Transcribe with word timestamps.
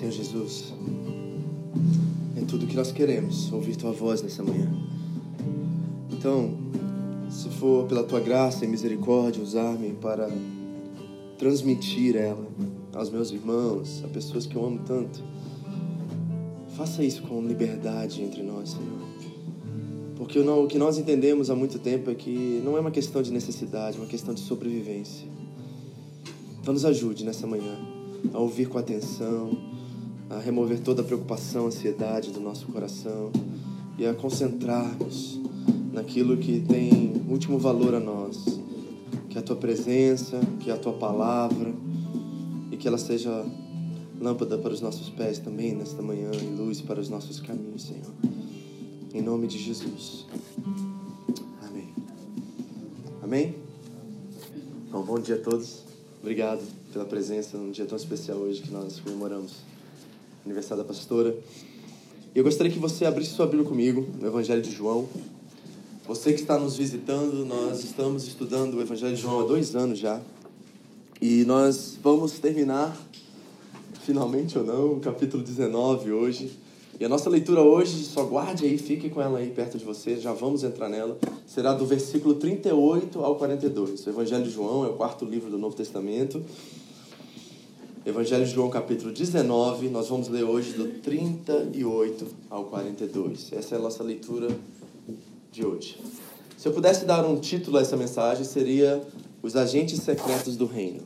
Senhor 0.00 0.12
Jesus, 0.12 0.72
é 2.34 2.40
tudo 2.46 2.66
que 2.66 2.74
nós 2.74 2.90
queremos, 2.90 3.52
ouvir 3.52 3.76
Tua 3.76 3.92
voz 3.92 4.22
nessa 4.22 4.42
manhã. 4.42 4.66
Então, 6.10 6.54
se 7.30 7.50
for 7.50 7.86
pela 7.86 8.02
Tua 8.02 8.18
graça 8.18 8.64
e 8.64 8.68
misericórdia, 8.68 9.42
usar-me 9.42 9.90
para 9.92 10.30
transmitir 11.36 12.16
ela 12.16 12.46
aos 12.94 13.10
meus 13.10 13.30
irmãos, 13.30 14.02
a 14.02 14.08
pessoas 14.08 14.46
que 14.46 14.56
eu 14.56 14.64
amo 14.64 14.80
tanto, 14.86 15.22
faça 16.78 17.04
isso 17.04 17.20
com 17.24 17.42
liberdade 17.42 18.22
entre 18.22 18.42
nós, 18.42 18.70
Senhor. 18.70 19.00
Porque 20.16 20.38
o 20.38 20.66
que 20.66 20.78
nós 20.78 20.96
entendemos 20.96 21.50
há 21.50 21.54
muito 21.54 21.78
tempo 21.78 22.10
é 22.10 22.14
que 22.14 22.62
não 22.64 22.74
é 22.74 22.80
uma 22.80 22.90
questão 22.90 23.20
de 23.20 23.30
necessidade, 23.30 23.98
é 23.98 24.00
uma 24.00 24.08
questão 24.08 24.32
de 24.32 24.40
sobrevivência. 24.40 25.28
Então 26.62 26.72
nos 26.72 26.86
ajude 26.86 27.22
nessa 27.22 27.46
manhã 27.46 27.76
a 28.32 28.38
ouvir 28.38 28.66
com 28.66 28.78
atenção, 28.78 29.68
a 30.30 30.38
remover 30.38 30.78
toda 30.78 31.02
a 31.02 31.04
preocupação, 31.04 31.66
ansiedade 31.66 32.30
do 32.30 32.38
nosso 32.38 32.66
coração 32.66 33.32
e 33.98 34.06
a 34.06 34.14
concentrarmos 34.14 35.40
naquilo 35.92 36.36
que 36.36 36.60
tem 36.60 37.20
último 37.28 37.58
valor 37.58 37.94
a 37.94 38.00
nós, 38.00 38.60
que 39.28 39.36
é 39.36 39.40
a 39.40 39.42
tua 39.42 39.56
presença, 39.56 40.40
que 40.60 40.70
é 40.70 40.72
a 40.72 40.76
tua 40.76 40.92
palavra 40.92 41.74
e 42.70 42.76
que 42.76 42.86
ela 42.86 42.96
seja 42.96 43.44
lâmpada 44.20 44.56
para 44.56 44.72
os 44.72 44.80
nossos 44.80 45.10
pés 45.10 45.40
também 45.40 45.74
nesta 45.74 46.00
manhã 46.00 46.30
e 46.32 46.46
luz 46.56 46.80
para 46.80 47.00
os 47.00 47.08
nossos 47.08 47.40
caminhos, 47.40 47.82
Senhor. 47.82 48.12
Em 49.12 49.20
nome 49.20 49.48
de 49.48 49.58
Jesus. 49.58 50.26
Amém. 51.60 51.88
Amém? 53.20 53.54
Bom, 54.92 55.02
bom 55.02 55.18
dia 55.18 55.34
a 55.34 55.38
todos. 55.38 55.82
Obrigado 56.20 56.60
pela 56.92 57.04
presença 57.04 57.58
num 57.58 57.72
dia 57.72 57.86
tão 57.86 57.96
especial 57.96 58.38
hoje 58.38 58.62
que 58.62 58.70
nós 58.70 59.00
comemoramos 59.00 59.70
aniversário 60.44 60.82
da 60.82 60.86
pastora. 60.86 61.36
Eu 62.34 62.44
gostaria 62.44 62.72
que 62.72 62.78
você 62.78 63.04
abrisse 63.04 63.32
sua 63.32 63.46
Bíblia 63.46 63.68
comigo 63.68 64.06
no 64.20 64.26
Evangelho 64.26 64.62
de 64.62 64.70
João. 64.70 65.08
Você 66.06 66.32
que 66.32 66.40
está 66.40 66.58
nos 66.58 66.76
visitando, 66.76 67.44
nós 67.44 67.84
estamos 67.84 68.26
estudando 68.26 68.74
o 68.74 68.80
Evangelho 68.80 69.14
de 69.14 69.22
João 69.22 69.40
há 69.40 69.44
dois 69.44 69.74
anos 69.74 69.98
já. 69.98 70.20
E 71.20 71.44
nós 71.44 71.98
vamos 72.02 72.38
terminar, 72.38 72.96
finalmente 74.04 74.58
ou 74.58 74.64
não, 74.64 74.92
o 74.94 75.00
capítulo 75.00 75.42
19 75.42 76.12
hoje. 76.12 76.50
E 76.98 77.04
a 77.04 77.08
nossa 77.08 77.30
leitura 77.30 77.62
hoje, 77.62 78.04
só 78.04 78.24
guarde 78.24 78.64
aí, 78.64 78.76
fique 78.76 79.08
com 79.08 79.20
ela 79.20 79.38
aí 79.38 79.50
perto 79.50 79.78
de 79.78 79.84
você, 79.84 80.16
já 80.16 80.32
vamos 80.32 80.62
entrar 80.62 80.88
nela. 80.88 81.18
Será 81.46 81.72
do 81.72 81.86
versículo 81.86 82.34
38 82.34 83.18
ao 83.24 83.36
42. 83.36 84.06
O 84.06 84.10
Evangelho 84.10 84.44
de 84.44 84.50
João 84.50 84.84
é 84.84 84.88
o 84.88 84.94
quarto 84.94 85.24
livro 85.24 85.50
do 85.50 85.58
Novo 85.58 85.74
Testamento. 85.74 86.42
Evangelho 88.04 88.46
de 88.46 88.52
João, 88.52 88.70
capítulo 88.70 89.12
19, 89.12 89.90
nós 89.90 90.08
vamos 90.08 90.26
ler 90.28 90.42
hoje 90.42 90.72
do 90.72 90.88
38 91.00 92.26
ao 92.48 92.64
42. 92.64 93.52
Essa 93.52 93.74
é 93.74 93.78
a 93.78 93.80
nossa 93.80 94.02
leitura 94.02 94.48
de 95.52 95.66
hoje. 95.66 96.00
Se 96.56 96.66
eu 96.66 96.72
pudesse 96.72 97.04
dar 97.04 97.26
um 97.26 97.38
título 97.38 97.76
a 97.76 97.82
essa 97.82 97.98
mensagem, 97.98 98.42
seria 98.42 99.02
Os 99.42 99.54
Agentes 99.54 100.00
Secretos 100.00 100.56
do 100.56 100.64
Reino. 100.64 101.02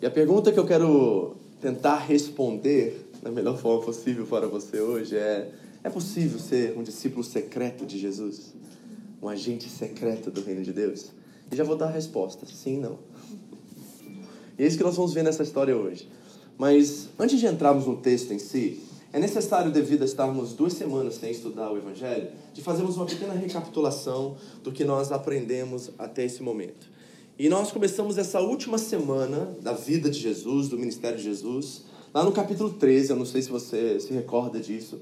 E 0.00 0.06
a 0.06 0.10
pergunta 0.10 0.50
que 0.50 0.58
eu 0.58 0.64
quero 0.64 1.36
tentar 1.60 1.98
responder 1.98 3.10
da 3.22 3.30
melhor 3.30 3.58
forma 3.58 3.84
possível 3.84 4.24
para 4.24 4.46
você 4.46 4.80
hoje 4.80 5.14
é: 5.14 5.52
é 5.84 5.90
possível 5.90 6.38
ser 6.38 6.74
um 6.74 6.82
discípulo 6.82 7.22
secreto 7.22 7.84
de 7.84 7.98
Jesus? 7.98 8.54
Um 9.22 9.28
agente 9.28 9.68
secreto 9.68 10.30
do 10.30 10.42
Reino 10.42 10.62
de 10.62 10.72
Deus? 10.72 11.12
E 11.50 11.54
já 11.54 11.64
vou 11.64 11.76
dar 11.76 11.88
a 11.88 11.90
resposta: 11.90 12.46
sim, 12.46 12.78
não. 12.78 12.98
E 14.62 14.64
é 14.64 14.68
isso 14.68 14.76
que 14.76 14.84
nós 14.84 14.94
vamos 14.94 15.12
ver 15.12 15.24
nessa 15.24 15.42
história 15.42 15.76
hoje. 15.76 16.08
Mas 16.56 17.08
antes 17.18 17.40
de 17.40 17.46
entrarmos 17.46 17.84
no 17.84 17.96
texto 17.96 18.32
em 18.32 18.38
si, 18.38 18.80
é 19.12 19.18
necessário, 19.18 19.72
devido 19.72 20.02
a 20.02 20.04
estarmos 20.04 20.52
duas 20.52 20.74
semanas 20.74 21.16
sem 21.16 21.32
estudar 21.32 21.72
o 21.72 21.76
Evangelho, 21.76 22.28
de 22.54 22.62
fazermos 22.62 22.96
uma 22.96 23.04
pequena 23.04 23.34
recapitulação 23.34 24.36
do 24.62 24.70
que 24.70 24.84
nós 24.84 25.10
aprendemos 25.10 25.90
até 25.98 26.24
esse 26.24 26.44
momento. 26.44 26.86
E 27.36 27.48
nós 27.48 27.72
começamos 27.72 28.18
essa 28.18 28.38
última 28.38 28.78
semana 28.78 29.52
da 29.60 29.72
vida 29.72 30.08
de 30.08 30.20
Jesus, 30.20 30.68
do 30.68 30.78
ministério 30.78 31.18
de 31.18 31.24
Jesus, 31.24 31.82
lá 32.14 32.22
no 32.22 32.30
capítulo 32.30 32.70
13, 32.70 33.10
eu 33.10 33.16
não 33.16 33.26
sei 33.26 33.42
se 33.42 33.50
você 33.50 33.98
se 33.98 34.12
recorda 34.12 34.60
disso, 34.60 35.00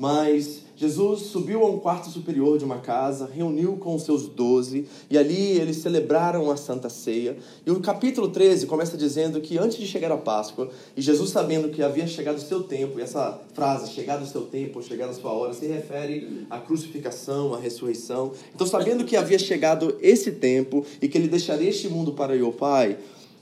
mas 0.00 0.62
Jesus 0.74 1.26
subiu 1.26 1.62
a 1.62 1.70
um 1.70 1.78
quarto 1.78 2.08
superior 2.08 2.56
de 2.56 2.64
uma 2.64 2.78
casa, 2.78 3.30
reuniu 3.30 3.76
com 3.76 3.94
os 3.94 4.02
seus 4.02 4.26
doze, 4.26 4.86
e 5.10 5.18
ali 5.18 5.58
eles 5.58 5.76
celebraram 5.76 6.50
a 6.50 6.56
Santa 6.56 6.88
Ceia. 6.88 7.36
E 7.66 7.70
o 7.70 7.80
capítulo 7.80 8.30
13 8.30 8.66
começa 8.66 8.96
dizendo 8.96 9.42
que 9.42 9.58
antes 9.58 9.76
de 9.76 9.86
chegar 9.86 10.10
a 10.10 10.16
Páscoa, 10.16 10.70
e 10.96 11.02
Jesus 11.02 11.28
sabendo 11.28 11.68
que 11.68 11.82
havia 11.82 12.06
chegado 12.06 12.38
o 12.38 12.40
seu 12.40 12.62
tempo, 12.62 12.98
e 12.98 13.02
essa 13.02 13.42
frase, 13.52 13.92
chegado 13.92 14.22
o 14.22 14.26
seu 14.26 14.40
tempo, 14.46 14.78
ou 14.78 14.82
chegado 14.82 15.10
a 15.10 15.12
sua 15.12 15.32
hora, 15.32 15.52
se 15.52 15.66
refere 15.66 16.46
à 16.48 16.58
crucificação, 16.58 17.52
à 17.52 17.58
ressurreição. 17.58 18.32
Então, 18.54 18.66
sabendo 18.66 19.04
que 19.04 19.16
havia 19.16 19.38
chegado 19.38 19.98
esse 20.00 20.32
tempo, 20.32 20.82
e 21.02 21.08
que 21.08 21.18
ele 21.18 21.28
deixaria 21.28 21.68
este 21.68 21.90
mundo 21.90 22.12
para 22.12 22.34
ir 22.34 22.40
ao 22.40 22.54
Pai, 22.54 22.96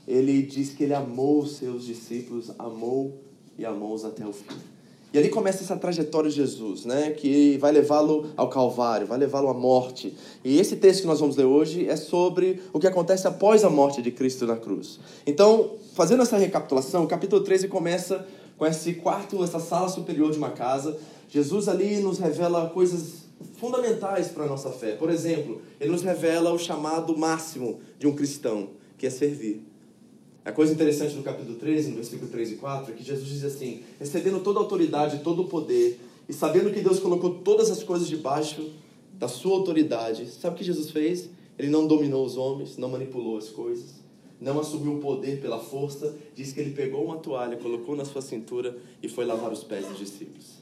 ele 0.05 0.41
diz 0.41 0.71
que 0.71 0.83
ele 0.83 0.93
amou 0.93 1.39
os 1.39 1.53
seus 1.53 1.85
discípulos, 1.85 2.51
amou 2.59 3.17
e 3.57 3.63
amou-os 3.63 4.03
até 4.03 4.27
o 4.27 4.33
fim. 4.33 4.78
E 5.11 5.17
ali 5.17 5.29
começa 5.29 5.63
essa 5.63 5.75
trajetória 5.75 6.29
de 6.29 6.35
Jesus, 6.35 6.85
né? 6.85 7.11
Que 7.11 7.57
vai 7.57 7.71
levá-lo 7.71 8.27
ao 8.37 8.47
Calvário, 8.47 9.07
vai 9.07 9.17
levá-lo 9.17 9.49
à 9.49 9.53
morte. 9.53 10.15
E 10.43 10.59
esse 10.59 10.75
texto 10.75 11.01
que 11.01 11.07
nós 11.07 11.19
vamos 11.19 11.35
ler 11.35 11.45
hoje 11.45 11.87
é 11.87 11.95
sobre 11.95 12.61
o 12.71 12.79
que 12.79 12.85
acontece 12.85 13.27
após 13.27 13.63
a 13.63 13.69
morte 13.69 14.01
de 14.03 14.11
Cristo 14.11 14.45
na 14.45 14.55
cruz. 14.55 14.99
Então, 15.25 15.71
fazendo 15.95 16.21
essa 16.21 16.37
recapitulação, 16.37 17.05
o 17.05 17.07
capítulo 17.07 17.43
13 17.43 17.67
começa 17.67 18.27
com 18.55 18.67
esse 18.67 18.95
quarto, 18.95 19.43
essa 19.43 19.59
sala 19.59 19.89
superior 19.89 20.31
de 20.31 20.37
uma 20.37 20.51
casa. 20.51 20.95
Jesus 21.27 21.67
ali 21.67 21.97
nos 21.97 22.19
revela 22.19 22.69
coisas 22.69 23.29
fundamentais 23.55 24.27
para 24.27 24.43
a 24.43 24.47
nossa 24.47 24.69
fé. 24.69 24.95
Por 24.95 25.09
exemplo, 25.09 25.61
ele 25.79 25.91
nos 25.91 26.03
revela 26.03 26.51
o 26.51 26.59
chamado 26.59 27.17
máximo 27.17 27.79
de 27.97 28.05
um 28.05 28.13
cristão, 28.13 28.69
que 28.97 29.07
é 29.07 29.09
servir. 29.09 29.68
A 30.43 30.51
coisa 30.51 30.73
interessante 30.73 31.15
do 31.15 31.21
capítulo 31.21 31.57
13, 31.57 31.89
no 31.89 31.95
versículo 31.95 32.31
3 32.31 32.51
e 32.51 32.55
4, 32.55 32.93
é 32.93 32.95
que 32.95 33.03
Jesus 33.03 33.27
diz 33.27 33.43
assim: 33.43 33.83
recebendo 33.99 34.39
toda 34.39 34.59
a 34.59 34.61
autoridade, 34.61 35.19
todo 35.19 35.43
o 35.43 35.47
poder, 35.47 35.99
e 36.27 36.33
sabendo 36.33 36.71
que 36.71 36.81
Deus 36.81 36.99
colocou 36.99 37.35
todas 37.35 37.69
as 37.69 37.83
coisas 37.83 38.07
debaixo 38.07 38.69
da 39.13 39.27
sua 39.27 39.53
autoridade, 39.55 40.25
sabe 40.27 40.55
o 40.55 40.57
que 40.57 40.63
Jesus 40.63 40.91
fez? 40.91 41.29
Ele 41.57 41.69
não 41.69 41.85
dominou 41.85 42.25
os 42.25 42.37
homens, 42.37 42.77
não 42.77 42.87
manipulou 42.87 43.37
as 43.37 43.49
coisas, 43.49 43.95
não 44.39 44.57
assumiu 44.59 44.93
o 44.93 44.99
poder 44.99 45.41
pela 45.41 45.59
força, 45.59 46.15
diz 46.33 46.53
que 46.53 46.59
ele 46.61 46.71
pegou 46.71 47.03
uma 47.03 47.17
toalha, 47.17 47.57
colocou 47.57 47.97
na 47.97 48.05
sua 48.05 48.21
cintura 48.21 48.77
e 49.03 49.09
foi 49.09 49.25
lavar 49.25 49.51
os 49.51 49.63
pés 49.65 49.85
dos 49.85 49.97
discípulos. 49.97 50.59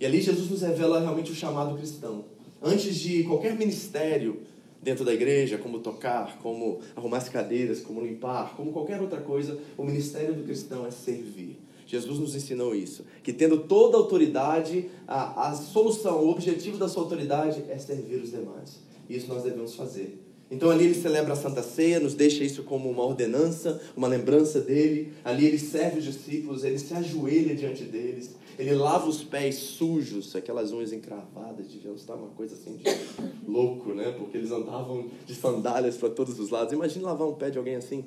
E 0.00 0.06
ali 0.06 0.20
Jesus 0.20 0.48
nos 0.48 0.62
revela 0.62 1.00
realmente 1.00 1.32
o 1.32 1.34
chamado 1.34 1.76
cristão. 1.76 2.24
Antes 2.62 2.94
de 2.94 3.24
qualquer 3.24 3.56
ministério 3.56 4.42
dentro 4.82 5.04
da 5.04 5.12
igreja, 5.12 5.58
como 5.58 5.80
tocar, 5.80 6.38
como 6.38 6.80
arrumar 6.94 7.18
as 7.18 7.28
cadeiras, 7.28 7.80
como 7.80 8.00
limpar, 8.00 8.54
como 8.56 8.72
qualquer 8.72 9.00
outra 9.00 9.20
coisa, 9.20 9.58
o 9.76 9.84
ministério 9.84 10.34
do 10.34 10.44
cristão 10.44 10.86
é 10.86 10.90
servir. 10.90 11.58
Jesus 11.86 12.18
nos 12.18 12.34
ensinou 12.34 12.74
isso, 12.74 13.04
que 13.22 13.32
tendo 13.32 13.60
toda 13.60 13.96
a 13.96 14.00
autoridade, 14.00 14.90
a, 15.06 15.48
a 15.48 15.54
solução, 15.54 16.22
o 16.22 16.28
objetivo 16.30 16.76
da 16.76 16.86
sua 16.86 17.02
autoridade 17.02 17.64
é 17.68 17.78
servir 17.78 18.16
os 18.16 18.30
demais. 18.30 18.78
Isso 19.08 19.26
nós 19.26 19.42
devemos 19.42 19.74
fazer. 19.74 20.22
Então 20.50 20.70
ali 20.70 20.84
ele 20.84 20.94
celebra 20.94 21.34
a 21.34 21.36
Santa 21.36 21.62
Ceia, 21.62 22.00
nos 22.00 22.14
deixa 22.14 22.42
isso 22.42 22.62
como 22.62 22.90
uma 22.90 23.04
ordenança, 23.04 23.80
uma 23.96 24.08
lembrança 24.08 24.60
dele. 24.60 25.12
Ali 25.24 25.46
ele 25.46 25.58
serve 25.58 25.98
os 25.98 26.04
discípulos, 26.04 26.64
ele 26.64 26.78
se 26.78 26.94
ajoelha 26.94 27.54
diante 27.54 27.84
deles, 27.84 28.34
ele 28.58 28.74
lava 28.74 29.08
os 29.08 29.22
pés 29.22 29.54
sujos, 29.54 30.34
aquelas 30.34 30.72
unhas 30.72 30.92
encravadas, 30.92 31.68
deviam 31.68 31.94
estar 31.94 32.14
uma 32.14 32.30
coisa 32.30 32.54
assim 32.56 32.76
de 32.76 32.84
louco, 33.46 33.94
né? 33.94 34.10
Porque 34.18 34.36
eles 34.36 34.50
andavam 34.50 35.08
de 35.24 35.34
sandálias 35.34 35.96
para 35.96 36.10
todos 36.10 36.40
os 36.40 36.50
lados. 36.50 36.72
Imagine 36.72 37.04
lavar 37.04 37.28
um 37.28 37.34
pé 37.34 37.50
de 37.50 37.58
alguém 37.58 37.76
assim. 37.76 38.04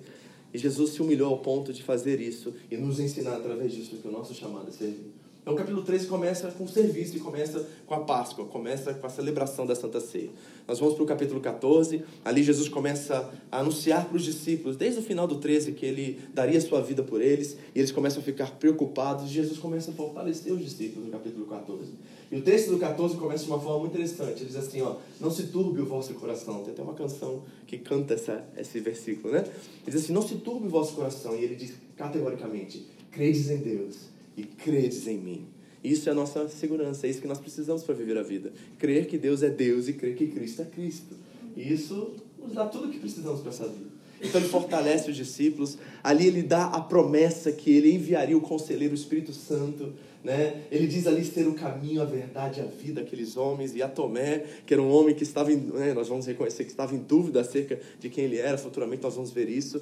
E 0.54 0.58
Jesus 0.58 0.92
se 0.92 1.02
humilhou 1.02 1.32
ao 1.32 1.38
ponto 1.38 1.72
de 1.72 1.82
fazer 1.82 2.20
isso 2.20 2.54
e 2.70 2.76
nos 2.76 3.00
ensinar 3.00 3.38
através 3.38 3.72
disso 3.72 3.96
que 3.96 4.08
o 4.08 4.12
nosso 4.12 4.34
chamado 4.34 4.68
é 4.68 4.72
servir. 4.72 5.21
Então, 5.42 5.56
o 5.56 5.58
capítulo 5.58 5.82
13 5.82 6.06
começa 6.06 6.52
com 6.52 6.66
o 6.66 6.68
serviço 6.68 7.18
e 7.18 7.20
começa 7.20 7.68
com 7.88 7.96
a 7.96 8.02
Páscoa, 8.02 8.46
começa 8.46 8.94
com 8.94 9.08
a 9.08 9.10
celebração 9.10 9.66
da 9.66 9.74
Santa 9.74 10.00
Ceia. 10.00 10.30
Nós 10.68 10.80
vamos 10.80 10.94
para 10.94 11.04
o 11.04 11.08
capítulo 11.08 11.42
14, 11.42 12.04
ali 12.24 12.44
Jesus 12.44 12.70
começa 12.70 13.28
a 13.52 13.60
anunciar 13.60 14.08
para 14.08 14.18
os 14.18 14.24
discípulos, 14.24 14.78
desde 14.78 15.00
o 15.00 15.02
final 15.02 15.26
do 15.26 15.38
13, 15.40 15.72
que 15.72 15.84
ele 15.84 16.20
daria 16.32 16.62
sua 16.62 16.80
vida 16.80 17.02
por 17.02 17.24
eles, 17.24 17.58
e 17.74 17.80
eles 17.80 17.92
começam 17.92 18.22
a 18.22 18.24
ficar 18.24 18.52
preocupados, 18.52 19.32
Jesus 19.32 19.58
começa 19.58 19.90
a 19.90 19.94
fortalecer 19.96 20.54
os 20.54 20.60
discípulos 20.60 21.08
no 21.08 21.12
capítulo 21.12 21.48
14. 21.48 21.92
E 22.32 22.36
o 22.36 22.44
texto 22.44 22.70
do 22.70 22.78
14 22.78 23.18
começa 23.18 23.44
de 23.44 23.50
uma 23.50 23.60
forma 23.60 23.80
muito 23.80 23.94
interessante, 23.94 24.42
ele 24.42 24.46
diz 24.46 24.58
assim, 24.58 24.84
ó, 24.84 24.98
não 25.20 25.32
se 25.32 25.48
turbe 25.48 25.82
o 25.82 25.86
vosso 25.88 26.14
coração, 26.14 26.62
tem 26.62 26.72
até 26.72 26.84
uma 26.84 26.94
canção 26.94 27.42
que 27.66 27.80
canta 27.80 28.14
essa, 28.14 28.46
esse 28.56 28.80
versículo, 28.80 29.34
né? 29.34 29.40
Ele 29.40 29.92
diz 29.92 30.04
assim, 30.04 30.14
não 30.14 30.22
se 30.22 30.36
turbe 30.36 30.68
o 30.68 30.70
vosso 30.70 30.94
coração, 30.94 31.36
e 31.36 31.44
ele 31.44 31.56
diz 31.56 31.74
categoricamente, 31.98 32.86
credes 33.10 33.50
em 33.50 33.58
Deus, 33.58 34.11
e 34.42 34.46
credes 34.46 35.08
em 35.08 35.18
mim. 35.18 35.46
Isso 35.84 36.10
é 36.10 36.12
a 36.12 36.16
nossa 36.16 36.48
segurança, 36.48 37.08
é 37.08 37.10
isso 37.10 37.22
que 37.22 37.28
nós 37.28 37.40
precisamos 37.40 37.84
para 37.84 37.96
viver 37.96 38.18
a 38.18 38.24
vida. 38.24 38.52
Crer 38.78 39.08
que 39.08 39.18
Deus 39.18 39.42
é 39.42 39.50
Deus 39.50 39.88
e 39.88 39.94
crer 39.94 40.16
que 40.16 40.28
Cristo 40.28 40.62
é 40.62 40.66
Cristo. 40.66 41.16
E 41.56 41.74
isso 41.74 42.16
nos 42.40 42.54
dá 42.54 42.66
tudo 42.66 42.88
o 42.88 42.92
que 42.92 43.00
precisamos 43.00 43.42
para 43.42 43.50
essa 43.50 43.68
vida. 43.68 43.92
Então 44.22 44.40
ele 44.40 44.50
fortalece 44.50 45.10
os 45.10 45.18
discípulos, 45.18 45.78
ali 46.04 46.28
ele 46.28 46.44
dá 46.44 46.66
a 46.66 46.80
promessa 46.80 47.52
que 47.52 47.72
ele 47.72 47.92
enviaria 47.92 48.38
o 48.38 48.42
conselheiro, 48.42 48.94
o 48.94 48.96
Espírito 48.96 49.34
Santo, 49.34 49.94
né? 50.24 50.62
Ele 50.72 50.86
diz 50.86 51.08
ali 51.08 51.26
ser 51.26 51.48
o 51.48 51.54
caminho, 51.54 52.02
a 52.02 52.06
verdade, 52.06 52.62
a 52.62 52.66
vida 52.66 53.02
aqueles 53.02 53.36
homens 53.36 53.76
e 53.76 53.82
a 53.82 53.88
Tomé, 53.88 54.46
que 54.66 54.74
era 54.76 54.82
um 54.82 54.92
homem 54.92 55.16
que 55.16 55.24
estava, 55.24 55.52
em, 55.52 55.58
né, 55.58 55.94
nós 55.96 56.08
vamos 56.08 56.28
reconhecer 56.28 56.64
que 56.64 56.70
estava 56.70 56.94
em 56.94 57.00
dúvida 57.00 57.42
acerca 57.42 57.80
de 58.00 58.10
quem 58.10 58.26
ele 58.26 58.38
era, 58.38 58.58
futuramente 58.60 59.02
nós 59.02 59.16
vamos 59.16 59.32
ver 59.32 59.50
isso. 59.50 59.82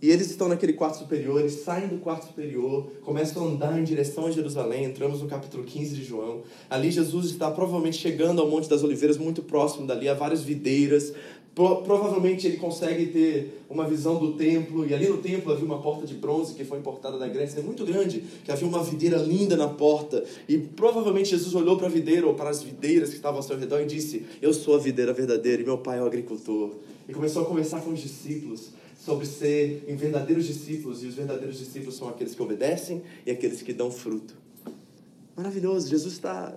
E 0.00 0.10
eles 0.10 0.30
estão 0.30 0.48
naquele 0.48 0.74
quarto 0.74 0.98
superior, 0.98 1.40
eles 1.40 1.54
saem 1.54 1.88
do 1.88 1.98
quarto 1.98 2.28
superior, 2.28 2.88
começam 3.02 3.44
a 3.44 3.48
andar 3.48 3.80
em 3.80 3.82
direção 3.82 4.26
a 4.26 4.30
Jerusalém. 4.30 4.84
Entramos 4.84 5.20
no 5.20 5.26
capítulo 5.26 5.64
15 5.64 5.96
de 5.96 6.04
João. 6.04 6.42
Ali 6.70 6.92
Jesus 6.92 7.26
está 7.26 7.50
provavelmente 7.50 7.96
chegando 7.96 8.40
ao 8.40 8.48
Monte 8.48 8.68
das 8.68 8.84
Oliveiras, 8.84 9.18
muito 9.18 9.42
próximo 9.42 9.88
dali, 9.88 10.08
há 10.08 10.14
várias 10.14 10.42
videiras. 10.44 11.12
Pro, 11.52 11.82
provavelmente 11.82 12.46
ele 12.46 12.58
consegue 12.58 13.06
ter 13.06 13.64
uma 13.68 13.88
visão 13.88 14.20
do 14.20 14.34
templo, 14.34 14.86
e 14.86 14.94
ali 14.94 15.08
no 15.08 15.16
templo 15.16 15.52
havia 15.52 15.64
uma 15.64 15.82
porta 15.82 16.06
de 16.06 16.14
bronze 16.14 16.54
que 16.54 16.64
foi 16.64 16.78
importada 16.78 17.18
da 17.18 17.26
Grécia, 17.26 17.60
muito 17.60 17.84
grande, 17.84 18.22
que 18.44 18.52
havia 18.52 18.68
uma 18.68 18.84
videira 18.84 19.16
linda 19.16 19.56
na 19.56 19.66
porta. 19.66 20.22
E 20.48 20.58
provavelmente 20.58 21.30
Jesus 21.30 21.56
olhou 21.56 21.76
para 21.76 21.88
a 21.88 21.90
videira 21.90 22.24
ou 22.24 22.34
para 22.34 22.50
as 22.50 22.62
videiras 22.62 23.08
que 23.08 23.16
estavam 23.16 23.38
ao 23.38 23.42
seu 23.42 23.58
redor 23.58 23.80
e 23.80 23.86
disse: 23.86 24.24
Eu 24.40 24.54
sou 24.54 24.76
a 24.76 24.78
videira 24.78 25.12
verdadeira 25.12 25.60
e 25.60 25.64
meu 25.64 25.78
pai 25.78 25.98
é 25.98 26.02
o 26.02 26.06
agricultor. 26.06 26.70
E 27.08 27.12
começou 27.12 27.42
a 27.42 27.46
conversar 27.46 27.80
com 27.80 27.90
os 27.90 27.98
discípulos 27.98 28.77
sobre 29.08 29.24
ser 29.24 29.84
em 29.88 29.96
verdadeiros 29.96 30.44
discípulos, 30.44 31.02
e 31.02 31.06
os 31.06 31.14
verdadeiros 31.14 31.58
discípulos 31.58 31.96
são 31.96 32.10
aqueles 32.10 32.34
que 32.34 32.42
obedecem 32.42 33.02
e 33.24 33.30
aqueles 33.30 33.62
que 33.62 33.72
dão 33.72 33.90
fruto. 33.90 34.36
Maravilhoso, 35.34 35.88
Jesus 35.88 36.12
está 36.12 36.54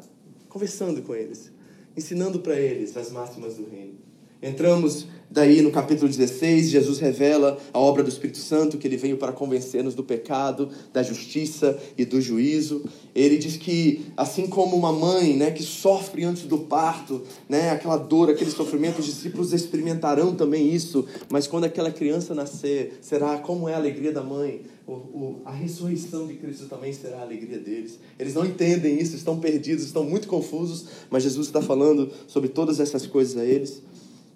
conversando 0.49 1.01
com 1.01 1.15
eles, 1.15 1.49
ensinando 1.95 2.41
para 2.41 2.59
eles 2.59 2.97
as 2.97 3.09
máximas 3.09 3.55
do 3.55 3.69
reino. 3.69 3.95
Entramos 4.41 5.07
daí 5.31 5.61
no 5.61 5.71
capítulo 5.71 6.09
16, 6.09 6.69
Jesus 6.69 6.99
revela 6.99 7.57
a 7.71 7.79
obra 7.79 8.03
do 8.03 8.09
Espírito 8.09 8.37
Santo, 8.37 8.77
que 8.77 8.85
ele 8.85 8.97
veio 8.97 9.17
para 9.17 9.31
convencer-nos 9.31 9.95
do 9.95 10.03
pecado, 10.03 10.69
da 10.91 11.01
justiça 11.01 11.79
e 11.97 12.03
do 12.03 12.19
juízo. 12.19 12.83
Ele 13.15 13.37
diz 13.37 13.55
que, 13.55 14.05
assim 14.17 14.47
como 14.47 14.75
uma 14.75 14.91
mãe 14.91 15.35
né, 15.35 15.49
que 15.51 15.63
sofre 15.63 16.25
antes 16.25 16.43
do 16.43 16.57
parto, 16.59 17.23
né, 17.47 17.71
aquela 17.71 17.97
dor, 17.97 18.29
aquele 18.29 18.51
sofrimento, 18.51 18.99
os 18.99 19.05
discípulos 19.05 19.53
experimentarão 19.53 20.35
também 20.35 20.73
isso, 20.73 21.05
mas 21.29 21.47
quando 21.47 21.63
aquela 21.63 21.91
criança 21.91 22.35
nascer, 22.35 22.99
será 23.01 23.37
como 23.37 23.69
é 23.69 23.73
a 23.73 23.77
alegria 23.77 24.11
da 24.11 24.21
mãe, 24.21 24.61
a 25.45 25.51
ressurreição 25.51 26.27
de 26.27 26.33
Cristo 26.33 26.65
também 26.67 26.91
será 26.91 27.19
a 27.19 27.21
alegria 27.21 27.59
deles. 27.59 27.99
Eles 28.19 28.33
não 28.33 28.45
entendem 28.45 28.99
isso, 28.99 29.15
estão 29.15 29.39
perdidos, 29.39 29.85
estão 29.85 30.03
muito 30.03 30.27
confusos, 30.27 30.85
mas 31.09 31.23
Jesus 31.23 31.47
está 31.47 31.61
falando 31.61 32.11
sobre 32.27 32.49
todas 32.49 32.79
essas 32.79 33.07
coisas 33.07 33.37
a 33.37 33.45
eles. 33.45 33.81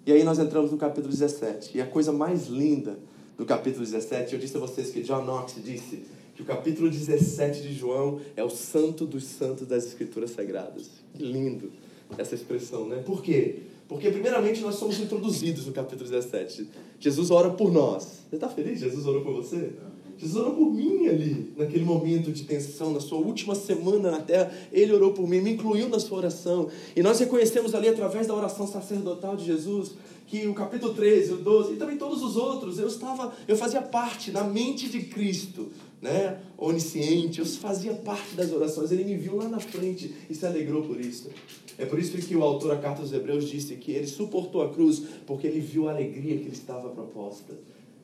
E 0.06 0.12
aí 0.12 0.22
nós 0.22 0.38
entramos 0.38 0.70
no 0.70 0.78
capítulo 0.78 1.08
17. 1.08 1.76
E 1.76 1.80
a 1.80 1.86
coisa 1.86 2.12
mais 2.12 2.46
linda 2.46 2.96
do 3.36 3.44
capítulo 3.44 3.84
17, 3.84 4.34
eu 4.34 4.38
disse 4.38 4.56
a 4.56 4.60
vocês 4.60 4.90
que 4.90 5.02
John 5.02 5.24
Knox 5.24 5.56
disse 5.64 6.04
que 6.36 6.42
o 6.42 6.44
capítulo 6.44 6.88
17 6.88 7.60
de 7.60 7.74
João 7.74 8.20
é 8.36 8.44
o 8.44 8.48
santo 8.48 9.04
dos 9.04 9.24
santos 9.24 9.66
das 9.66 9.84
escrituras 9.84 10.30
sagradas. 10.30 10.90
Que 11.12 11.24
lindo 11.24 11.72
essa 12.16 12.36
expressão, 12.36 12.86
né? 12.86 13.02
Por 13.04 13.20
quê? 13.20 13.62
Porque, 13.88 14.08
primeiramente, 14.10 14.60
nós 14.60 14.76
somos 14.76 15.00
introduzidos 15.00 15.66
no 15.66 15.72
capítulo 15.72 16.08
17. 16.08 16.68
Jesus 17.00 17.32
ora 17.32 17.50
por 17.50 17.72
nós. 17.72 18.22
Você 18.30 18.36
está 18.36 18.48
feliz? 18.48 18.78
Jesus 18.78 19.06
orou 19.06 19.24
por 19.24 19.34
você? 19.34 19.72
Jesus 20.18 20.36
orou 20.36 20.54
por 20.54 20.72
mim 20.72 21.06
ali, 21.08 21.52
naquele 21.56 21.84
momento 21.84 22.32
de 22.32 22.44
tensão, 22.44 22.92
na 22.92 23.00
sua 23.00 23.18
última 23.18 23.54
semana 23.54 24.10
na 24.10 24.20
terra. 24.20 24.50
Ele 24.72 24.92
orou 24.92 25.12
por 25.12 25.28
mim, 25.28 25.40
me 25.40 25.52
incluiu 25.52 25.88
na 25.88 25.98
sua 25.98 26.18
oração. 26.18 26.68
E 26.94 27.02
nós 27.02 27.18
reconhecemos 27.18 27.74
ali, 27.74 27.88
através 27.88 28.26
da 28.26 28.34
oração 28.34 28.66
sacerdotal 28.66 29.36
de 29.36 29.44
Jesus, 29.44 29.92
que 30.26 30.46
o 30.46 30.54
capítulo 30.54 30.92
13, 30.94 31.34
o 31.34 31.36
12 31.36 31.74
e 31.74 31.76
também 31.76 31.96
todos 31.96 32.22
os 32.22 32.36
outros, 32.36 32.78
eu 32.78 32.88
estava, 32.88 33.32
eu 33.46 33.56
fazia 33.56 33.80
parte 33.80 34.30
da 34.30 34.42
mente 34.42 34.88
de 34.88 35.00
Cristo, 35.00 35.68
né? 36.02 36.40
Onisciente, 36.58 37.38
eu 37.38 37.46
fazia 37.46 37.94
parte 37.94 38.34
das 38.34 38.50
orações. 38.52 38.90
Ele 38.90 39.04
me 39.04 39.16
viu 39.16 39.36
lá 39.36 39.48
na 39.48 39.60
frente 39.60 40.12
e 40.28 40.34
se 40.34 40.44
alegrou 40.44 40.82
por 40.82 41.00
isso. 41.00 41.30
É 41.78 41.84
por 41.84 41.98
isso 41.98 42.16
que 42.16 42.34
o 42.34 42.42
autor 42.42 42.74
da 42.74 42.80
carta 42.80 43.02
aos 43.02 43.12
Hebreus 43.12 43.48
disse 43.48 43.76
que 43.76 43.92
ele 43.92 44.06
suportou 44.06 44.62
a 44.62 44.70
cruz 44.70 45.02
porque 45.26 45.46
ele 45.46 45.60
viu 45.60 45.88
a 45.88 45.92
alegria 45.92 46.36
que 46.38 46.44
lhe 46.44 46.52
estava 46.52 46.88
proposta. 46.88 47.54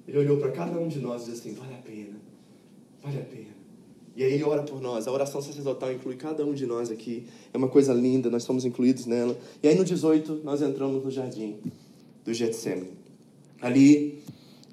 Ele 0.06 0.18
olhou 0.18 0.36
para 0.38 0.50
cada 0.50 0.78
um 0.78 0.88
de 0.88 1.00
nós 1.00 1.22
e 1.22 1.30
disse 1.30 1.48
assim: 1.48 1.54
vale 1.58 1.74
a 1.74 1.78
pena, 1.78 2.20
vale 3.02 3.18
a 3.18 3.24
pena. 3.24 3.52
E 4.14 4.22
aí 4.22 4.34
ele 4.34 4.44
ora 4.44 4.62
por 4.62 4.80
nós. 4.80 5.06
A 5.06 5.12
oração 5.12 5.40
sacerdotal 5.40 5.92
inclui 5.92 6.16
cada 6.16 6.44
um 6.44 6.52
de 6.52 6.66
nós 6.66 6.90
aqui. 6.90 7.26
É 7.52 7.56
uma 7.56 7.68
coisa 7.68 7.94
linda, 7.94 8.28
nós 8.30 8.42
somos 8.42 8.64
incluídos 8.64 9.06
nela. 9.06 9.38
E 9.62 9.68
aí 9.68 9.74
no 9.74 9.84
18 9.84 10.42
nós 10.44 10.60
entramos 10.60 11.02
no 11.02 11.10
jardim 11.10 11.56
do 12.24 12.34
Getsemane. 12.34 12.90
Ali 13.60 14.22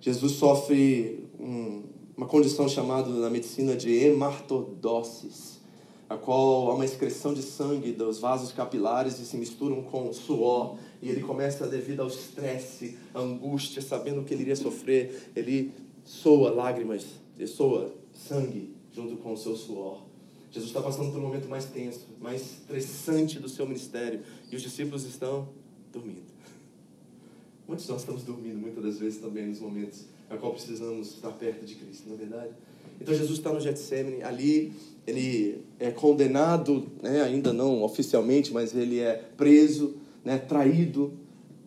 Jesus 0.02 0.34
sofre 0.34 1.24
um, 1.40 1.84
uma 2.18 2.25
condição 2.25 2.68
chamada 2.68 3.10
na 3.10 3.30
medicina 3.30 3.75
de 3.75 3.94
hemartodosis, 3.94 5.60
a 6.10 6.18
qual 6.18 6.70
há 6.70 6.75
uma 6.75 6.86
excreção 6.86 7.34
de 7.34 7.42
sangue 7.42 7.92
dos 7.92 8.20
vasos 8.20 8.52
capilares 8.52 9.20
e 9.20 9.25
se 9.25 9.38
misturam 9.38 9.84
com 9.84 10.12
suor 10.12 10.78
e 11.01 11.10
ele 11.10 11.22
começa, 11.22 11.68
devido 11.68 12.01
ao 12.01 12.07
estresse, 12.07 12.98
angústia, 13.16 13.81
sabendo 13.81 14.24
que 14.24 14.34
ele 14.34 14.44
iria 14.44 14.56
sofrer, 14.56 15.31
ele 15.36 15.72
soa 16.04 16.51
lágrimas, 16.51 17.06
ele 17.38 17.48
soa 17.48 17.94
sangue 18.13 18.74
junto 18.94 19.16
com 19.18 19.34
o 19.34 19.38
seu 19.38 19.56
suor. 19.56 20.01
Jesus 20.51 20.72
está 20.72 20.81
passando 20.81 21.12
por 21.12 21.19
um 21.19 21.24
momento 21.24 21.48
mais 21.48 21.66
tenso, 21.66 22.07
mais 22.19 22.42
estressante 22.42 23.40
do 23.40 23.48
seu 23.48 23.66
ministério, 23.66 24.22
e 24.51 24.56
os 24.56 24.62
discípulos 24.62 25.06
estão 25.06 25.50
dormindo. 25.94 26.28
Muitos 27.68 27.88
nós 27.88 28.01
estamos 28.01 28.24
dormindo 28.24 28.57
muitas 28.57 28.84
das 28.84 28.98
vezes 28.98 29.22
também 29.22 29.46
nos 29.46 29.60
momentos 29.60 30.06
a 30.29 30.38
qual 30.38 30.53
precisamos 30.53 31.13
estar 31.13 31.32
perto 31.32 31.65
de 31.65 31.75
Cristo, 31.75 32.08
não 32.08 32.15
é 32.15 32.18
verdade? 32.18 32.51
Então 33.00 33.13
Jesus 33.13 33.38
está 33.38 33.53
no 33.53 33.60
Getsemane, 33.60 34.22
ali 34.24 34.74
ele 35.08 35.63
é 35.79 35.91
condenado, 35.91 36.88
né, 37.01 37.22
ainda 37.22 37.53
não 37.53 37.82
oficialmente, 37.84 38.51
mas 38.51 38.75
ele 38.75 39.00
é 39.00 39.13
preso, 39.38 39.96
né, 40.29 40.38
traído 40.38 41.12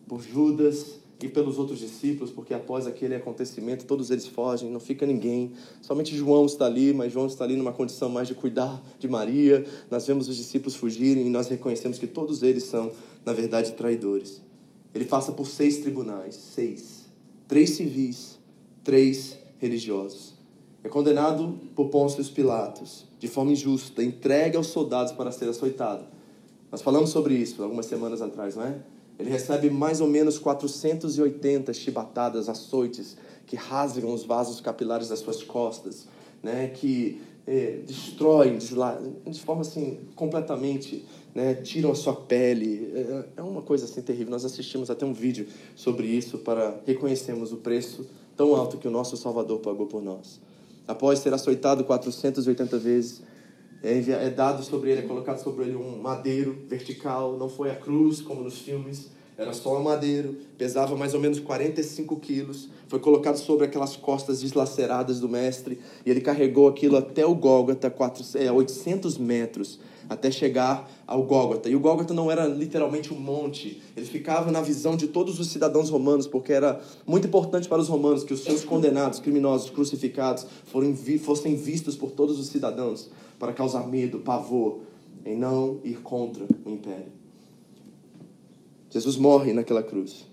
por 0.07 0.21
Judas 0.21 1.01
e 1.21 1.27
pelos 1.27 1.59
outros 1.59 1.79
discípulos, 1.79 2.31
porque 2.31 2.53
após 2.53 2.87
aquele 2.87 3.13
acontecimento 3.13 3.85
todos 3.85 4.09
eles 4.09 4.25
fogem, 4.25 4.71
não 4.71 4.79
fica 4.79 5.05
ninguém. 5.05 5.51
Somente 5.81 6.15
João 6.15 6.45
está 6.45 6.65
ali, 6.65 6.93
mas 6.93 7.11
João 7.11 7.27
está 7.27 7.43
ali 7.43 7.57
numa 7.57 7.73
condição 7.73 8.07
mais 8.07 8.25
de 8.25 8.33
cuidar 8.33 8.81
de 8.97 9.05
Maria. 9.05 9.65
Nós 9.91 10.07
vemos 10.07 10.29
os 10.29 10.37
discípulos 10.37 10.75
fugirem 10.75 11.27
e 11.27 11.29
nós 11.29 11.49
reconhecemos 11.49 11.99
que 11.99 12.07
todos 12.07 12.41
eles 12.41 12.63
são, 12.63 12.89
na 13.25 13.33
verdade, 13.33 13.73
traidores. 13.73 14.41
Ele 14.95 15.03
passa 15.03 15.33
por 15.33 15.45
seis 15.45 15.79
tribunais, 15.79 16.33
seis, 16.33 17.03
três 17.49 17.71
civis, 17.71 18.39
três 18.81 19.37
religiosos. 19.57 20.35
É 20.81 20.87
condenado 20.87 21.59
por 21.75 21.89
Pôncio 21.89 22.23
Pilatos, 22.31 23.03
de 23.19 23.27
forma 23.27 23.51
injusta, 23.51 24.01
entregue 24.01 24.55
aos 24.55 24.67
soldados 24.67 25.11
para 25.11 25.33
ser 25.33 25.49
açoitado. 25.49 26.12
Nós 26.73 26.81
falamos 26.81 27.11
sobre 27.11 27.35
isso 27.35 27.61
algumas 27.61 27.85
semanas 27.85 28.19
atrás, 28.19 28.55
não 28.55 28.63
é? 28.63 28.75
Ele 29.19 29.29
recebe 29.29 29.69
mais 29.69 30.01
ou 30.01 30.07
menos 30.07 30.39
480 30.39 31.71
chibatadas, 31.71 32.49
açoites, 32.49 33.15
que 33.45 33.55
rasgam 33.55 34.11
os 34.11 34.23
vasos 34.23 34.59
capilares 34.59 35.07
das 35.07 35.19
suas 35.19 35.43
costas, 35.43 36.07
né? 36.41 36.69
que 36.69 37.21
é, 37.45 37.77
destroem 37.85 38.57
de 38.57 39.39
forma 39.39 39.61
assim 39.61 39.99
completamente, 40.15 41.05
né? 41.35 41.53
tiram 41.53 41.91
a 41.91 41.95
sua 41.95 42.15
pele. 42.15 42.91
É, 42.95 43.25
é 43.37 43.41
uma 43.43 43.61
coisa 43.61 43.85
assim 43.85 44.01
terrível. 44.01 44.31
Nós 44.31 44.43
assistimos 44.43 44.89
até 44.89 45.05
um 45.05 45.13
vídeo 45.13 45.45
sobre 45.75 46.07
isso 46.07 46.39
para 46.39 46.81
reconhecermos 46.87 47.53
o 47.53 47.57
preço 47.57 48.07
tão 48.35 48.55
alto 48.55 48.77
que 48.77 48.87
o 48.87 48.91
nosso 48.91 49.15
Salvador 49.15 49.59
pagou 49.59 49.85
por 49.85 50.01
nós. 50.01 50.41
Após 50.87 51.19
ser 51.19 51.35
açoitado 51.35 51.83
480 51.83 52.79
vezes, 52.79 53.21
é, 53.83 53.99
é 53.99 54.29
dado 54.29 54.63
sobre 54.63 54.91
ele, 54.91 55.01
é 55.01 55.03
colocado 55.03 55.43
sobre 55.43 55.65
ele 55.65 55.75
um 55.75 56.01
madeiro 56.01 56.57
vertical, 56.69 57.37
não 57.37 57.49
foi 57.49 57.69
a 57.69 57.75
cruz 57.75 58.21
como 58.21 58.41
nos 58.41 58.59
filmes, 58.59 59.11
Era 59.35 59.51
só 59.51 59.79
um 59.79 59.83
madeiro, 59.83 60.37
pesava 60.59 60.95
mais 60.95 61.15
ou 61.15 61.19
menos 61.19 61.39
45 61.39 62.17
quilos. 62.19 62.69
Foi 62.87 62.99
colocado 62.99 63.37
sobre 63.37 63.65
aquelas 63.65 63.95
costas 63.95 64.41
deslaceradas 64.41 65.19
do 65.19 65.27
mestre. 65.27 65.79
E 66.05 66.11
ele 66.11 66.21
carregou 66.21 66.67
aquilo 66.67 66.95
até 66.97 67.25
o 67.25 67.33
Gólgota, 67.33 67.91
800 68.53 69.17
metros 69.17 69.79
até 70.09 70.29
chegar 70.31 70.89
ao 71.07 71.23
Gólgota. 71.23 71.69
E 71.69 71.75
o 71.75 71.79
Gólgota 71.79 72.13
não 72.13 72.31
era 72.31 72.45
literalmente 72.45 73.13
um 73.13 73.19
monte, 73.19 73.81
ele 73.95 74.05
ficava 74.05 74.51
na 74.51 74.61
visão 74.61 74.95
de 74.95 75.07
todos 75.07 75.39
os 75.39 75.47
cidadãos 75.47 75.89
romanos, 75.89 76.27
porque 76.27 76.53
era 76.53 76.81
muito 77.05 77.27
importante 77.27 77.67
para 77.67 77.81
os 77.81 77.87
romanos 77.87 78.23
que 78.23 78.33
os 78.33 78.43
seus 78.43 78.63
condenados, 78.63 79.19
criminosos, 79.19 79.69
crucificados, 79.69 80.45
fossem 80.65 81.55
vistos 81.55 81.95
por 81.95 82.11
todos 82.11 82.39
os 82.39 82.47
cidadãos, 82.47 83.09
para 83.43 83.51
causar 83.51 83.85
medo, 83.85 84.19
pavor, 84.19 84.79
em 85.25 85.37
não 85.37 85.81
ir 85.83 85.99
contra 85.99 86.47
o 86.63 86.69
império. 86.69 87.11
Jesus 88.89 89.17
morre 89.17 89.51
naquela 89.51 89.83
cruz. 89.83 90.25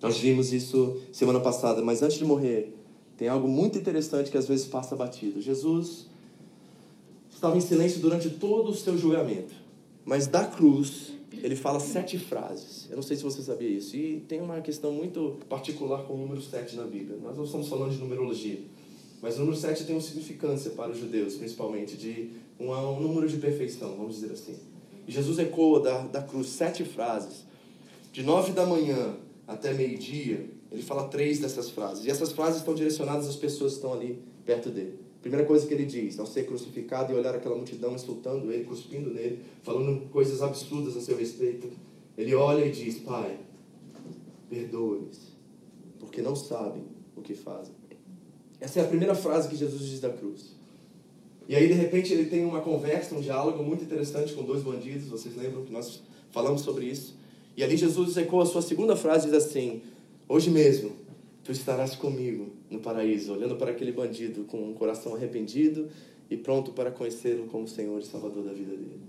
Nós 0.00 0.18
vimos 0.18 0.52
isso 0.52 1.00
semana 1.12 1.38
passada, 1.38 1.80
mas 1.82 2.02
antes 2.02 2.18
de 2.18 2.24
morrer, 2.24 2.76
tem 3.16 3.28
algo 3.28 3.46
muito 3.46 3.78
interessante 3.78 4.28
que 4.28 4.36
às 4.36 4.48
vezes 4.48 4.66
passa 4.66 4.96
batido. 4.96 5.40
Jesus 5.40 6.08
estava 7.30 7.56
em 7.56 7.60
silêncio 7.60 8.00
durante 8.00 8.28
todo 8.28 8.72
o 8.72 8.74
seu 8.74 8.98
julgamento. 8.98 9.54
Mas 10.04 10.26
da 10.26 10.44
cruz, 10.44 11.12
ele 11.44 11.54
fala 11.54 11.78
sete 11.78 12.18
frases. 12.18 12.88
Eu 12.90 12.96
não 12.96 13.04
sei 13.04 13.16
se 13.16 13.22
você 13.22 13.40
sabia 13.40 13.68
isso. 13.68 13.94
E 13.94 14.18
tem 14.26 14.40
uma 14.40 14.60
questão 14.60 14.90
muito 14.90 15.36
particular 15.48 16.02
com 16.06 16.14
o 16.14 16.18
número 16.18 16.42
sete 16.42 16.74
na 16.74 16.82
Bíblia. 16.82 17.20
Nós 17.22 17.36
não 17.36 17.44
estamos 17.44 17.68
falando 17.68 17.92
de 17.92 17.98
numerologia. 17.98 18.58
Mas 19.22 19.36
o 19.36 19.38
número 19.38 19.56
sete 19.56 19.84
tem 19.84 19.94
uma 19.94 20.00
significância 20.02 20.72
para 20.72 20.90
os 20.90 20.98
judeus, 20.98 21.36
principalmente, 21.36 21.96
de 21.96 22.30
um, 22.58 22.72
um 22.72 23.00
número 23.00 23.28
de 23.28 23.36
perfeição, 23.36 23.96
vamos 23.96 24.16
dizer 24.16 24.32
assim. 24.32 24.56
E 25.06 25.12
Jesus 25.12 25.38
ecoa 25.38 25.80
da, 25.80 25.98
da 26.08 26.22
cruz 26.22 26.48
sete 26.48 26.84
frases. 26.84 27.44
De 28.12 28.24
nove 28.24 28.52
da 28.52 28.66
manhã 28.66 29.16
até 29.46 29.72
meio-dia, 29.72 30.50
ele 30.72 30.82
fala 30.82 31.06
três 31.08 31.38
dessas 31.38 31.70
frases. 31.70 32.04
E 32.04 32.10
essas 32.10 32.32
frases 32.32 32.58
estão 32.58 32.74
direcionadas 32.74 33.28
às 33.28 33.36
pessoas 33.36 33.72
que 33.72 33.78
estão 33.78 33.92
ali 33.92 34.20
perto 34.44 34.70
dele. 34.70 34.98
Primeira 35.20 35.46
coisa 35.46 35.68
que 35.68 35.72
ele 35.72 35.86
diz, 35.86 36.18
ao 36.18 36.26
ser 36.26 36.44
crucificado 36.44 37.12
e 37.12 37.16
olhar 37.16 37.32
aquela 37.32 37.54
multidão 37.54 37.94
insultando 37.94 38.50
ele, 38.50 38.64
cuspindo 38.64 39.08
nele, 39.10 39.40
falando 39.62 40.10
coisas 40.10 40.42
absurdas 40.42 40.96
a 40.96 41.00
seu 41.00 41.16
respeito, 41.16 41.70
ele 42.18 42.34
olha 42.34 42.64
e 42.64 42.72
diz: 42.72 42.98
Pai, 42.98 43.38
perdoa-lhes, 44.50 45.36
porque 46.00 46.20
não 46.20 46.34
sabem 46.34 46.82
o 47.14 47.22
que 47.22 47.34
fazem. 47.34 47.81
Essa 48.62 48.78
é 48.78 48.84
a 48.84 48.86
primeira 48.86 49.12
frase 49.12 49.48
que 49.48 49.56
Jesus 49.56 49.88
diz 49.88 49.98
da 49.98 50.08
cruz. 50.08 50.54
E 51.48 51.56
aí, 51.56 51.66
de 51.66 51.74
repente, 51.74 52.12
ele 52.12 52.26
tem 52.26 52.44
uma 52.44 52.60
conversa, 52.60 53.12
um 53.12 53.20
diálogo 53.20 53.60
muito 53.64 53.82
interessante 53.82 54.32
com 54.34 54.44
dois 54.44 54.62
bandidos. 54.62 55.08
Vocês 55.08 55.34
lembram 55.36 55.64
que 55.64 55.72
nós 55.72 56.00
falamos 56.30 56.60
sobre 56.62 56.86
isso? 56.86 57.16
E 57.56 57.64
ali 57.64 57.76
Jesus 57.76 58.16
ecoa 58.16 58.44
a 58.44 58.46
sua 58.46 58.62
segunda 58.62 58.94
frase 58.94 59.26
diz 59.26 59.34
assim: 59.34 59.82
Hoje 60.28 60.48
mesmo 60.48 60.92
tu 61.42 61.50
estarás 61.50 61.96
comigo 61.96 62.50
no 62.70 62.78
paraíso, 62.78 63.32
olhando 63.32 63.56
para 63.56 63.72
aquele 63.72 63.90
bandido 63.90 64.44
com 64.44 64.62
um 64.62 64.74
coração 64.74 65.16
arrependido 65.16 65.88
e 66.30 66.36
pronto 66.36 66.70
para 66.70 66.92
conhecê-lo 66.92 67.46
como 67.46 67.66
Senhor 67.66 67.98
e 67.98 68.06
Salvador 68.06 68.44
da 68.44 68.52
vida 68.52 68.76
dele. 68.76 69.00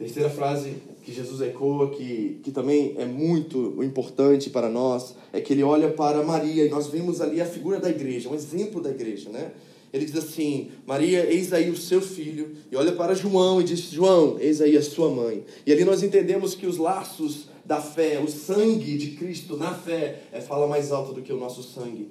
Terceira 0.00 0.30
frase 0.30 0.76
que 1.02 1.12
Jesus 1.12 1.42
ecoa, 1.42 1.90
que, 1.90 2.40
que 2.42 2.50
também 2.50 2.94
é 2.96 3.04
muito 3.04 3.84
importante 3.84 4.48
para 4.48 4.66
nós, 4.66 5.14
é 5.30 5.42
que 5.42 5.52
ele 5.52 5.62
olha 5.62 5.90
para 5.90 6.22
Maria, 6.22 6.64
e 6.64 6.70
nós 6.70 6.86
vemos 6.86 7.20
ali 7.20 7.38
a 7.38 7.44
figura 7.44 7.78
da 7.78 7.90
igreja, 7.90 8.30
um 8.30 8.34
exemplo 8.34 8.80
da 8.80 8.88
igreja, 8.88 9.28
né? 9.28 9.52
Ele 9.92 10.06
diz 10.06 10.16
assim: 10.16 10.70
Maria, 10.86 11.30
eis 11.30 11.52
aí 11.52 11.68
o 11.68 11.76
seu 11.76 12.00
filho, 12.00 12.56
e 12.72 12.76
olha 12.76 12.92
para 12.92 13.14
João 13.14 13.60
e 13.60 13.64
diz: 13.64 13.90
João, 13.90 14.38
eis 14.40 14.62
aí 14.62 14.74
a 14.74 14.82
sua 14.82 15.10
mãe. 15.10 15.44
E 15.66 15.72
ali 15.72 15.84
nós 15.84 16.02
entendemos 16.02 16.54
que 16.54 16.66
os 16.66 16.78
laços 16.78 17.50
da 17.62 17.78
fé, 17.78 18.18
o 18.20 18.26
sangue 18.26 18.96
de 18.96 19.10
Cristo 19.10 19.54
na 19.58 19.74
fé, 19.74 20.22
é, 20.32 20.40
fala 20.40 20.66
mais 20.66 20.92
alto 20.92 21.12
do 21.12 21.20
que 21.20 21.30
o 21.30 21.36
nosso 21.36 21.62
sangue 21.62 22.08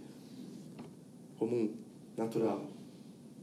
comum, 1.40 1.72
natural. 2.16 2.68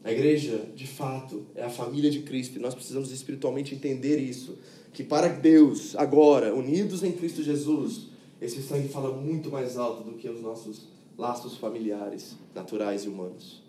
A 0.07 0.13
igreja, 0.13 0.69
de 0.77 0.87
fato, 0.87 1.45
é 1.53 1.65
a 1.65 1.69
família 1.69 2.09
de 2.09 2.21
Cristo 2.21 2.57
e 2.57 2.61
nós 2.61 2.77
precisamos 2.77 3.11
espiritualmente 3.11 3.75
entender 3.75 4.19
isso. 4.21 4.57
Que 4.93 5.03
para 5.03 5.27
Deus, 5.27 5.97
agora, 5.97 6.55
unidos 6.55 7.03
em 7.03 7.11
Cristo 7.11 7.43
Jesus, 7.43 8.03
esse 8.41 8.63
sangue 8.63 8.87
fala 8.87 9.11
muito 9.17 9.51
mais 9.51 9.77
alto 9.77 10.05
do 10.05 10.17
que 10.17 10.29
os 10.29 10.41
nossos 10.41 10.87
laços 11.19 11.57
familiares, 11.57 12.37
naturais 12.55 13.03
e 13.03 13.09
humanos. 13.09 13.61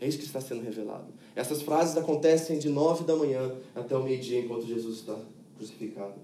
É 0.00 0.08
isso 0.08 0.16
que 0.16 0.24
está 0.24 0.40
sendo 0.40 0.62
revelado. 0.62 1.12
Essas 1.36 1.60
frases 1.60 1.94
acontecem 1.94 2.58
de 2.58 2.70
nove 2.70 3.04
da 3.04 3.14
manhã 3.14 3.54
até 3.74 3.94
o 3.94 4.02
meio-dia, 4.02 4.40
enquanto 4.40 4.66
Jesus 4.66 5.00
está 5.00 5.18
crucificado. 5.58 6.14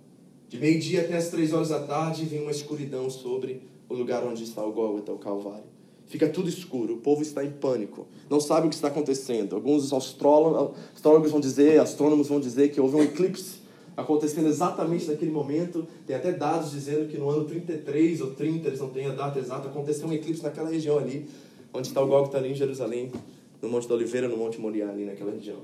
De 0.48 0.56
meio-dia 0.56 1.02
até 1.02 1.18
as 1.18 1.28
três 1.28 1.52
horas 1.52 1.68
da 1.68 1.82
tarde 1.82 2.24
vem 2.24 2.40
uma 2.40 2.52
escuridão 2.52 3.10
sobre 3.10 3.60
o 3.86 3.92
lugar 3.92 4.24
onde 4.24 4.44
está 4.44 4.64
o 4.64 4.72
Gólgota, 4.72 5.12
o 5.12 5.18
Calvário. 5.18 5.77
Fica 6.08 6.26
tudo 6.26 6.48
escuro, 6.48 6.94
o 6.94 6.96
povo 6.96 7.20
está 7.20 7.44
em 7.44 7.50
pânico, 7.50 8.06
não 8.30 8.40
sabe 8.40 8.66
o 8.66 8.70
que 8.70 8.74
está 8.74 8.88
acontecendo. 8.88 9.54
Alguns 9.54 9.92
astrólogos 9.92 11.30
vão 11.30 11.38
dizer, 11.38 11.78
astrônomos 11.78 12.28
vão 12.28 12.40
dizer 12.40 12.70
que 12.70 12.80
houve 12.80 12.96
um 12.96 13.02
eclipse 13.02 13.58
acontecendo 13.94 14.48
exatamente 14.48 15.06
naquele 15.06 15.30
momento. 15.30 15.86
Tem 16.06 16.16
até 16.16 16.32
dados 16.32 16.70
dizendo 16.70 17.08
que 17.08 17.18
no 17.18 17.28
ano 17.28 17.44
33 17.44 18.22
ou 18.22 18.30
30, 18.30 18.68
eles 18.68 18.80
não 18.80 18.88
têm 18.88 19.06
a 19.06 19.12
data 19.12 19.38
exata, 19.38 19.68
aconteceu 19.68 20.08
um 20.08 20.12
eclipse 20.12 20.42
naquela 20.42 20.70
região 20.70 20.96
ali, 20.96 21.28
onde 21.74 21.88
está 21.88 22.00
o 22.00 22.06
Gólgota 22.06 22.38
ali 22.38 22.52
em 22.52 22.54
Jerusalém, 22.54 23.12
no 23.60 23.68
Monte 23.68 23.86
da 23.86 23.94
Oliveira, 23.94 24.28
no 24.28 24.36
Monte 24.36 24.58
Moriá, 24.58 24.88
ali 24.88 25.04
naquela 25.04 25.32
região. 25.32 25.58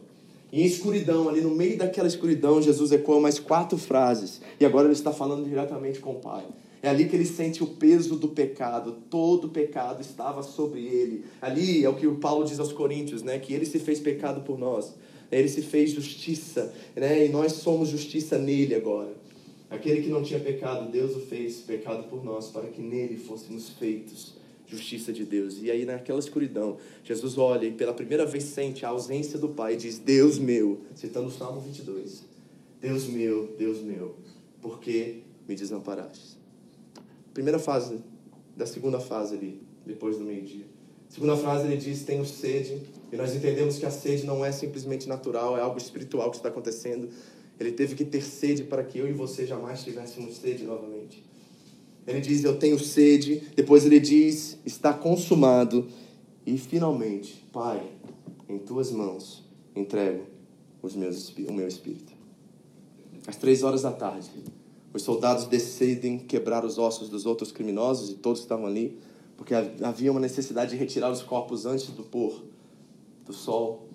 E 0.53 0.63
em 0.63 0.67
escuridão, 0.67 1.29
ali 1.29 1.41
no 1.41 1.51
meio 1.51 1.79
daquela 1.79 2.07
escuridão, 2.07 2.61
Jesus 2.61 2.93
ecoa 2.93 3.19
mais 3.19 3.39
quatro 3.39 3.79
frases. 3.79 4.43
E 4.61 4.67
agora 4.67 4.87
ele 4.87 4.93
está 4.93 5.11
falando 5.13 5.49
diretamente 5.49 6.01
com 6.01 6.11
o 6.11 6.17
Pai. 6.17 6.45
É 6.85 6.89
ali 6.91 7.09
que 7.09 7.17
ele 7.17 7.25
sente 7.25 7.63
o 7.63 7.67
peso 7.67 8.17
do 8.17 8.29
pecado. 8.29 8.99
Todo 9.09 9.47
o 9.47 9.49
pecado 9.49 10.03
estava 10.03 10.43
sobre 10.43 10.83
ele. 10.83 11.25
Ali 11.41 11.83
é 11.83 11.89
o 11.89 11.95
que 11.95 12.07
o 12.07 12.17
Paulo 12.17 12.45
diz 12.45 12.61
aos 12.61 12.75
Coríntios, 12.75 13.23
né? 13.23 13.39
Que 13.39 13.55
ele 13.55 13.65
se 13.65 13.79
fez 13.79 14.01
pecado 14.01 14.43
por 14.43 14.59
nós. 14.59 14.95
Ele 15.33 15.49
se 15.49 15.63
fez 15.63 15.93
justiça, 15.93 16.75
né? 16.95 17.25
E 17.25 17.31
nós 17.31 17.53
somos 17.53 17.89
justiça 17.89 18.37
nele 18.37 18.75
agora. 18.75 19.15
Aquele 19.71 20.03
que 20.03 20.11
não 20.11 20.23
tinha 20.23 20.39
pecado, 20.39 20.93
Deus 20.93 21.17
o 21.17 21.21
fez 21.21 21.63
pecado 21.63 22.07
por 22.11 22.23
nós, 22.23 22.51
para 22.51 22.67
que 22.67 22.83
nele 22.83 23.17
fôssemos 23.17 23.71
feitos 23.71 24.35
justiça 24.67 25.11
de 25.11 25.25
Deus. 25.25 25.63
E 25.63 25.71
aí, 25.71 25.87
naquela 25.87 26.19
escuridão, 26.19 26.77
Jesus 27.03 27.39
olha 27.39 27.67
e 27.67 27.73
pela 27.73 27.95
primeira 27.95 28.27
vez 28.27 28.45
sente 28.45 28.85
a 28.85 28.91
ausência 28.91 29.39
do 29.39 29.49
Pai 29.49 29.73
e 29.73 29.77
diz: 29.79 29.99
Deus 29.99 30.39
meu, 30.39 30.83
citando 30.95 31.29
o 31.29 31.33
Salmo 31.33 31.63
22. 31.63 32.25
Deus 32.79 33.07
meu, 33.07 33.55
Deus 33.59 33.81
meu, 33.81 34.17
por 34.61 34.81
que 34.81 35.23
me 35.49 35.55
desamparaste? 35.55 36.34
Primeira 37.35 37.59
fase 37.59 37.99
da 38.57 38.65
segunda 38.65 39.01
fase 39.01 39.35
ali, 39.35 39.61
depois 39.85 40.17
do 40.17 40.25
meio-dia. 40.25 40.65
Segunda 41.09 41.37
frase 41.37 41.67
ele 41.67 41.77
diz: 41.77 42.05
Tenho 42.05 42.25
sede. 42.25 42.81
E 43.13 43.17
nós 43.17 43.35
entendemos 43.35 43.79
que 43.79 43.85
a 43.85 43.91
sede 43.91 44.25
não 44.25 44.45
é 44.45 44.51
simplesmente 44.51 45.09
natural, 45.09 45.57
é 45.59 45.61
algo 45.61 45.77
espiritual 45.77 46.31
que 46.31 46.37
está 46.37 46.49
acontecendo. 46.49 47.09
Ele 47.59 47.73
teve 47.73 47.95
que 47.95 48.05
ter 48.05 48.23
sede 48.23 48.65
para 48.65 48.83
que 48.83 48.99
eu 48.99 49.09
e 49.09 49.13
você 49.13 49.47
jamais 49.47 49.85
tivéssemos 49.85 50.37
sede 50.37 50.65
novamente. 50.65 51.25
Ele 52.07 52.21
diz: 52.21 52.45
Eu 52.45 52.57
tenho 52.57 52.79
sede. 52.79 53.43
Depois 53.55 53.85
ele 53.85 54.01
diz: 54.01 54.59
Está 54.65 54.93
consumado. 54.93 55.87
E 56.47 56.57
finalmente, 56.57 57.45
Pai, 57.53 57.83
em 58.49 58.59
tuas 58.59 58.91
mãos 58.91 59.45
entrego 59.75 60.25
os 60.83 60.95
meus, 60.95 61.31
o 61.49 61.53
meu 61.53 61.67
espírito. 61.67 62.13
Às 63.27 63.37
três 63.37 63.63
horas 63.63 63.83
da 63.83 63.91
tarde, 63.91 64.31
os 64.95 65.03
soldados 65.03 65.47
decidem 65.47 66.19
quebrar 66.21 66.65
os 66.65 66.79
ossos 66.79 67.09
dos 67.09 67.27
outros 67.27 67.51
criminosos 67.51 68.11
e 68.11 68.15
todos 68.15 68.41
estavam 68.41 68.65
ali, 68.65 68.97
porque 69.37 69.53
havia 69.83 70.13
uma 70.13 70.21
necessidade 70.21 70.71
de 70.71 70.77
retirar 70.77 71.11
os 71.11 71.21
corpos 71.21 71.67
antes 71.67 71.89
do 71.89 72.05
pôr 72.05 72.45
do 73.27 73.33
sol. 73.33 73.89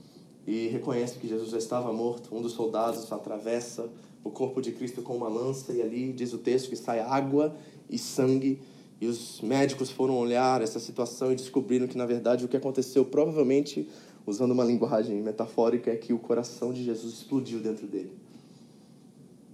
E 0.46 0.68
reconhece 0.68 1.18
que 1.18 1.28
Jesus 1.28 1.52
já 1.52 1.58
estava 1.58 1.94
morto. 1.94 2.36
Um 2.36 2.42
dos 2.42 2.52
soldados 2.52 3.10
atravessa 3.14 3.90
o 4.26 4.30
corpo 4.30 4.62
de 4.62 4.74
Cristo 4.74 5.02
com 5.02 5.16
uma 5.16 5.30
lança 5.30 5.72
e 5.72 5.82
ali 5.82 6.12
diz 6.12 6.34
o 6.34 6.38
texto 6.38 6.70
que 6.70 6.76
sai 6.76 7.00
água 7.00 7.56
e 7.90 7.98
sangue. 7.98 8.60
E 9.00 9.08
os 9.08 9.40
médicos 9.40 9.90
foram 9.90 10.18
olhar 10.18 10.62
essa 10.62 10.82
situação 10.82 11.32
e 11.32 11.36
descobriram 11.36 11.88
que, 11.88 11.98
na 11.98 12.06
verdade, 12.06 12.44
o 12.44 12.50
que 12.50 12.58
aconteceu, 12.58 13.06
provavelmente, 13.06 13.88
usando 14.26 14.52
uma 14.52 14.66
linguagem 14.66 15.22
metafórica, 15.22 15.90
é 15.90 15.96
que 15.96 16.12
o 16.12 16.20
coração 16.20 16.74
de 16.74 16.84
Jesus 16.84 17.14
explodiu 17.14 17.62
dentro 17.62 17.88
dele. 17.88 18.12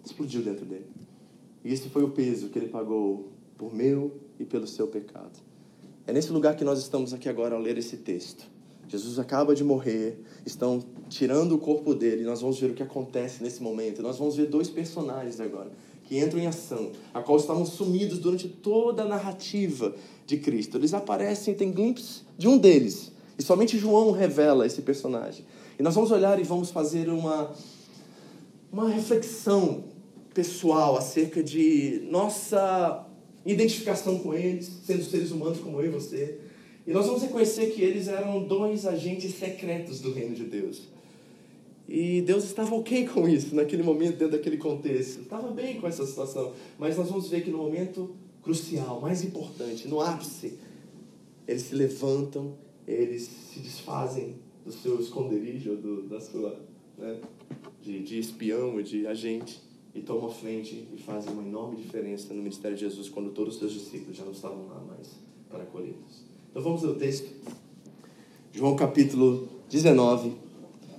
Explodiu 0.03 0.41
dentro 0.41 0.65
dele. 0.65 1.05
E 1.65 1.73
esse 1.73 1.89
foi 1.89 2.03
o 2.03 2.09
peso 2.09 2.49
que 2.49 2.59
ele 2.59 2.67
pagou 2.67 3.31
por 3.57 3.73
meu 3.73 4.13
e 4.39 4.45
pelo 4.45 4.67
seu 4.67 4.87
pecado. 4.87 5.39
É 6.05 6.13
nesse 6.13 6.31
lugar 6.31 6.55
que 6.55 6.63
nós 6.63 6.77
estamos 6.77 7.11
aqui 7.11 7.27
agora 7.27 7.55
ao 7.55 7.61
ler 7.61 7.75
esse 7.75 7.97
texto. 7.97 8.45
Jesus 8.87 9.17
acaba 9.17 9.55
de 9.55 9.63
morrer, 9.63 10.19
estão 10.45 10.79
tirando 11.09 11.55
o 11.55 11.57
corpo 11.57 11.95
dele, 11.95 12.23
nós 12.23 12.39
vamos 12.39 12.59
ver 12.59 12.69
o 12.69 12.73
que 12.75 12.83
acontece 12.83 13.41
nesse 13.41 13.63
momento. 13.63 14.03
Nós 14.03 14.19
vamos 14.19 14.35
ver 14.35 14.45
dois 14.45 14.69
personagens 14.69 15.39
agora 15.39 15.71
que 16.03 16.19
entram 16.19 16.39
em 16.39 16.45
ação, 16.45 16.91
a 17.11 17.19
qual 17.19 17.39
estavam 17.39 17.65
sumidos 17.65 18.19
durante 18.19 18.47
toda 18.47 19.01
a 19.01 19.07
narrativa 19.07 19.95
de 20.27 20.37
Cristo. 20.37 20.77
Eles 20.77 20.93
aparecem, 20.93 21.55
tem 21.55 21.71
glimpses 21.71 22.23
de 22.37 22.47
um 22.47 22.59
deles, 22.59 23.11
e 23.39 23.41
somente 23.41 23.75
João 23.79 24.11
revela 24.11 24.67
esse 24.67 24.83
personagem. 24.83 25.43
E 25.79 25.81
nós 25.81 25.95
vamos 25.95 26.11
olhar 26.11 26.39
e 26.39 26.43
vamos 26.43 26.69
fazer 26.69 27.09
uma, 27.09 27.51
uma 28.71 28.87
reflexão 28.87 29.94
pessoal 30.35 30.97
acerca 30.97 31.41
de 31.41 32.05
nossa 32.11 33.07
identificação 33.45 34.19
com 34.19 34.33
eles, 34.33 34.69
sendo 34.85 35.03
seres 35.03 35.31
humanos 35.31 35.59
como 35.59 35.79
eu 35.79 35.87
e 35.87 35.89
você. 35.89 36.39
E 36.85 36.91
nós 36.91 37.05
vamos 37.05 37.23
reconhecer 37.23 37.67
que 37.71 37.81
eles 37.81 38.09
eram 38.09 38.43
dois 38.43 38.85
agentes 38.85 39.33
secretos 39.35 40.01
do 40.01 40.11
reino 40.11 40.35
de 40.35 40.43
Deus. 40.43 40.83
E 41.87 42.21
Deus 42.21 42.43
estava 42.43 42.75
ok 42.75 43.07
com 43.09 43.27
isso, 43.27 43.55
naquele 43.55 43.81
momento, 43.81 44.17
dentro 44.17 44.37
daquele 44.37 44.57
contexto. 44.57 45.21
Estava 45.21 45.49
bem 45.51 45.79
com 45.79 45.87
essa 45.87 46.05
situação. 46.05 46.53
Mas 46.77 46.97
nós 46.97 47.07
vamos 47.09 47.29
ver 47.29 47.41
que 47.41 47.49
no 47.49 47.59
momento 47.59 48.13
crucial, 48.43 48.99
mais 48.99 49.23
importante, 49.23 49.87
no 49.87 50.01
ápice, 50.01 50.59
eles 51.47 51.61
se 51.61 51.75
levantam, 51.75 52.55
eles 52.85 53.23
se 53.23 53.59
desfazem 53.59 54.35
do 54.65 54.71
seu 54.71 54.99
esconderijo, 54.99 55.75
do, 55.77 56.03
da 56.03 56.19
sua, 56.19 56.59
né, 56.97 57.19
de, 57.81 58.03
de 58.03 58.19
espião 58.19 58.81
de 58.81 59.07
agente, 59.07 59.61
e 59.95 60.01
tomam 60.01 60.27
a 60.27 60.29
frente 60.29 60.85
e 60.93 61.01
fazem 61.01 61.31
uma 61.31 61.41
enorme 61.41 61.77
diferença 61.77 62.33
no 62.33 62.41
ministério 62.41 62.75
de 62.75 62.83
Jesus 62.83 63.07
quando 63.07 63.31
todos 63.31 63.53
os 63.53 63.59
seus 63.59 63.71
discípulos 63.71 64.17
já 64.17 64.25
não 64.25 64.33
estavam 64.33 64.67
lá 64.67 64.81
mais 64.81 65.07
para 65.49 65.63
acolhê-los. 65.63 66.25
Então 66.51 66.61
vamos 66.61 66.83
ler 66.83 66.89
o 66.89 66.95
texto. 66.95 67.29
João 68.51 68.75
capítulo 68.75 69.47
19, 69.69 70.33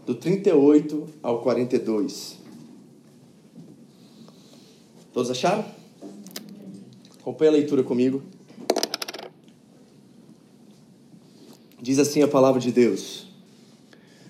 do 0.06 0.14
38 0.14 1.06
ao 1.22 1.42
42. 1.42 2.38
Todos 5.12 5.30
acharam? 5.30 5.64
Acompanhe 7.20 7.48
a 7.48 7.52
leitura 7.52 7.82
comigo. 7.82 8.22
Diz 11.80 11.98
assim 11.98 12.22
a 12.22 12.28
palavra 12.28 12.60
de 12.60 12.72
Deus: 12.72 13.26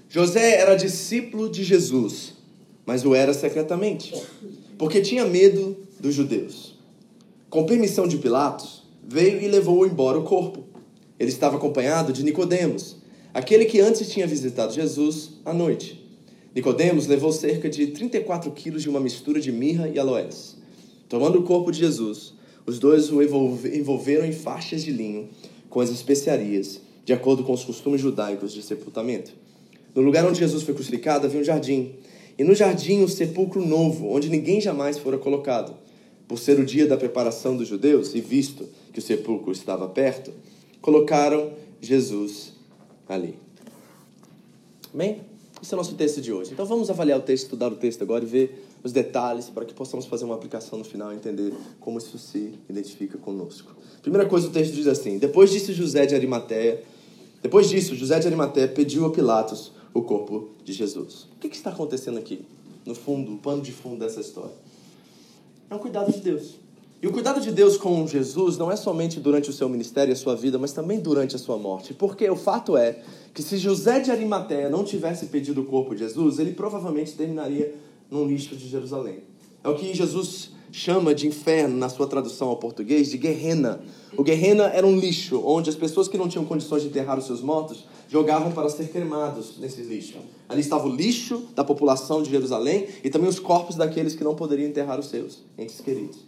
José 0.08 0.60
era 0.60 0.76
discípulo 0.76 1.48
de 1.48 1.62
Jesus, 1.62 2.35
mas 2.86 3.04
o 3.04 3.14
era 3.14 3.34
secretamente, 3.34 4.14
porque 4.78 5.00
tinha 5.00 5.26
medo 5.26 5.76
dos 6.00 6.14
judeus. 6.14 6.74
Com 7.50 7.66
permissão 7.66 8.06
de 8.06 8.16
Pilatos, 8.16 8.84
veio 9.06 9.42
e 9.42 9.48
levou 9.48 9.86
embora 9.86 10.18
o 10.18 10.24
corpo. 10.24 10.64
Ele 11.18 11.30
estava 11.30 11.56
acompanhado 11.56 12.12
de 12.12 12.22
Nicodemos, 12.22 12.96
aquele 13.34 13.64
que 13.64 13.80
antes 13.80 14.08
tinha 14.08 14.26
visitado 14.26 14.72
Jesus 14.72 15.32
à 15.44 15.52
noite. 15.52 16.06
Nicodemos 16.54 17.06
levou 17.06 17.32
cerca 17.32 17.68
de 17.68 17.88
34 17.88 18.50
quilos 18.52 18.82
de 18.82 18.88
uma 18.88 19.00
mistura 19.00 19.40
de 19.40 19.52
mirra 19.52 19.88
e 19.88 19.98
aloés. 19.98 20.56
Tomando 21.08 21.40
o 21.40 21.42
corpo 21.42 21.70
de 21.70 21.80
Jesus, 21.80 22.34
os 22.64 22.78
dois 22.78 23.10
o 23.10 23.22
envolveram 23.22 24.24
em 24.24 24.32
faixas 24.32 24.82
de 24.82 24.90
linho 24.90 25.28
com 25.68 25.80
as 25.80 25.90
especiarias 25.90 26.80
de 27.04 27.12
acordo 27.12 27.44
com 27.44 27.52
os 27.52 27.64
costumes 27.64 28.00
judaicos 28.00 28.52
de 28.52 28.62
sepultamento. 28.62 29.32
No 29.94 30.02
lugar 30.02 30.26
onde 30.26 30.40
Jesus 30.40 30.64
foi 30.64 30.74
crucificado 30.74 31.24
havia 31.24 31.40
um 31.40 31.44
jardim, 31.44 31.92
e 32.38 32.44
no 32.44 32.54
jardim 32.54 33.02
um 33.02 33.08
sepulcro 33.08 33.64
novo, 33.64 34.08
onde 34.08 34.28
ninguém 34.28 34.60
jamais 34.60 34.98
fora 34.98 35.18
colocado. 35.18 35.74
Por 36.28 36.38
ser 36.38 36.58
o 36.58 36.64
dia 36.64 36.86
da 36.86 36.96
preparação 36.96 37.56
dos 37.56 37.68
judeus, 37.68 38.14
e 38.14 38.20
visto 38.20 38.68
que 38.92 38.98
o 38.98 39.02
sepulcro 39.02 39.52
estava 39.52 39.88
perto, 39.88 40.32
colocaram 40.80 41.52
Jesus 41.80 42.52
ali. 43.08 43.38
Amém? 44.92 45.20
Esse 45.62 45.72
é 45.72 45.76
o 45.76 45.78
nosso 45.78 45.94
texto 45.94 46.20
de 46.20 46.32
hoje. 46.32 46.52
Então 46.52 46.66
vamos 46.66 46.90
avaliar 46.90 47.18
o 47.18 47.22
texto, 47.22 47.44
estudar 47.44 47.72
o 47.72 47.76
texto 47.76 48.02
agora 48.02 48.24
e 48.24 48.26
ver 48.26 48.66
os 48.82 48.92
detalhes 48.92 49.48
para 49.48 49.64
que 49.64 49.72
possamos 49.72 50.04
fazer 50.04 50.24
uma 50.24 50.34
aplicação 50.34 50.78
no 50.78 50.84
final 50.84 51.12
e 51.12 51.16
entender 51.16 51.52
como 51.80 51.98
isso 51.98 52.18
se 52.18 52.54
identifica 52.68 53.16
conosco. 53.16 53.74
Primeira 54.02 54.28
coisa, 54.28 54.48
o 54.48 54.50
texto 54.50 54.74
diz 54.74 54.86
assim: 54.86 55.18
Depois 55.18 55.50
disse 55.50 55.72
José 55.72 56.06
de 56.06 56.14
Arimateia 56.14 56.82
depois 57.46 57.68
disso, 57.68 57.94
José 57.94 58.18
de 58.18 58.26
Arimaté 58.26 58.66
pediu 58.66 59.06
a 59.06 59.10
Pilatos 59.12 59.70
o 59.96 60.02
corpo 60.02 60.50
de 60.64 60.72
Jesus. 60.72 61.26
O 61.36 61.40
que, 61.40 61.48
que 61.48 61.56
está 61.56 61.70
acontecendo 61.70 62.18
aqui? 62.18 62.44
No 62.84 62.94
fundo, 62.94 63.34
o 63.34 63.38
pano 63.38 63.62
de 63.62 63.72
fundo 63.72 63.98
dessa 63.98 64.20
história. 64.20 64.52
É 65.70 65.74
um 65.74 65.78
cuidado 65.78 66.12
de 66.12 66.20
Deus. 66.20 66.56
E 67.02 67.06
o 67.06 67.12
cuidado 67.12 67.40
de 67.40 67.50
Deus 67.50 67.76
com 67.76 68.06
Jesus 68.06 68.56
não 68.56 68.70
é 68.70 68.76
somente 68.76 69.20
durante 69.20 69.50
o 69.50 69.52
seu 69.52 69.68
ministério 69.68 70.12
e 70.12 70.14
a 70.14 70.16
sua 70.16 70.34
vida, 70.34 70.58
mas 70.58 70.72
também 70.72 70.98
durante 70.98 71.36
a 71.36 71.38
sua 71.38 71.58
morte. 71.58 71.92
Porque 71.92 72.28
o 72.28 72.36
fato 72.36 72.76
é 72.76 73.02
que 73.34 73.42
se 73.42 73.58
José 73.58 74.00
de 74.00 74.10
Arimateia 74.10 74.70
não 74.70 74.84
tivesse 74.84 75.26
pedido 75.26 75.62
o 75.62 75.64
corpo 75.64 75.94
de 75.94 76.00
Jesus, 76.00 76.38
ele 76.38 76.52
provavelmente 76.52 77.12
terminaria 77.12 77.74
num 78.10 78.26
lixo 78.26 78.56
de 78.56 78.68
Jerusalém. 78.68 79.20
É 79.62 79.68
o 79.68 79.74
que 79.74 79.92
Jesus 79.94 80.50
chama 80.76 81.14
de 81.14 81.26
inferno, 81.26 81.74
na 81.74 81.88
sua 81.88 82.06
tradução 82.06 82.48
ao 82.48 82.58
português, 82.58 83.10
de 83.10 83.16
guerrena. 83.16 83.80
O 84.14 84.22
guerrena 84.22 84.64
era 84.64 84.86
um 84.86 84.94
lixo, 84.94 85.42
onde 85.42 85.70
as 85.70 85.74
pessoas 85.74 86.06
que 86.06 86.18
não 86.18 86.28
tinham 86.28 86.44
condições 86.44 86.82
de 86.82 86.88
enterrar 86.88 87.18
os 87.18 87.24
seus 87.24 87.40
mortos 87.40 87.86
jogavam 88.10 88.52
para 88.52 88.68
ser 88.68 88.88
cremados 88.88 89.56
nesse 89.58 89.80
lixo. 89.80 90.18
Ali 90.46 90.60
estava 90.60 90.86
o 90.86 90.94
lixo 90.94 91.46
da 91.54 91.64
população 91.64 92.22
de 92.22 92.28
Jerusalém 92.28 92.88
e 93.02 93.08
também 93.08 93.26
os 93.26 93.40
corpos 93.40 93.74
daqueles 93.74 94.14
que 94.14 94.22
não 94.22 94.34
poderiam 94.34 94.68
enterrar 94.68 95.00
os 95.00 95.06
seus 95.06 95.38
entes 95.56 95.80
queridos. 95.80 96.18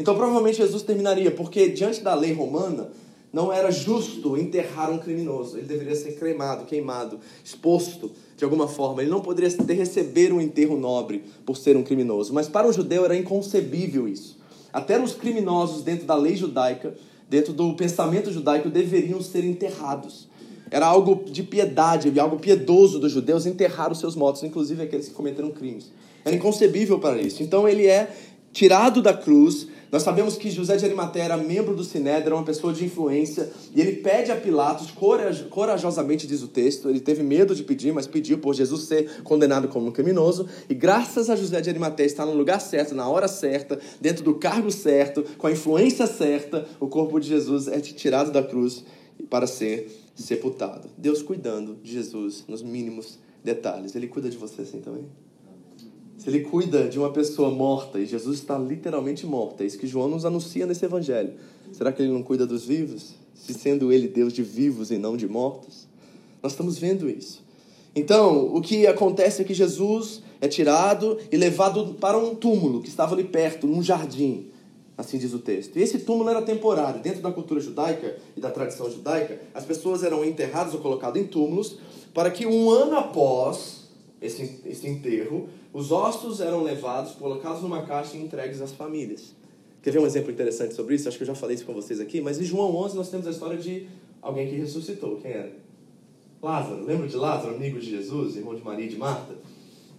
Então 0.00 0.14
provavelmente 0.14 0.56
Jesus 0.56 0.82
terminaria, 0.82 1.30
porque 1.30 1.68
diante 1.68 2.00
da 2.00 2.14
lei 2.14 2.32
romana, 2.32 2.88
não 3.32 3.52
era 3.52 3.70
justo 3.70 4.36
enterrar 4.36 4.90
um 4.90 4.98
criminoso. 4.98 5.58
Ele 5.58 5.66
deveria 5.66 5.94
ser 5.94 6.12
cremado, 6.12 6.64
queimado, 6.64 7.18
exposto 7.44 8.10
de 8.36 8.44
alguma 8.44 8.66
forma. 8.66 9.02
Ele 9.02 9.10
não 9.10 9.20
poderia 9.20 9.50
ter, 9.50 9.74
receber 9.74 10.32
um 10.32 10.40
enterro 10.40 10.78
nobre 10.78 11.24
por 11.44 11.56
ser 11.56 11.76
um 11.76 11.82
criminoso. 11.82 12.32
Mas 12.32 12.48
para 12.48 12.66
um 12.66 12.72
judeu 12.72 13.04
era 13.04 13.16
inconcebível 13.16 14.08
isso. 14.08 14.38
Até 14.72 15.02
os 15.02 15.14
criminosos, 15.14 15.82
dentro 15.82 16.06
da 16.06 16.14
lei 16.14 16.36
judaica, 16.36 16.94
dentro 17.28 17.52
do 17.52 17.74
pensamento 17.74 18.32
judaico, 18.32 18.70
deveriam 18.70 19.20
ser 19.20 19.44
enterrados. 19.44 20.28
Era 20.70 20.86
algo 20.86 21.24
de 21.30 21.42
piedade, 21.42 22.18
algo 22.20 22.38
piedoso 22.38 22.98
dos 22.98 23.12
judeus 23.12 23.46
enterrar 23.46 23.90
os 23.90 23.98
seus 23.98 24.14
mortos, 24.14 24.42
inclusive 24.42 24.82
aqueles 24.82 25.08
que 25.08 25.14
cometeram 25.14 25.50
crimes. 25.50 25.90
Era 26.24 26.36
inconcebível 26.36 26.98
para 26.98 27.20
isso. 27.20 27.42
Então 27.42 27.66
ele 27.66 27.86
é 27.86 28.14
tirado 28.52 29.00
da 29.02 29.12
cruz, 29.12 29.68
nós 29.90 30.02
sabemos 30.02 30.36
que 30.36 30.50
José 30.50 30.76
de 30.76 30.84
Arimateia 30.84 31.24
era 31.24 31.36
membro 31.36 31.74
do 31.74 31.82
Sinédrio, 31.82 32.36
uma 32.36 32.44
pessoa 32.44 32.74
de 32.74 32.84
influência, 32.84 33.50
e 33.74 33.80
ele 33.80 33.96
pede 33.96 34.30
a 34.30 34.36
Pilatos, 34.36 34.92
corajosamente 35.48 36.26
diz 36.26 36.42
o 36.42 36.48
texto, 36.48 36.90
ele 36.90 37.00
teve 37.00 37.22
medo 37.22 37.54
de 37.54 37.62
pedir, 37.62 37.92
mas 37.92 38.06
pediu 38.06 38.38
por 38.38 38.54
Jesus 38.54 38.82
ser 38.82 39.22
condenado 39.22 39.66
como 39.68 39.86
um 39.86 39.90
criminoso, 39.90 40.46
e 40.68 40.74
graças 40.74 41.30
a 41.30 41.36
José 41.36 41.60
de 41.62 41.70
Arimateia 41.70 42.06
estar 42.06 42.26
no 42.26 42.34
lugar 42.34 42.60
certo, 42.60 42.94
na 42.94 43.08
hora 43.08 43.28
certa, 43.28 43.78
dentro 43.98 44.22
do 44.22 44.34
cargo 44.34 44.70
certo, 44.70 45.24
com 45.38 45.46
a 45.46 45.52
influência 45.52 46.06
certa, 46.06 46.66
o 46.78 46.86
corpo 46.86 47.18
de 47.18 47.28
Jesus 47.28 47.66
é 47.66 47.80
tirado 47.80 48.30
da 48.30 48.42
cruz 48.42 48.84
para 49.30 49.46
ser 49.46 49.90
sepultado. 50.14 50.90
Deus 50.98 51.22
cuidando 51.22 51.76
de 51.82 51.92
Jesus 51.92 52.44
nos 52.46 52.62
mínimos 52.62 53.18
detalhes. 53.42 53.94
Ele 53.94 54.06
cuida 54.06 54.28
de 54.28 54.36
você 54.36 54.62
assim 54.62 54.80
também? 54.80 55.06
Se 56.18 56.28
ele 56.28 56.40
cuida 56.40 56.88
de 56.88 56.98
uma 56.98 57.10
pessoa 57.10 57.48
morta, 57.48 58.00
e 58.00 58.04
Jesus 58.04 58.40
está 58.40 58.58
literalmente 58.58 59.24
morto, 59.24 59.62
é 59.62 59.66
isso 59.66 59.78
que 59.78 59.86
João 59.86 60.08
nos 60.08 60.24
anuncia 60.24 60.66
nesse 60.66 60.84
evangelho, 60.84 61.32
será 61.72 61.92
que 61.92 62.02
ele 62.02 62.12
não 62.12 62.24
cuida 62.24 62.44
dos 62.44 62.64
vivos? 62.64 63.14
Se 63.34 63.54
sendo 63.54 63.92
ele 63.92 64.08
Deus 64.08 64.32
de 64.32 64.42
vivos 64.42 64.90
e 64.90 64.98
não 64.98 65.16
de 65.16 65.28
mortos? 65.28 65.86
Nós 66.42 66.52
estamos 66.52 66.76
vendo 66.76 67.08
isso. 67.08 67.40
Então, 67.94 68.54
o 68.54 68.60
que 68.60 68.84
acontece 68.86 69.42
é 69.42 69.44
que 69.44 69.54
Jesus 69.54 70.20
é 70.40 70.48
tirado 70.48 71.18
e 71.30 71.36
levado 71.36 71.94
para 71.94 72.18
um 72.18 72.34
túmulo 72.34 72.82
que 72.82 72.88
estava 72.88 73.14
ali 73.14 73.24
perto, 73.24 73.68
num 73.68 73.82
jardim, 73.82 74.48
assim 74.96 75.18
diz 75.18 75.32
o 75.32 75.38
texto. 75.38 75.78
E 75.78 75.82
esse 75.82 76.00
túmulo 76.00 76.30
era 76.30 76.42
temporário. 76.42 77.00
Dentro 77.00 77.22
da 77.22 77.30
cultura 77.30 77.60
judaica 77.60 78.16
e 78.36 78.40
da 78.40 78.50
tradição 78.50 78.90
judaica, 78.90 79.40
as 79.54 79.64
pessoas 79.64 80.02
eram 80.02 80.24
enterradas 80.24 80.74
ou 80.74 80.80
colocadas 80.80 81.22
em 81.22 81.26
túmulos 81.26 81.78
para 82.12 82.30
que 82.30 82.44
um 82.44 82.70
ano 82.70 82.96
após 82.96 83.88
esse, 84.20 84.60
esse 84.66 84.88
enterro, 84.88 85.48
os 85.78 85.92
ossos 85.92 86.40
eram 86.40 86.64
levados, 86.64 87.12
colocados 87.12 87.62
numa 87.62 87.82
caixa 87.82 88.16
e 88.16 88.20
entregues 88.20 88.60
às 88.60 88.72
famílias. 88.72 89.32
Quer 89.80 89.92
ver 89.92 90.00
um 90.00 90.06
exemplo 90.06 90.32
interessante 90.32 90.74
sobre 90.74 90.96
isso? 90.96 91.06
Acho 91.06 91.16
que 91.16 91.22
eu 91.22 91.28
já 91.28 91.36
falei 91.36 91.54
isso 91.54 91.64
com 91.64 91.72
vocês 91.72 92.00
aqui, 92.00 92.20
mas 92.20 92.40
em 92.40 92.44
João 92.44 92.74
11 92.74 92.96
nós 92.96 93.08
temos 93.08 93.28
a 93.28 93.30
história 93.30 93.56
de 93.56 93.86
alguém 94.20 94.48
que 94.48 94.56
ressuscitou. 94.56 95.18
Quem 95.22 95.30
era? 95.30 95.52
Lázaro. 96.42 96.84
Lembra 96.84 97.06
de 97.06 97.14
Lázaro, 97.14 97.54
amigo 97.54 97.78
de 97.78 97.90
Jesus, 97.90 98.34
irmão 98.34 98.56
de 98.56 98.64
Maria 98.64 98.86
e 98.86 98.88
de 98.88 98.96
Marta? 98.96 99.36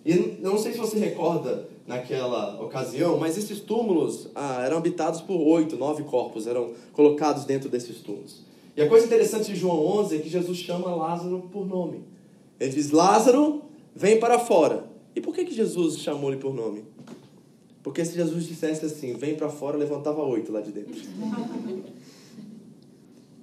E 0.06 0.38
não 0.42 0.58
sei 0.58 0.74
se 0.74 0.78
você 0.78 1.00
recorda 1.00 1.70
naquela 1.88 2.62
ocasião, 2.62 3.18
mas 3.18 3.38
esses 3.38 3.62
túmulos 3.62 4.28
ah, 4.36 4.62
eram 4.66 4.80
habitados 4.80 5.22
por 5.22 5.40
oito, 5.40 5.78
nove 5.78 6.04
corpos, 6.04 6.46
eram 6.46 6.74
colocados 6.92 7.46
dentro 7.46 7.70
desses 7.70 8.02
túmulos. 8.02 8.42
E 8.76 8.82
a 8.82 8.90
coisa 8.90 9.06
interessante 9.06 9.54
de 9.54 9.56
João 9.56 9.80
11 10.00 10.18
é 10.18 10.20
que 10.20 10.28
Jesus 10.28 10.58
chama 10.58 10.94
Lázaro 10.94 11.48
por 11.54 11.66
nome. 11.66 12.04
Ele 12.60 12.70
diz: 12.70 12.92
Lázaro, 12.92 13.62
vem 13.96 14.20
para 14.20 14.38
fora. 14.40 14.89
E 15.20 15.22
por 15.22 15.36
que, 15.36 15.44
que 15.44 15.54
Jesus 15.54 16.00
chamou 16.00 16.32
ele 16.32 16.40
por 16.40 16.54
nome? 16.54 16.82
Porque 17.84 18.06
se 18.06 18.16
Jesus 18.16 18.48
dissesse 18.48 18.86
assim, 18.86 19.12
vem 19.16 19.36
para 19.36 19.50
fora, 19.50 19.76
levantava 19.76 20.24
oito 20.24 20.50
lá 20.50 20.62
de 20.62 20.72
dentro. 20.72 20.94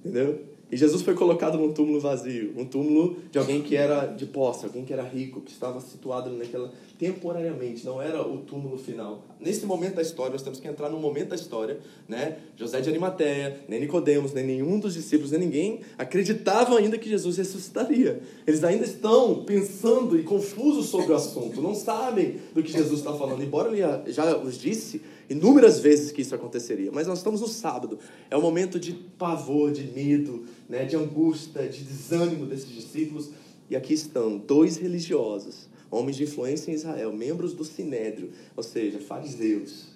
Entendeu? 0.03 0.41
E 0.71 0.75
Jesus 0.75 1.01
foi 1.01 1.13
colocado 1.13 1.57
num 1.57 1.71
túmulo 1.71 1.99
vazio, 1.99 2.53
um 2.57 2.65
túmulo 2.65 3.17
de 3.31 3.39
alguém 3.39 3.61
que 3.61 3.75
era 3.75 4.05
de 4.05 4.25
posse, 4.25 4.65
alguém 4.65 4.83
que 4.83 4.91
era 4.91 5.03
rico, 5.03 5.39
que 5.39 5.51
estava 5.51 5.79
situado 5.79 6.29
naquela 6.31 6.71
temporariamente, 6.99 7.85
não 7.85 8.01
era 8.01 8.21
o 8.27 8.39
túmulo 8.39 8.77
final. 8.77 9.23
Nesse 9.39 9.65
momento 9.65 9.95
da 9.95 10.01
história, 10.01 10.33
nós 10.33 10.41
temos 10.41 10.59
que 10.59 10.67
entrar 10.67 10.89
no 10.89 10.99
momento 10.99 11.29
da 11.29 11.35
história, 11.35 11.79
né? 12.07 12.37
José 12.57 12.81
de 12.81 12.89
Arimateia, 12.89 13.61
nem 13.67 13.79
Nicodemos, 13.79 14.33
nem 14.33 14.43
nenhum 14.43 14.79
dos 14.79 14.95
discípulos, 14.95 15.31
nem 15.31 15.41
ninguém 15.41 15.81
acreditavam 15.97 16.75
ainda 16.75 16.97
que 16.97 17.07
Jesus 17.07 17.37
ressuscitaria. 17.37 18.19
Eles 18.47 18.63
ainda 18.63 18.83
estão 18.83 19.43
pensando 19.43 20.19
e 20.19 20.23
confusos 20.23 20.87
sobre 20.87 21.11
o 21.11 21.15
assunto, 21.15 21.61
não 21.61 21.75
sabem 21.75 22.37
do 22.53 22.63
que 22.63 22.71
Jesus 22.71 22.99
está 22.99 23.13
falando. 23.13 23.43
Embora 23.43 23.69
ele 23.69 24.11
já 24.11 24.35
os 24.37 24.57
disse 24.57 25.01
inúmeras 25.29 25.79
vezes 25.79 26.11
que 26.11 26.21
isso 26.21 26.33
aconteceria. 26.33 26.91
Mas 26.91 27.07
nós 27.07 27.19
estamos 27.19 27.41
no 27.41 27.47
sábado. 27.47 27.99
É 28.29 28.37
um 28.37 28.41
momento 28.41 28.79
de 28.79 28.93
pavor, 28.93 29.71
de 29.71 29.83
medo, 29.91 30.45
né, 30.69 30.85
de 30.85 30.95
angústia, 30.95 31.67
de 31.67 31.83
desânimo 31.83 32.45
desses 32.45 32.69
discípulos. 32.69 33.29
E 33.69 33.75
aqui 33.75 33.93
estão 33.93 34.37
dois 34.37 34.77
religiosos, 34.77 35.67
homens 35.91 36.15
de 36.17 36.23
influência 36.23 36.71
em 36.71 36.73
Israel, 36.73 37.11
membros 37.11 37.53
do 37.53 37.63
Sinédrio, 37.63 38.31
ou 38.55 38.63
seja, 38.63 38.99
fariseus, 38.99 39.87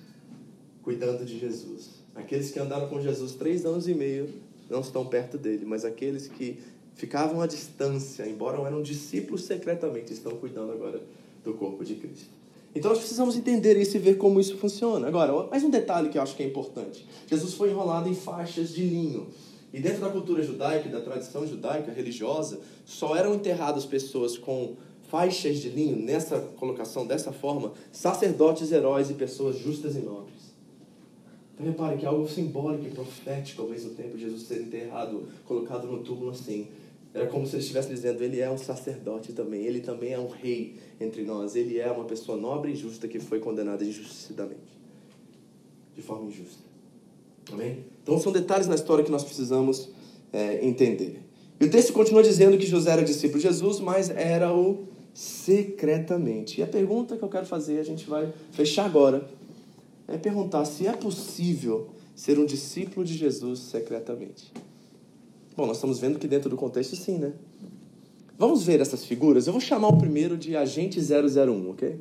cuidando 0.84 1.26
de 1.26 1.40
Jesus. 1.40 2.02
Aqueles 2.14 2.52
que 2.52 2.60
andaram 2.60 2.90
com 2.90 3.02
Jesus 3.02 3.34
três 3.36 3.66
anos 3.66 3.88
e 3.88 3.94
meio 3.94 4.30
não 4.70 4.82
estão 4.82 5.06
perto 5.06 5.38
dele, 5.38 5.66
mas 5.66 5.86
aqueles 5.86 6.28
que 6.28 6.60
ficavam 6.96 7.42
à 7.42 7.48
distância, 7.48 8.28
embora 8.28 8.62
eram 8.62 8.82
discípulos 8.82 9.44
secretamente, 9.44 10.12
estão 10.14 10.34
cuidando 10.38 10.72
agora 10.72 11.02
do 11.44 11.54
corpo 11.54 11.84
de 11.84 11.96
Cristo. 11.96 12.30
Então 12.74 12.90
nós 12.90 13.00
precisamos 13.00 13.36
entender 13.36 13.78
isso 13.78 13.98
e 13.98 14.00
ver 14.00 14.18
como 14.18 14.40
isso 14.40 14.58
funciona. 14.58 15.08
Agora, 15.08 15.48
mais 15.48 15.64
um 15.64 15.70
detalhe 15.70 16.10
que 16.10 16.18
eu 16.18 16.22
acho 16.22 16.36
que 16.36 16.44
é 16.44 16.46
importante. 16.46 17.06
Jesus 17.28 17.54
foi 17.54 17.70
enrolado 17.70 18.08
em 18.08 18.16
faixas 18.16 18.70
de 18.70 18.84
linho. 18.84 19.28
E 19.74 19.80
dentro 19.80 20.02
da 20.02 20.10
cultura 20.10 20.44
judaica, 20.44 20.90
da 20.90 21.02
tradição 21.02 21.48
judaica 21.48 21.92
religiosa, 21.92 22.60
só 22.86 23.16
eram 23.16 23.36
enterradas 23.36 23.86
pessoas 23.86 24.38
com 24.38 24.76
faixas 25.10 25.60
de 25.60 25.70
linho, 25.70 25.98
nessa 25.98 26.40
colocação, 26.40 27.06
dessa 27.06 27.32
forma, 27.32 27.74
sacerdotes, 27.92 28.72
heróis 28.72 29.10
e 29.10 29.14
pessoas 29.14 29.58
justas 29.58 29.96
e 29.96 30.00
nobres. 30.00 30.52
Então 31.54 31.66
repare 31.66 31.98
que 31.98 32.06
é 32.06 32.08
algo 32.08 32.28
simbólico 32.28 32.86
e 32.88 32.92
profético 32.92 33.62
ao 33.62 33.70
mesmo 33.70 33.92
tempo, 33.92 34.18
Jesus 34.18 34.44
ser 34.44 34.62
enterrado, 34.62 35.28
colocado 35.46 35.86
no 35.86 36.02
túmulo 36.02 36.32
assim. 36.32 36.68
Era 37.14 37.28
como 37.28 37.46
se 37.46 37.56
ele 37.56 37.62
estivesse 37.62 37.90
dizendo, 37.90 38.24
ele 38.24 38.40
é 38.40 38.50
um 38.50 38.58
sacerdote 38.58 39.34
também, 39.34 39.66
ele 39.66 39.82
também 39.82 40.14
é 40.14 40.20
um 40.20 40.30
rei 40.30 40.78
entre 41.00 41.24
nós, 41.24 41.58
ele 41.58 41.78
é 41.78 41.92
uma 41.92 42.06
pessoa 42.06 42.38
nobre 42.38 42.72
e 42.72 42.76
justa 42.76 43.06
que 43.06 43.20
foi 43.20 43.40
condenada 43.40 43.84
injustiçadamente, 43.84 44.80
de 45.94 46.02
forma 46.02 46.30
injusta. 46.30 46.64
Amém? 47.52 47.84
Então 48.12 48.20
são 48.20 48.34
detalhes 48.34 48.68
na 48.68 48.76
história 48.76 49.06
que 49.06 49.12
nós 49.12 49.24
precisamos 49.24 49.88
é, 50.34 50.68
entender. 50.68 51.22
E 51.62 51.64
o 51.64 51.72
texto 51.72 51.94
continua 51.94 52.22
dizendo 52.22 52.58
que 52.58 52.66
José 52.66 52.92
era 52.92 53.04
discípulo 53.06 53.40
de 53.40 53.48
Jesus, 53.48 53.80
mas 53.80 54.10
era 54.10 54.54
o 54.54 54.84
secretamente. 55.14 56.60
E 56.60 56.64
a 56.64 56.68
pergunta 56.68 57.16
que 57.16 57.24
eu 57.24 57.30
quero 57.30 57.46
fazer, 57.46 57.80
a 57.80 57.84
gente 57.84 58.10
vai 58.10 58.34
fechar 58.52 58.86
agora, 58.86 59.26
é 60.10 60.18
perguntar 60.18 60.66
se 60.66 60.88
é 60.88 60.92
possível 60.92 61.88
ser 62.14 62.38
um 62.38 62.46
discípulo 62.46 63.06
de 63.06 63.14
Jesus 63.14 63.60
secretamente. 63.60 64.52
Bom, 65.56 65.66
nós 65.66 65.78
estamos 65.78 65.98
vendo 65.98 66.20
que 66.20 66.28
dentro 66.28 66.50
do 66.50 66.58
contexto 66.58 66.98
sim, 66.98 67.18
né? 67.18 67.32
Vamos 68.38 68.64
ver 68.64 68.82
essas 68.82 69.06
figuras? 69.06 69.48
Eu 69.48 69.54
vou 69.54 69.62
chamar 69.62 69.88
o 69.88 69.98
primeiro 69.98 70.36
de 70.36 70.58
agente 70.58 71.00
001, 71.00 71.70
ok? 71.70 71.98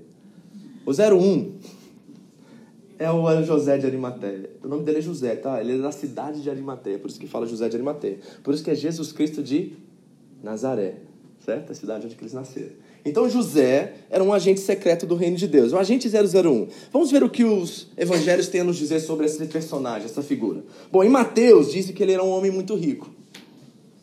O 0.84 0.90
01 0.90 1.52
é 3.00 3.10
o 3.10 3.42
José 3.42 3.78
de 3.78 3.86
Arimateia. 3.86 4.50
O 4.62 4.68
nome 4.68 4.84
dele 4.84 4.98
é 4.98 5.00
José, 5.00 5.34
tá? 5.34 5.58
Ele 5.58 5.76
é 5.76 5.78
da 5.78 5.90
cidade 5.90 6.42
de 6.42 6.50
Arimateia, 6.50 6.98
por 6.98 7.08
isso 7.08 7.18
que 7.18 7.26
fala 7.26 7.46
José 7.46 7.66
de 7.66 7.74
Arimateia. 7.74 8.18
Por 8.44 8.52
isso 8.52 8.62
que 8.62 8.70
é 8.70 8.74
Jesus 8.74 9.10
Cristo 9.10 9.42
de 9.42 9.72
Nazaré, 10.42 10.96
certo? 11.42 11.72
A 11.72 11.74
cidade 11.74 12.04
onde 12.04 12.14
eles 12.20 12.34
nasceram. 12.34 12.72
Então 13.02 13.26
José 13.30 13.94
era 14.10 14.22
um 14.22 14.34
agente 14.34 14.60
secreto 14.60 15.06
do 15.06 15.14
reino 15.14 15.38
de 15.38 15.48
Deus, 15.48 15.72
o 15.72 15.78
agente 15.78 16.10
001. 16.10 16.68
Vamos 16.92 17.10
ver 17.10 17.24
o 17.24 17.30
que 17.30 17.42
os 17.42 17.88
evangelhos 17.96 18.48
têm 18.48 18.60
a 18.60 18.64
nos 18.64 18.76
dizer 18.76 19.00
sobre 19.00 19.24
esse 19.24 19.42
personagem, 19.46 20.04
essa 20.04 20.22
figura. 20.22 20.62
Bom, 20.92 21.02
em 21.02 21.08
Mateus 21.08 21.72
diz 21.72 21.90
que 21.90 22.02
ele 22.02 22.12
era 22.12 22.22
um 22.22 22.28
homem 22.28 22.50
muito 22.50 22.74
rico. 22.74 23.10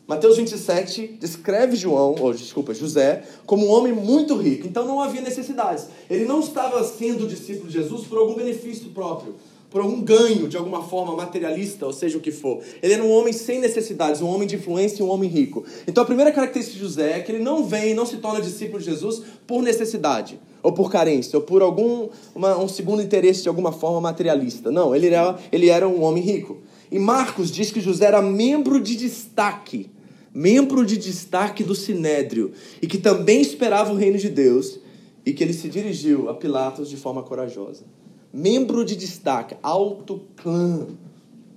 Mateus 0.08 0.38
27 0.38 1.18
descreve 1.20 1.76
João, 1.76 2.14
ou 2.18 2.32
desculpa, 2.32 2.72
José, 2.72 3.24
como 3.44 3.66
um 3.66 3.70
homem 3.70 3.92
muito 3.92 4.34
rico. 4.36 4.66
Então 4.66 4.86
não 4.86 5.02
havia 5.02 5.20
necessidades. 5.20 5.86
Ele 6.08 6.24
não 6.24 6.40
estava 6.40 6.82
sendo 6.82 7.28
discípulo 7.28 7.68
de 7.68 7.74
Jesus 7.74 8.06
por 8.06 8.16
algum 8.16 8.34
benefício 8.34 8.88
próprio 8.88 9.34
por 9.70 9.82
algum 9.82 10.00
ganho 10.00 10.48
de 10.48 10.56
alguma 10.56 10.82
forma 10.82 11.14
materialista, 11.14 11.84
ou 11.84 11.92
seja 11.92 12.16
o 12.16 12.20
que 12.20 12.30
for. 12.30 12.60
Ele 12.82 12.94
era 12.94 13.04
um 13.04 13.10
homem 13.10 13.32
sem 13.32 13.60
necessidades, 13.60 14.20
um 14.20 14.26
homem 14.26 14.48
de 14.48 14.56
influência 14.56 15.02
e 15.02 15.04
um 15.04 15.10
homem 15.10 15.28
rico. 15.28 15.64
Então 15.86 16.02
a 16.02 16.06
primeira 16.06 16.32
característica 16.32 16.78
de 16.78 16.82
José 16.82 17.18
é 17.18 17.20
que 17.20 17.30
ele 17.30 17.44
não 17.44 17.64
vem, 17.64 17.94
não 17.94 18.06
se 18.06 18.16
torna 18.16 18.40
discípulo 18.40 18.78
de 18.78 18.86
Jesus 18.86 19.22
por 19.46 19.62
necessidade, 19.62 20.40
ou 20.62 20.72
por 20.72 20.90
carência, 20.90 21.38
ou 21.38 21.44
por 21.44 21.60
algum 21.60 22.08
uma, 22.34 22.56
um 22.58 22.66
segundo 22.66 23.02
interesse 23.02 23.42
de 23.42 23.48
alguma 23.48 23.72
forma 23.72 24.00
materialista. 24.00 24.70
Não, 24.70 24.94
ele 24.94 25.08
era, 25.08 25.38
ele 25.52 25.68
era 25.68 25.86
um 25.86 26.02
homem 26.02 26.22
rico. 26.22 26.58
E 26.90 26.98
Marcos 26.98 27.50
diz 27.50 27.70
que 27.70 27.80
José 27.80 28.06
era 28.06 28.22
membro 28.22 28.80
de 28.80 28.96
destaque, 28.96 29.90
membro 30.38 30.86
de 30.86 30.96
destaque 30.96 31.64
do 31.64 31.74
Sinédrio, 31.74 32.52
e 32.80 32.86
que 32.86 32.98
também 32.98 33.40
esperava 33.40 33.92
o 33.92 33.96
reino 33.96 34.18
de 34.18 34.28
Deus, 34.28 34.78
e 35.24 35.32
que 35.32 35.42
ele 35.42 35.52
se 35.52 35.68
dirigiu 35.68 36.28
a 36.28 36.34
Pilatos 36.34 36.88
de 36.88 36.96
forma 36.96 37.22
corajosa 37.22 37.84
membro 38.32 38.84
de 38.84 38.94
destaque, 38.96 39.56
alto 39.62 40.22
clã 40.36 40.86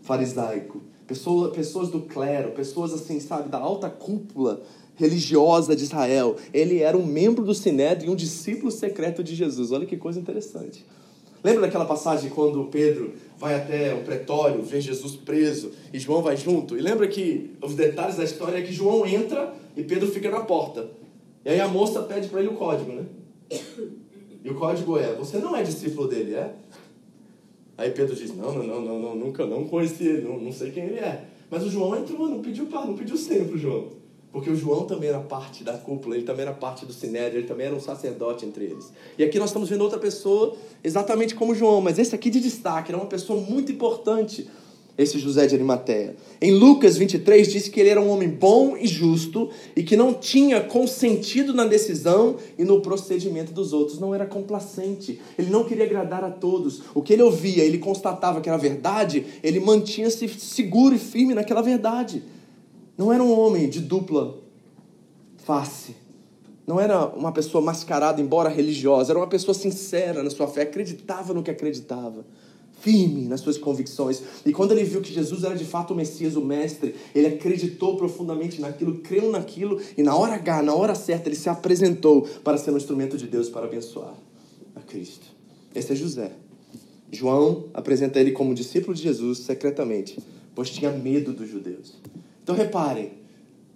farisaico, 0.02 0.82
pessoa, 1.06 1.52
pessoas 1.52 1.90
do 1.90 2.02
clero, 2.02 2.52
pessoas 2.52 2.94
assim, 2.94 3.20
sabe, 3.20 3.50
da 3.50 3.58
alta 3.58 3.90
cúpula 3.90 4.62
religiosa 4.96 5.76
de 5.76 5.84
Israel. 5.84 6.36
Ele 6.54 6.80
era 6.80 6.98
um 6.98 7.06
membro 7.06 7.44
do 7.44 7.54
Sinédrio 7.54 8.10
e 8.10 8.12
um 8.12 8.16
discípulo 8.16 8.72
secreto 8.72 9.24
de 9.24 9.36
Jesus. 9.36 9.72
Olha 9.72 9.86
que 9.86 9.98
coisa 9.98 10.20
interessante. 10.20 10.86
Lembra 11.44 11.62
daquela 11.62 11.86
passagem 11.86 12.30
quando 12.30 12.64
Pedro 12.66 13.14
vai 13.38 13.56
até 13.56 13.94
o 13.94 14.04
pretório, 14.04 14.62
vê 14.62 14.80
Jesus 14.80 15.16
preso 15.16 15.72
e 15.92 15.98
João 15.98 16.22
vai 16.22 16.38
junto? 16.38 16.78
E 16.78 16.82
lembra 16.82 17.08
que 17.08 17.52
os 17.62 17.74
detalhes 17.74 18.18
da 18.18 18.24
história 18.24 18.58
é 18.58 18.62
que 18.62 18.72
João 18.72 19.06
entra 19.06 19.54
e 19.76 19.84
Pedro 19.84 20.08
fica 20.12 20.30
na 20.30 20.42
porta. 20.42 20.90
E 21.44 21.50
aí 21.50 21.60
a 21.60 21.68
moça 21.68 22.04
pede 22.04 22.28
para 22.28 22.42
ele 22.42 22.50
o 22.50 22.56
código, 22.56 22.92
né? 22.92 23.06
E 24.44 24.50
o 24.50 24.56
código 24.56 24.98
é: 24.98 25.14
você 25.14 25.38
não 25.40 25.56
é 25.56 25.64
discípulo 25.64 26.08
dele, 26.08 26.36
é? 26.36 26.54
Aí 27.78 27.90
Pedro 27.92 28.16
diz: 28.16 28.36
não, 28.36 28.54
não, 28.54 28.64
não, 28.64 28.82
não, 28.82 29.00
não 29.00 29.16
nunca 29.16 29.46
não 29.46 29.68
conheci 29.68 30.06
ele, 30.06 30.28
não, 30.28 30.40
não 30.40 30.52
sei 30.52 30.70
quem 30.70 30.84
ele 30.84 31.00
é. 31.00 31.26
Mas 31.50 31.64
o 31.64 31.70
João 31.70 31.98
entrou, 31.98 32.30
não 32.30 32.42
pediu 32.42 32.68
para, 32.68 32.86
não 32.86 32.96
pediu 32.96 33.18
sempre 33.18 33.58
João. 33.58 34.01
Porque 34.32 34.50
o 34.50 34.56
João 34.56 34.86
também 34.86 35.10
era 35.10 35.20
parte 35.20 35.64
da 35.64 35.74
cúpula, 35.74 36.16
ele 36.16 36.24
também 36.24 36.44
era 36.44 36.54
parte 36.54 36.86
do 36.86 36.94
sinédrio, 36.94 37.40
ele 37.40 37.48
também 37.48 37.68
era 37.68 37.76
um 37.76 37.82
sacerdote 37.82 38.46
entre 38.46 38.64
eles. 38.66 38.92
E 39.18 39.24
aqui 39.24 39.38
nós 39.38 39.50
estamos 39.50 39.68
vendo 39.68 39.82
outra 39.82 40.00
pessoa 40.00 40.56
exatamente 40.84 41.36
como 41.36 41.54
João, 41.54 41.82
mas 41.82 42.00
esse 42.00 42.16
aqui 42.16 42.30
de 42.30 42.40
destaque, 42.40 42.92
era 42.92 42.98
uma 42.98 43.08
pessoa 43.08 43.40
muito 43.42 43.72
importante 43.72 44.48
esse 44.98 45.18
José 45.18 45.48
de 45.48 45.56
Arimateia. 45.56 46.16
Em 46.42 46.52
Lucas 46.52 46.98
23 46.98 47.52
diz 47.52 47.68
que 47.68 47.80
ele 47.80 47.90
era 47.90 48.02
um 48.02 48.10
homem 48.10 48.30
bom 48.30 48.76
e 48.78 48.88
justo 48.88 49.50
e 49.76 49.84
que 49.84 49.96
não 49.96 50.14
tinha 50.14 50.62
consentido 50.62 51.54
na 51.54 51.66
decisão 51.66 52.36
e 52.58 52.64
no 52.64 52.82
procedimento 52.82 53.52
dos 53.52 53.74
outros, 53.74 54.00
não 54.00 54.14
era 54.14 54.26
complacente. 54.26 55.20
Ele 55.38 55.50
não 55.50 55.64
queria 55.64 55.86
agradar 55.86 56.24
a 56.24 56.30
todos. 56.30 56.84
O 56.94 57.02
que 57.02 57.14
ele 57.14 57.24
ouvia, 57.24 57.64
ele 57.64 57.78
constatava 57.78 58.42
que 58.42 58.50
era 58.50 58.58
verdade, 58.58 59.26
ele 59.44 59.60
mantinha-se 59.60 60.28
seguro 60.28 60.96
e 60.96 61.00
firme 61.00 61.34
naquela 61.34 61.62
verdade. 61.62 62.24
Não 63.02 63.12
era 63.12 63.24
um 63.24 63.36
homem 63.36 63.68
de 63.68 63.80
dupla 63.80 64.38
face. 65.38 65.96
Não 66.68 66.80
era 66.80 67.08
uma 67.08 67.32
pessoa 67.32 67.60
mascarada, 67.60 68.22
embora 68.22 68.48
religiosa, 68.48 69.12
era 69.12 69.18
uma 69.18 69.26
pessoa 69.26 69.56
sincera 69.56 70.22
na 70.22 70.30
sua 70.30 70.48
fé, 70.48 70.62
acreditava 70.62 71.34
no 71.34 71.42
que 71.42 71.50
acreditava 71.50 72.24
firme 72.80 73.28
nas 73.28 73.40
suas 73.40 73.58
convicções. 73.58 74.22
E 74.46 74.54
quando 74.54 74.74
ele 74.74 74.84
viu 74.84 75.02
que 75.02 75.12
Jesus 75.12 75.44
era 75.44 75.56
de 75.56 75.66
fato 75.66 75.96
o 75.96 75.96
Messias, 75.96 76.36
o 76.36 76.42
Mestre, 76.42 76.94
ele 77.16 77.26
acreditou 77.26 77.98
profundamente 77.98 78.62
naquilo, 78.62 79.00
creu 79.00 79.32
naquilo, 79.32 79.82
e 79.98 80.04
na 80.04 80.16
hora 80.16 80.36
H, 80.36 80.62
na 80.62 80.76
hora 80.76 80.94
certa, 80.94 81.28
ele 81.28 81.36
se 81.36 81.50
apresentou 81.50 82.22
para 82.44 82.56
ser 82.60 82.70
um 82.70 82.78
instrumento 82.78 83.18
de 83.18 83.26
Deus 83.26 83.50
para 83.50 83.66
abençoar 83.66 84.14
a 84.76 84.80
Cristo. 84.80 85.26
Esse 85.74 85.94
é 85.94 85.96
José. 85.96 86.34
João 87.12 87.66
apresenta 87.74 88.20
ele 88.20 88.32
como 88.32 88.54
discípulo 88.54 88.94
de 88.94 89.02
Jesus 89.02 89.40
secretamente, 89.40 90.20
pois 90.54 90.70
tinha 90.70 90.92
medo 90.92 91.34
dos 91.34 91.50
judeus. 91.50 91.96
Então 92.44 92.56
reparem, 92.56 93.14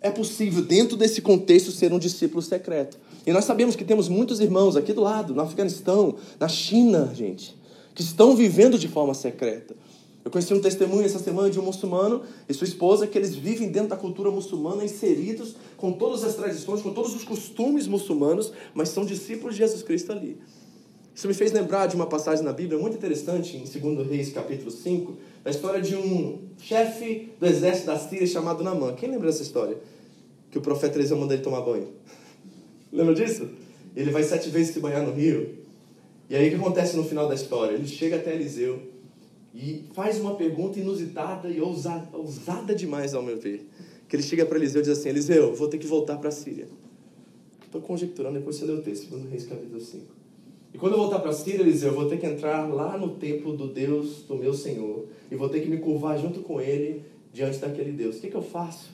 é 0.01 0.09
possível, 0.09 0.63
dentro 0.63 0.95
desse 0.95 1.21
contexto, 1.21 1.71
ser 1.71 1.91
um 1.93 1.99
discípulo 1.99 2.41
secreto. 2.41 2.97
E 3.25 3.31
nós 3.31 3.45
sabemos 3.45 3.75
que 3.75 3.83
temos 3.83 4.07
muitos 4.07 4.39
irmãos 4.39 4.75
aqui 4.75 4.93
do 4.93 5.01
lado, 5.01 5.33
no 5.33 5.41
Afeganistão, 5.41 6.15
na 6.39 6.47
China, 6.47 7.11
gente 7.13 7.55
que 7.95 8.01
estão 8.01 8.35
vivendo 8.35 8.77
de 8.77 8.89
forma 8.89 9.13
secreta. 9.13 9.73
Eu 10.23 10.29
conheci 10.29 10.53
um 10.53 10.59
testemunho 10.59 11.05
essa 11.05 11.19
semana 11.19 11.49
de 11.49 11.59
um 11.59 11.63
muçulmano 11.63 12.23
e 12.49 12.53
sua 12.53 12.67
esposa 12.67 13.07
que 13.07 13.17
eles 13.17 13.33
vivem 13.33 13.69
dentro 13.69 13.89
da 13.89 13.95
cultura 13.95 14.29
muçulmana, 14.29 14.83
inseridos 14.83 15.55
com 15.77 15.93
todas 15.93 16.23
as 16.23 16.35
tradições, 16.35 16.81
com 16.81 16.91
todos 16.91 17.15
os 17.15 17.23
costumes 17.23 17.87
muçulmanos, 17.87 18.51
mas 18.73 18.89
são 18.89 19.05
discípulos 19.05 19.55
de 19.55 19.59
Jesus 19.59 19.81
Cristo 19.81 20.11
ali. 20.11 20.37
Isso 21.13 21.27
me 21.27 21.33
fez 21.33 21.53
lembrar 21.53 21.87
de 21.87 21.95
uma 21.95 22.07
passagem 22.07 22.43
na 22.43 22.51
Bíblia 22.51 22.77
muito 22.77 22.97
interessante, 22.97 23.55
em 23.55 23.63
2 23.63 24.07
Reis, 24.09 24.33
capítulo 24.33 24.71
5, 24.71 25.15
da 25.45 25.51
história 25.51 25.79
de 25.79 25.95
um 25.95 26.39
chefe 26.57 27.31
do 27.39 27.45
exército 27.45 27.85
da 27.85 27.99
Síria 27.99 28.25
chamado 28.25 28.63
Namã. 28.63 28.95
Quem 28.95 29.11
lembra 29.11 29.27
dessa 29.27 29.43
história? 29.43 29.77
Que 30.49 30.57
o 30.57 30.61
profeta 30.61 30.97
Eliseu 30.97 31.15
manda 31.15 31.35
ele 31.35 31.43
tomar 31.43 31.61
banho. 31.61 31.89
Lembra 32.91 33.13
disso? 33.13 33.47
Ele 33.95 34.09
vai 34.09 34.23
sete 34.23 34.49
vezes 34.49 34.73
se 34.73 34.79
banhar 34.79 35.05
no 35.05 35.13
rio. 35.13 35.59
E 36.27 36.35
aí 36.35 36.47
o 36.47 36.49
que 36.49 36.55
acontece 36.55 36.97
no 36.97 37.03
final 37.03 37.27
da 37.27 37.35
história? 37.35 37.75
Ele 37.75 37.87
chega 37.87 38.15
até 38.15 38.33
Eliseu 38.33 38.81
e 39.53 39.85
faz 39.93 40.19
uma 40.19 40.33
pergunta 40.33 40.79
inusitada 40.79 41.47
e 41.47 41.61
ousada, 41.61 42.09
ousada 42.17 42.73
demais, 42.73 43.13
ao 43.13 43.21
meu 43.21 43.37
ver. 43.37 43.69
Que 44.07 44.15
ele 44.15 44.23
chega 44.23 44.47
para 44.47 44.57
Eliseu 44.57 44.81
e 44.81 44.85
diz 44.85 44.97
assim: 44.97 45.09
Eliseu, 45.09 45.53
vou 45.53 45.67
ter 45.67 45.77
que 45.77 45.85
voltar 45.85 46.17
para 46.17 46.29
a 46.29 46.31
Síria. 46.31 46.67
Estou 47.63 47.81
conjecturando, 47.81 48.39
depois 48.39 48.55
você 48.55 48.65
lê 48.65 48.73
o 48.73 48.81
texto, 48.81 49.03
segundo 49.03 49.29
Reis 49.29 49.45
capítulo 49.45 49.79
5. 49.79 50.14
E 50.75 50.77
quando 50.77 50.91
eu 50.91 50.99
voltar 50.99 51.19
para 51.19 51.31
Síria, 51.31 51.61
Eliseu, 51.61 51.91
eu 51.91 51.95
vou 51.95 52.09
ter 52.09 52.17
que 52.17 52.25
entrar 52.25 52.67
lá 52.67 52.97
no 52.97 53.11
templo 53.11 53.55
do 53.55 53.65
Deus 53.65 54.23
do 54.23 54.35
meu 54.35 54.53
Senhor. 54.53 55.05
E 55.31 55.35
vou 55.37 55.47
ter 55.47 55.61
que 55.61 55.69
me 55.69 55.77
curvar 55.77 56.19
junto 56.19 56.41
com 56.41 56.59
ele 56.59 57.01
diante 57.31 57.59
daquele 57.59 57.93
Deus. 57.93 58.17
O 58.17 58.19
que, 58.19 58.27
que 58.27 58.35
eu 58.35 58.41
faço, 58.41 58.89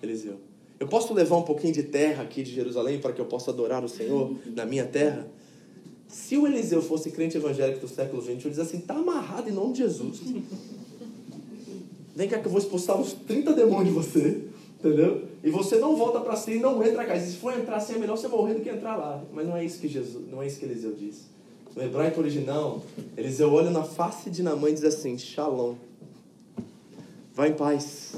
Eliseu? 0.00 0.34
Eu 0.78 0.86
posso 0.86 1.12
levar 1.12 1.36
um 1.36 1.42
pouquinho 1.42 1.72
de 1.72 1.82
terra 1.82 2.22
aqui 2.22 2.44
de 2.44 2.52
Jerusalém 2.52 3.00
para 3.00 3.12
que 3.12 3.20
eu 3.20 3.24
possa 3.24 3.50
adorar 3.50 3.84
o 3.84 3.88
Senhor 3.88 4.32
na 4.54 4.64
minha 4.64 4.84
terra? 4.86 5.26
Se 6.06 6.36
o 6.36 6.46
Eliseu 6.46 6.80
fosse 6.80 7.10
crente 7.10 7.36
evangélico 7.36 7.80
do 7.80 7.88
século 7.88 8.22
XX, 8.22 8.44
eu 8.44 8.50
dizer 8.50 8.62
assim, 8.62 8.78
está 8.78 8.94
amarrado 8.94 9.50
em 9.50 9.52
nome 9.52 9.72
de 9.72 9.78
Jesus. 9.80 10.20
Vem 12.14 12.28
cá 12.28 12.38
que 12.38 12.46
eu 12.46 12.52
vou 12.52 12.60
expulsar 12.60 12.96
uns 12.96 13.12
30 13.12 13.54
demônios 13.54 13.88
de 13.88 13.92
você, 13.92 14.44
entendeu? 14.88 15.22
E 15.42 15.50
você 15.50 15.76
não 15.76 15.96
volta 15.96 16.20
para 16.20 16.36
si 16.36 16.52
e 16.52 16.60
não 16.60 16.82
entra 16.84 17.04
cá. 17.04 17.18
Se 17.18 17.36
for 17.36 17.58
entrar 17.58 17.76
assim, 17.76 17.94
é 17.94 17.98
melhor 17.98 18.16
você 18.16 18.28
morrer 18.28 18.54
do 18.54 18.60
que 18.60 18.68
entrar 18.68 18.96
lá. 18.96 19.22
Mas 19.32 19.46
não 19.46 19.56
é 19.56 19.64
isso 19.64 19.80
que 19.80 19.88
Jesus, 19.88 20.30
não 20.30 20.42
é 20.42 20.46
isso 20.46 20.58
que 20.58 20.64
Eliseu 20.64 20.92
diz. 20.92 21.26
No 21.74 21.82
hebraico 21.82 22.20
original, 22.20 22.82
Eliseu 23.16 23.52
olha 23.52 23.70
na 23.70 23.82
face 23.82 24.30
de 24.30 24.42
Namã 24.42 24.70
e 24.70 24.74
diz 24.74 24.84
assim, 24.84 25.18
Shalom. 25.18 25.74
Vai 27.34 27.50
em 27.50 27.54
paz. 27.54 28.14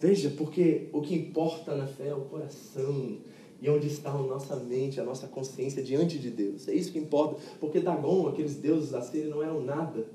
Veja, 0.00 0.32
porque 0.36 0.88
o 0.92 1.02
que 1.02 1.14
importa 1.14 1.74
na 1.74 1.86
fé 1.86 2.08
é 2.08 2.14
o 2.14 2.20
coração 2.22 3.18
e 3.60 3.68
onde 3.68 3.88
está 3.88 4.10
a 4.10 4.22
nossa 4.22 4.56
mente, 4.56 5.00
a 5.00 5.04
nossa 5.04 5.26
consciência 5.26 5.82
diante 5.82 6.18
de 6.18 6.30
Deus. 6.30 6.68
É 6.68 6.74
isso 6.74 6.92
que 6.92 6.98
importa, 6.98 7.36
porque 7.60 7.80
Dagon, 7.80 8.28
aqueles 8.28 8.54
deuses 8.54 8.90
da 8.90 9.02
Síria, 9.02 9.28
não 9.28 9.42
eram 9.42 9.60
nada. 9.62 10.06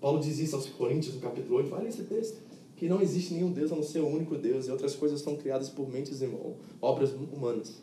Paulo 0.00 0.20
diz 0.20 0.38
isso 0.38 0.54
aos 0.54 0.66
Coríntios, 0.66 1.14
no 1.14 1.20
capítulo 1.20 1.56
8, 1.56 1.74
olha 1.74 1.88
esse 1.88 2.04
texto, 2.04 2.38
que 2.84 2.88
não 2.90 3.00
existe 3.00 3.32
nenhum 3.32 3.50
Deus 3.50 3.72
a 3.72 3.76
não 3.76 3.82
ser 3.82 4.00
o 4.00 4.06
único 4.06 4.36
Deus, 4.36 4.66
e 4.66 4.70
outras 4.70 4.94
coisas 4.94 5.22
são 5.22 5.36
criadas 5.36 5.70
por 5.70 5.90
mentes 5.90 6.20
e 6.20 6.28
obras 6.82 7.12
humanas. 7.12 7.80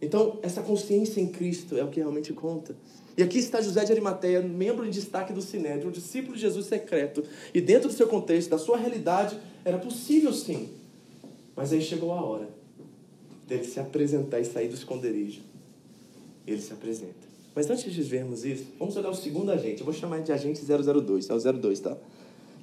Então, 0.00 0.38
essa 0.40 0.62
consciência 0.62 1.20
em 1.20 1.26
Cristo 1.26 1.76
é 1.76 1.84
o 1.84 1.88
que 1.88 2.00
realmente 2.00 2.32
conta. 2.32 2.74
E 3.18 3.22
aqui 3.22 3.36
está 3.36 3.60
José 3.60 3.84
de 3.84 3.92
Arimateia, 3.92 4.40
membro 4.40 4.86
em 4.86 4.90
destaque 4.90 5.30
do 5.30 5.42
Sinédrio, 5.42 5.90
um 5.90 5.92
discípulo 5.92 6.36
de 6.36 6.40
Jesus 6.40 6.64
secreto. 6.64 7.22
E 7.52 7.60
dentro 7.60 7.90
do 7.90 7.94
seu 7.94 8.06
contexto, 8.06 8.48
da 8.48 8.56
sua 8.56 8.78
realidade, 8.78 9.38
era 9.62 9.76
possível 9.76 10.32
sim. 10.32 10.70
Mas 11.54 11.70
aí 11.74 11.82
chegou 11.82 12.10
a 12.10 12.24
hora 12.24 12.48
dele 13.46 13.64
se 13.64 13.78
apresentar 13.78 14.40
e 14.40 14.46
sair 14.46 14.68
do 14.68 14.74
esconderijo. 14.74 15.42
Ele 16.46 16.62
se 16.62 16.72
apresenta. 16.72 17.28
Mas 17.54 17.68
antes 17.68 17.92
de 17.92 18.02
vermos 18.02 18.42
isso, 18.46 18.64
vamos 18.78 18.96
olhar 18.96 19.10
o 19.10 19.14
segundo 19.14 19.52
agente. 19.52 19.80
Eu 19.80 19.84
vou 19.84 19.92
chamar 19.92 20.22
de 20.22 20.32
agente 20.32 20.62
002. 20.64 21.28
É 21.28 21.34
o 21.34 21.38
02, 21.38 21.80
tá? 21.80 21.98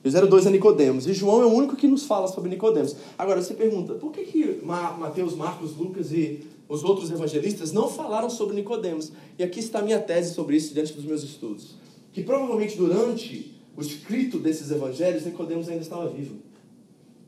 O 0.04 0.10
02 0.10 0.46
é 0.46 0.50
Nicodemos. 0.50 1.08
E 1.08 1.14
João 1.14 1.42
é 1.42 1.46
o 1.46 1.52
único 1.52 1.76
que 1.76 1.88
nos 1.88 2.04
fala 2.04 2.28
sobre 2.28 2.50
Nicodemos. 2.50 2.96
Agora, 3.18 3.42
você 3.42 3.54
pergunta, 3.54 3.94
por 3.96 4.12
que, 4.12 4.24
que 4.24 4.62
Mateus, 4.64 5.36
Marcos, 5.36 5.76
Lucas 5.76 6.12
e 6.12 6.46
os 6.70 6.84
outros 6.84 7.12
evangelistas 7.12 7.72
não 7.72 7.90
falaram 7.90 8.30
sobre 8.30 8.56
Nicodemos? 8.56 9.12
E 9.38 9.44
aqui 9.44 9.60
está 9.60 9.80
a 9.80 9.82
minha 9.82 10.00
tese 10.00 10.34
sobre 10.34 10.56
isso 10.56 10.74
diante 10.74 10.94
dos 10.94 11.06
meus 11.06 11.24
estudos. 11.24 11.76
Que 12.14 12.24
provavelmente 12.24 12.78
durante 12.78 13.56
o 13.76 13.82
escrito 13.82 14.40
desses 14.40 14.72
evangelhos, 14.72 15.26
Nicodemos 15.26 15.70
ainda 15.70 15.82
estava 15.82 16.08
vivo. 16.08 16.36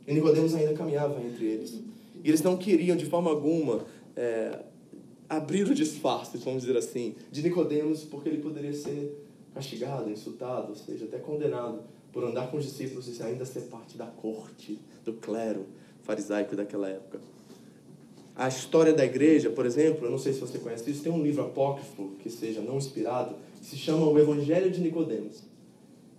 E 0.08 0.14
Nicodemos 0.14 0.56
ainda 0.56 0.74
caminhava 0.74 1.22
entre 1.22 1.46
eles. 1.46 1.80
E 2.24 2.28
eles 2.30 2.42
não 2.42 2.58
queriam, 2.58 2.98
de 2.98 3.06
forma 3.06 3.30
alguma, 3.30 3.86
é, 4.16 4.60
abrir 5.30 5.70
o 5.70 5.76
disfarce, 5.76 6.38
vamos 6.40 6.64
dizer 6.64 6.78
assim, 6.78 7.16
de 7.32 7.42
Nicodemos, 7.44 8.04
porque 8.04 8.28
ele 8.28 8.40
poderia 8.40 8.74
ser 8.74 9.26
castigado, 9.54 10.10
insultado, 10.10 10.70
ou 10.70 10.76
seja, 10.76 11.06
até 11.06 11.18
condenado 11.20 11.82
por 12.20 12.28
andar 12.28 12.52
com 12.52 12.58
os 12.58 12.66
discípulos 12.66 13.08
e 13.08 13.24
ainda 13.24 13.46
ser 13.46 13.62
parte 13.62 13.98
da 13.98 14.06
corte, 14.06 14.78
do 15.06 15.14
clero 15.14 15.66
farisaico 16.04 16.54
daquela 16.54 16.90
época. 16.90 17.22
A 18.36 18.50
história 18.50 18.94
da 18.94 19.06
igreja, 19.06 19.50
por 19.50 19.66
exemplo, 19.66 20.06
eu 20.06 20.12
não 20.12 20.18
sei 20.18 20.34
se 20.34 20.40
você 20.40 20.60
conhece 20.60 20.90
isso, 20.92 21.02
tem 21.02 21.12
um 21.12 21.24
livro 21.24 21.44
apócrifo 21.44 22.12
que 22.20 22.30
seja 22.30 22.60
não 22.60 22.78
inspirado, 22.78 23.36
que 23.58 23.66
se 23.66 23.78
chama 23.78 24.06
O 24.06 24.20
Evangelho 24.20 24.70
de 24.70 24.82
Nicodemos. 24.82 25.44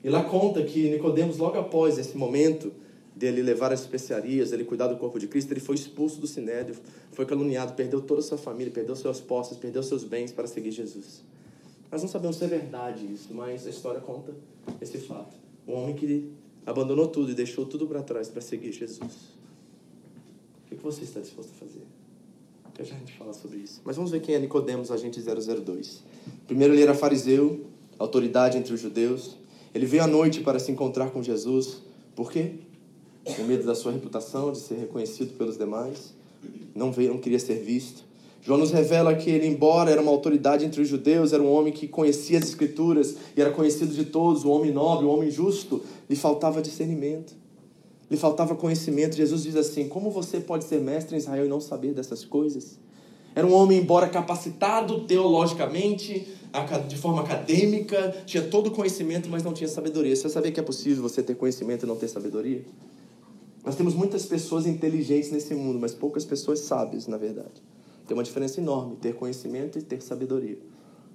E 0.02 0.08
lá 0.08 0.24
conta 0.24 0.62
que 0.62 0.88
Nicodemos, 0.88 1.36
logo 1.36 1.58
após 1.58 1.98
esse 1.98 2.16
momento, 2.16 2.72
dele 3.14 3.42
levar 3.42 3.70
as 3.70 3.80
especiarias, 3.80 4.52
ele 4.52 4.64
cuidar 4.64 4.86
do 4.86 4.96
corpo 4.96 5.18
de 5.18 5.26
Cristo, 5.26 5.52
ele 5.52 5.60
foi 5.60 5.74
expulso 5.74 6.18
do 6.18 6.26
sinédrio, 6.26 6.76
foi 7.12 7.26
caluniado, 7.26 7.74
perdeu 7.74 8.00
toda 8.00 8.20
a 8.20 8.24
sua 8.24 8.38
família, 8.38 8.72
perdeu 8.72 8.96
suas 8.96 9.20
posses, 9.20 9.58
perdeu 9.58 9.82
seus 9.82 10.02
bens 10.02 10.32
para 10.32 10.46
seguir 10.46 10.70
Jesus. 10.70 11.22
Nós 11.92 12.00
não 12.00 12.08
sabemos 12.08 12.36
se 12.36 12.44
é 12.44 12.48
verdade 12.48 13.04
isso, 13.12 13.34
mas 13.34 13.66
a 13.66 13.70
história 13.70 14.00
conta 14.00 14.32
esse 14.80 14.96
fato. 14.96 15.49
Um 15.70 15.83
homem 15.83 15.94
que 15.94 16.30
abandonou 16.66 17.06
tudo 17.09 17.30
e 17.30 17.35
deixou 17.35 17.64
tudo 17.64 17.87
para 17.87 18.02
trás 18.02 18.28
para 18.28 18.40
seguir 18.40 18.72
Jesus. 18.72 19.38
O 20.70 20.76
que 20.76 20.83
você 20.83 21.04
está 21.04 21.20
disposto 21.20 21.50
a 21.50 21.66
fazer? 21.66 21.83
Já 22.78 22.85
já 22.85 22.96
a 22.96 22.98
gente 22.98 23.12
fala 23.12 23.33
sobre 23.33 23.59
isso. 23.59 23.80
Mas 23.85 23.96
vamos 23.96 24.11
ver 24.11 24.20
quem 24.20 24.35
é 24.35 24.38
Nicodemos, 24.38 24.90
agente 24.90 25.20
002. 25.20 26.02
Primeiro 26.46 26.74
ele 26.74 26.83
era 26.83 26.94
fariseu, 26.94 27.66
autoridade 27.98 28.56
entre 28.56 28.72
os 28.72 28.80
judeus. 28.80 29.37
Ele 29.74 29.87
veio 29.87 30.02
à 30.02 30.06
noite 30.06 30.40
para 30.40 30.59
se 30.59 30.72
encontrar 30.72 31.11
com 31.11 31.22
Jesus. 31.22 31.83
Por 32.16 32.33
quê? 32.33 32.54
com 33.24 33.42
medo 33.44 33.64
da 33.64 33.74
sua 33.74 33.92
reputação, 33.92 34.52
de 34.52 34.59
ser 34.59 34.76
reconhecido 34.76 35.37
pelos 35.37 35.56
demais, 35.56 36.14
não 36.74 36.90
veio, 36.90 37.12
não 37.12 37.20
queria 37.20 37.38
ser 37.38 37.56
visto. 37.56 38.04
João 38.42 38.59
nos 38.59 38.70
revela 38.70 39.14
que 39.14 39.29
ele, 39.31 39.46
embora 39.46 39.90
era 39.90 40.00
uma 40.00 40.11
autoridade 40.11 40.64
entre 40.64 40.81
os 40.81 40.88
judeus, 40.88 41.33
era 41.33 41.42
um 41.42 41.53
homem 41.53 41.72
que 41.72 41.87
conhecia 41.87 42.38
as 42.38 42.44
escrituras 42.44 43.16
e 43.37 43.40
era 43.40 43.50
conhecido 43.50 43.92
de 43.92 44.07
todos, 44.07 44.44
um 44.44 44.50
homem 44.50 44.72
nobre, 44.72 45.05
um 45.05 45.11
homem 45.11 45.31
justo, 45.31 45.83
lhe 46.09 46.16
faltava 46.16 46.62
discernimento, 46.62 47.35
lhe 48.11 48.16
faltava 48.16 48.55
conhecimento. 48.55 49.14
Jesus 49.14 49.42
diz 49.42 49.57
assim: 49.57 49.88
Como 49.88 50.11
você 50.11 50.40
pode 50.40 50.64
ser 50.64 50.81
mestre 50.81 51.16
em 51.16 51.18
Israel 51.18 51.44
e 51.44 51.48
não 51.48 51.61
saber 51.61 51.92
dessas 51.92 52.24
coisas? 52.24 52.79
Era 53.35 53.46
um 53.46 53.53
homem, 53.53 53.79
embora 53.79 54.09
capacitado 54.09 55.05
teologicamente, 55.05 56.26
de 56.88 56.96
forma 56.96 57.20
acadêmica, 57.20 58.16
tinha 58.26 58.42
todo 58.42 58.68
o 58.68 58.70
conhecimento, 58.72 59.29
mas 59.29 59.44
não 59.44 59.53
tinha 59.53 59.68
sabedoria. 59.68 60.16
Você 60.16 60.29
sabia 60.29 60.50
que 60.50 60.59
é 60.59 60.62
possível 60.62 61.03
você 61.03 61.22
ter 61.22 61.37
conhecimento 61.37 61.85
e 61.85 61.88
não 61.88 61.94
ter 61.94 62.09
sabedoria? 62.09 62.64
Nós 63.64 63.76
temos 63.76 63.94
muitas 63.94 64.26
pessoas 64.26 64.66
inteligentes 64.66 65.31
nesse 65.31 65.55
mundo, 65.55 65.79
mas 65.79 65.94
poucas 65.94 66.24
pessoas 66.24 66.61
sábias, 66.61 67.07
na 67.07 67.16
verdade. 67.16 67.62
Tem 68.11 68.16
uma 68.16 68.25
diferença 68.25 68.61
enorme 68.61 68.96
ter 68.96 69.14
conhecimento 69.14 69.79
e 69.79 69.83
ter 69.83 70.03
sabedoria. 70.03 70.59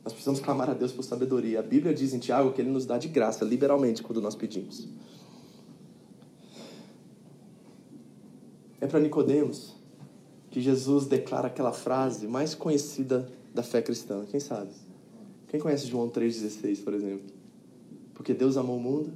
Nós 0.01 0.13
precisamos 0.13 0.39
clamar 0.39 0.69
a 0.69 0.73
Deus 0.73 0.93
por 0.93 1.03
sabedoria. 1.03 1.59
A 1.59 1.61
Bíblia 1.61 1.93
diz 1.93 2.13
em 2.13 2.19
Tiago 2.19 2.53
que 2.53 2.61
Ele 2.61 2.69
nos 2.69 2.85
dá 2.85 2.97
de 2.97 3.09
graça, 3.09 3.43
liberalmente, 3.43 4.01
quando 4.01 4.21
nós 4.21 4.33
pedimos. 4.33 4.87
É 8.79 8.87
para 8.87 9.01
Nicodemos 9.01 9.75
que 10.49 10.61
Jesus 10.61 11.05
declara 11.05 11.47
aquela 11.47 11.73
frase 11.73 12.27
mais 12.27 12.55
conhecida 12.55 13.27
da 13.53 13.61
fé 13.61 13.81
cristã. 13.81 14.23
Quem 14.31 14.39
sabe? 14.39 14.71
Quem 15.49 15.59
conhece 15.59 15.87
João 15.87 16.09
3,16, 16.09 16.81
por 16.81 16.93
exemplo? 16.93 17.27
Porque 18.13 18.33
Deus 18.33 18.55
amou 18.55 18.77
o 18.77 18.81
mundo 18.81 19.11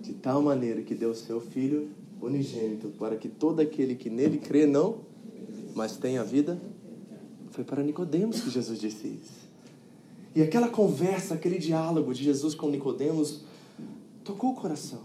de 0.00 0.14
tal 0.14 0.40
maneira 0.40 0.80
que 0.80 0.94
deu 0.94 1.10
o 1.10 1.14
seu 1.14 1.38
Filho 1.38 1.90
unigênito, 2.18 2.88
para 2.98 3.16
que 3.16 3.28
todo 3.28 3.60
aquele 3.60 3.94
que 3.94 4.08
nele 4.08 4.38
crê 4.38 4.64
não, 4.64 5.06
mas 5.74 5.98
tenha 5.98 6.24
vida. 6.24 6.58
Foi 7.58 7.64
para 7.64 7.82
Nicodemos 7.82 8.40
que 8.40 8.50
Jesus 8.50 8.78
disse 8.78 9.08
isso. 9.08 9.48
E 10.32 10.40
aquela 10.40 10.68
conversa, 10.68 11.34
aquele 11.34 11.58
diálogo 11.58 12.14
de 12.14 12.22
Jesus 12.22 12.54
com 12.54 12.70
Nicodemos 12.70 13.40
tocou 14.22 14.50
o 14.50 14.54
coração 14.54 15.00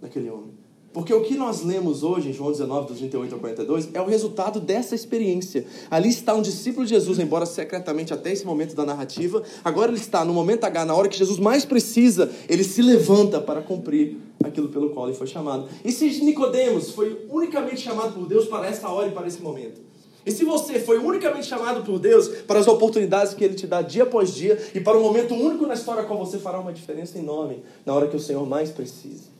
daquele 0.00 0.30
homem. 0.30 0.52
Porque 0.90 1.12
o 1.12 1.22
que 1.22 1.36
nós 1.36 1.62
lemos 1.62 2.02
hoje 2.02 2.30
em 2.30 2.32
João 2.32 2.50
19, 2.50 2.88
dos 2.88 2.96
38 2.96 3.34
ao 3.34 3.38
42, 3.38 3.90
é 3.92 4.00
o 4.00 4.06
resultado 4.06 4.58
dessa 4.58 4.94
experiência. 4.94 5.66
Ali 5.90 6.08
está 6.08 6.34
um 6.34 6.40
discípulo 6.40 6.86
de 6.86 6.94
Jesus, 6.94 7.18
embora 7.18 7.44
secretamente 7.44 8.14
até 8.14 8.32
esse 8.32 8.46
momento 8.46 8.74
da 8.74 8.86
narrativa. 8.86 9.42
Agora 9.62 9.90
ele 9.90 10.00
está 10.00 10.24
no 10.24 10.32
momento 10.32 10.64
H, 10.64 10.86
na 10.86 10.94
hora 10.94 11.10
que 11.10 11.18
Jesus 11.18 11.38
mais 11.38 11.66
precisa, 11.66 12.32
ele 12.48 12.64
se 12.64 12.80
levanta 12.80 13.38
para 13.38 13.60
cumprir 13.60 14.16
aquilo 14.42 14.70
pelo 14.70 14.94
qual 14.94 15.08
ele 15.08 15.16
foi 15.18 15.26
chamado. 15.26 15.68
E 15.84 15.92
se 15.92 16.08
Nicodemos 16.24 16.90
foi 16.92 17.26
unicamente 17.28 17.82
chamado 17.82 18.14
por 18.14 18.26
Deus 18.26 18.46
para 18.46 18.66
essa 18.66 18.88
hora 18.88 19.08
e 19.08 19.12
para 19.12 19.26
esse 19.26 19.42
momento? 19.42 19.87
E 20.26 20.30
se 20.30 20.44
você 20.44 20.78
foi 20.78 20.98
unicamente 20.98 21.46
chamado 21.46 21.84
por 21.84 21.98
Deus 21.98 22.28
para 22.46 22.58
as 22.58 22.66
oportunidades 22.66 23.34
que 23.34 23.44
Ele 23.44 23.54
te 23.54 23.66
dá 23.66 23.82
dia 23.82 24.02
após 24.02 24.34
dia 24.34 24.58
e 24.74 24.80
para 24.80 24.98
um 24.98 25.02
momento 25.02 25.34
único 25.34 25.66
na 25.66 25.74
história 25.74 26.04
qual 26.04 26.18
você 26.18 26.38
fará 26.38 26.60
uma 26.60 26.72
diferença 26.72 27.18
enorme 27.18 27.62
na 27.86 27.94
hora 27.94 28.08
que 28.08 28.16
o 28.16 28.20
Senhor 28.20 28.46
mais 28.46 28.70
precisa? 28.70 29.38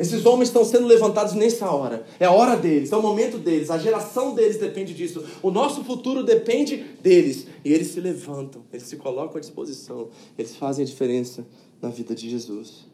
Esses 0.00 0.24
homens 0.24 0.48
estão 0.48 0.64
sendo 0.64 0.86
levantados 0.86 1.34
nessa 1.34 1.70
hora. 1.70 2.06
É 2.18 2.24
a 2.24 2.32
hora 2.32 2.56
deles, 2.56 2.90
é 2.90 2.96
o 2.96 3.02
momento 3.02 3.36
deles, 3.36 3.70
a 3.70 3.76
geração 3.76 4.34
deles 4.34 4.56
depende 4.56 4.94
disso. 4.94 5.22
O 5.42 5.50
nosso 5.50 5.84
futuro 5.84 6.24
depende 6.24 6.78
deles. 7.02 7.46
E 7.62 7.70
eles 7.70 7.88
se 7.88 8.00
levantam, 8.00 8.62
eles 8.72 8.86
se 8.86 8.96
colocam 8.96 9.36
à 9.36 9.40
disposição, 9.40 10.08
eles 10.38 10.56
fazem 10.56 10.84
a 10.84 10.86
diferença 10.86 11.46
na 11.82 11.90
vida 11.90 12.14
de 12.14 12.30
Jesus. 12.30 12.86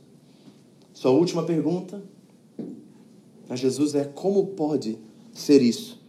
Sua 0.92 1.12
última 1.12 1.44
pergunta 1.44 2.02
a 3.48 3.54
Jesus 3.54 3.94
é: 3.94 4.02
como 4.02 4.48
pode 4.48 4.98
ser 5.32 5.62
isso? 5.62 6.04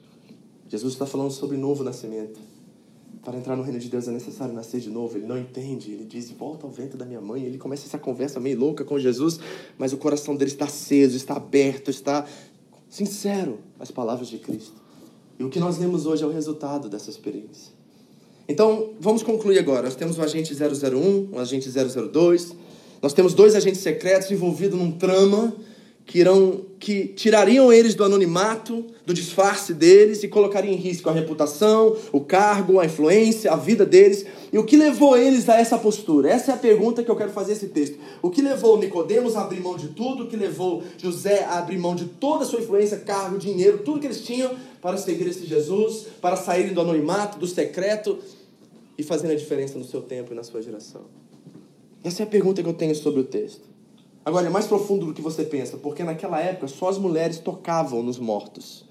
Jesus 0.67 0.93
está 0.93 1.05
falando 1.05 1.31
sobre 1.31 1.57
novo 1.57 1.83
nascimento. 1.83 2.39
Para 3.23 3.37
entrar 3.37 3.55
no 3.55 3.63
reino 3.63 3.79
de 3.79 3.89
Deus 3.89 4.07
é 4.07 4.11
necessário 4.11 4.53
nascer 4.53 4.79
de 4.79 4.89
novo. 4.89 5.17
Ele 5.17 5.25
não 5.25 5.37
entende. 5.37 5.91
Ele 5.91 6.05
diz: 6.05 6.29
Volta 6.31 6.65
ao 6.65 6.71
vento 6.71 6.95
da 6.95 7.05
minha 7.05 7.21
mãe. 7.21 7.43
Ele 7.43 7.57
começa 7.57 7.85
essa 7.85 7.97
conversa 7.97 8.39
meio 8.39 8.59
louca 8.59 8.85
com 8.85 8.97
Jesus, 8.97 9.39
mas 9.77 9.91
o 9.93 9.97
coração 9.97 10.35
dele 10.35 10.51
está 10.51 10.65
aceso, 10.65 11.15
está 11.15 11.35
aberto, 11.35 11.89
está 11.89 12.25
sincero 12.89 13.59
às 13.79 13.91
palavras 13.91 14.29
de 14.29 14.37
Cristo. 14.37 14.81
E 15.39 15.43
o 15.43 15.49
que 15.49 15.59
nós 15.59 15.77
lemos 15.77 16.05
hoje 16.05 16.23
é 16.23 16.27
o 16.27 16.31
resultado 16.31 16.89
dessa 16.89 17.09
experiência. 17.09 17.71
Então, 18.47 18.91
vamos 18.99 19.23
concluir 19.23 19.59
agora. 19.59 19.83
Nós 19.83 19.95
temos 19.95 20.17
o 20.17 20.21
agente 20.21 20.53
001, 20.53 21.35
o 21.35 21.39
agente 21.39 21.69
002. 21.69 22.55
Nós 23.01 23.13
temos 23.13 23.33
dois 23.33 23.55
agentes 23.55 23.81
secretos 23.81 24.31
envolvidos 24.31 24.79
num 24.79 24.91
trama 24.91 25.53
que 26.07 26.19
irão 26.19 26.65
que 26.79 27.07
tirariam 27.07 27.71
eles 27.71 27.93
do 27.93 28.03
anonimato, 28.03 28.85
do 29.05 29.13
disfarce 29.13 29.73
deles 29.73 30.23
e 30.23 30.27
colocariam 30.29 30.73
em 30.73 30.77
risco 30.77 31.09
a 31.09 31.11
reputação, 31.11 31.97
o 32.13 32.21
cargo, 32.21 32.79
a 32.79 32.85
influência, 32.85 33.51
a 33.51 33.57
vida 33.57 33.85
deles. 33.85 34.25
E 34.53 34.57
o 34.57 34.63
que 34.63 34.77
levou 34.77 35.17
eles 35.17 35.49
a 35.49 35.59
essa 35.59 35.77
postura? 35.77 36.29
Essa 36.29 36.51
é 36.51 36.55
a 36.55 36.57
pergunta 36.57 37.03
que 37.03 37.11
eu 37.11 37.15
quero 37.15 37.31
fazer 37.31 37.53
esse 37.53 37.67
texto. 37.67 37.97
O 38.21 38.29
que 38.29 38.41
levou 38.41 38.77
Nicodemos 38.79 39.35
a 39.35 39.41
abrir 39.41 39.59
mão 39.59 39.75
de 39.75 39.89
tudo? 39.89 40.23
O 40.23 40.27
que 40.27 40.37
levou 40.37 40.81
José 40.97 41.43
a 41.43 41.57
abrir 41.57 41.77
mão 41.77 41.93
de 41.93 42.05
toda 42.05 42.45
a 42.45 42.47
sua 42.47 42.61
influência, 42.61 42.97
cargo, 42.99 43.37
dinheiro, 43.37 43.79
tudo 43.79 43.99
que 43.99 44.07
eles 44.07 44.21
tinham 44.21 44.55
para 44.81 44.95
seguir 44.95 45.27
esse 45.27 45.45
Jesus, 45.45 46.05
para 46.21 46.37
saírem 46.37 46.73
do 46.73 46.79
anonimato, 46.79 47.37
do 47.37 47.47
secreto 47.47 48.17
e 48.97 49.03
fazendo 49.03 49.31
a 49.31 49.35
diferença 49.35 49.77
no 49.77 49.83
seu 49.83 50.01
tempo 50.01 50.31
e 50.31 50.35
na 50.35 50.43
sua 50.43 50.61
geração? 50.61 51.01
Essa 52.01 52.23
é 52.23 52.25
a 52.25 52.27
pergunta 52.27 52.63
que 52.63 52.69
eu 52.69 52.73
tenho 52.73 52.95
sobre 52.95 53.19
o 53.19 53.25
texto. 53.25 53.76
Agora, 54.27 54.47
é 54.47 54.49
mais 54.49 54.67
profundo 54.67 55.05
do 55.05 55.13
que 55.13 55.21
você 55.21 55.45
pensa, 55.45 55.77
porque 55.77 56.03
naquela 56.03 56.37
época 56.41 56.67
só 56.67 56.89
as 56.89 56.97
mulheres 56.97 57.39
tocavam 57.39 58.03
nos 58.03 58.19
mortos. 58.19 58.83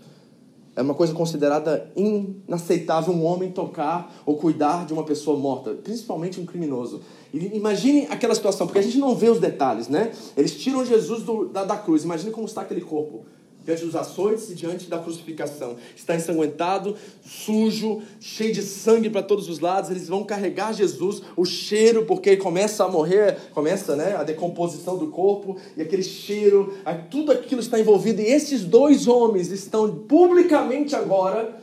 É 0.75 0.81
uma 0.81 0.95
coisa 0.95 1.13
considerada 1.13 1.93
inaceitável 1.95 3.13
um 3.13 3.23
homem 3.23 3.53
tocar 3.53 4.15
ou 4.25 4.37
cuidar 4.37 4.87
de 4.87 4.95
uma 4.95 5.05
pessoa 5.05 5.39
morta, 5.39 5.75
principalmente 5.75 6.41
um 6.41 6.47
criminoso. 6.47 7.03
Imagine 7.35 8.07
aquela 8.07 8.35
situação, 8.35 8.67
porque 8.67 8.79
a 8.79 8.83
gente 8.83 8.97
não 8.97 9.15
vê 9.15 9.29
os 9.29 9.39
detalhes, 9.39 9.89
né? 9.89 10.11
Eles 10.35 10.57
tiram 10.57 10.87
Jesus 10.87 11.23
do, 11.23 11.49
da, 11.49 11.65
da 11.65 11.77
cruz, 11.77 12.03
imagine 12.03 12.31
como 12.31 12.47
está 12.47 12.63
aquele 12.63 12.81
corpo 12.81 13.27
diante 13.67 13.85
dos 13.85 13.97
açoites 13.97 14.49
e 14.49 14.55
diante 14.55 14.89
da 14.89 14.99
crucificação. 14.99 15.77
Está 15.97 16.15
ensanguentado, 16.15 16.97
sujo, 17.25 18.01
cheio 18.21 18.55
de 18.55 18.63
sangue 18.63 19.11
para 19.11 19.23
todos 19.23 19.49
os 19.49 19.59
lados. 19.59 19.91
Eles 19.91 20.09
vão 20.09 20.23
carregar 20.23 20.73
Jesus, 20.73 21.21
o 21.37 21.45
cheiro, 21.45 22.07
porque 22.07 22.37
começa 22.37 22.85
a 22.85 22.89
morrer, 22.89 23.37
começa 23.53 23.97
né, 23.97 24.15
a 24.15 24.23
decomposição 24.23 24.97
do 24.97 25.09
corpo, 25.09 25.57
e 25.77 25.83
aquele 25.83 26.05
cheiro, 26.05 26.75
tudo 27.11 27.33
aquilo 27.33 27.61
está 27.61 27.79
envolvido. 27.81 28.23
E 28.23 28.27
esses 28.27 28.63
dois 28.63 29.09
homens 29.09 29.51
estão 29.51 29.93
publicamente 29.93 30.95
agora 30.95 31.61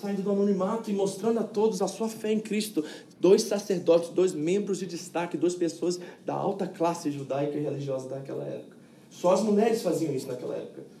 saindo 0.00 0.22
do 0.22 0.30
anonimato 0.30 0.90
e 0.90 0.94
mostrando 0.94 1.40
a 1.40 1.42
todos 1.42 1.80
a 1.82 1.88
sua 1.88 2.08
fé 2.08 2.32
em 2.32 2.40
Cristo. 2.40 2.84
Dois 3.20 3.42
sacerdotes, 3.42 4.10
dois 4.10 4.32
membros 4.34 4.78
de 4.78 4.86
destaque, 4.86 5.36
duas 5.36 5.54
pessoas 5.54 5.98
da 6.24 6.34
alta 6.34 6.66
classe 6.66 7.10
judaica 7.10 7.58
e 7.58 7.62
religiosa 7.62 8.08
daquela 8.08 8.44
época. 8.44 8.76
Só 9.10 9.32
as 9.32 9.42
mulheres 9.42 9.82
faziam 9.82 10.14
isso 10.14 10.28
naquela 10.28 10.54
época. 10.54 10.95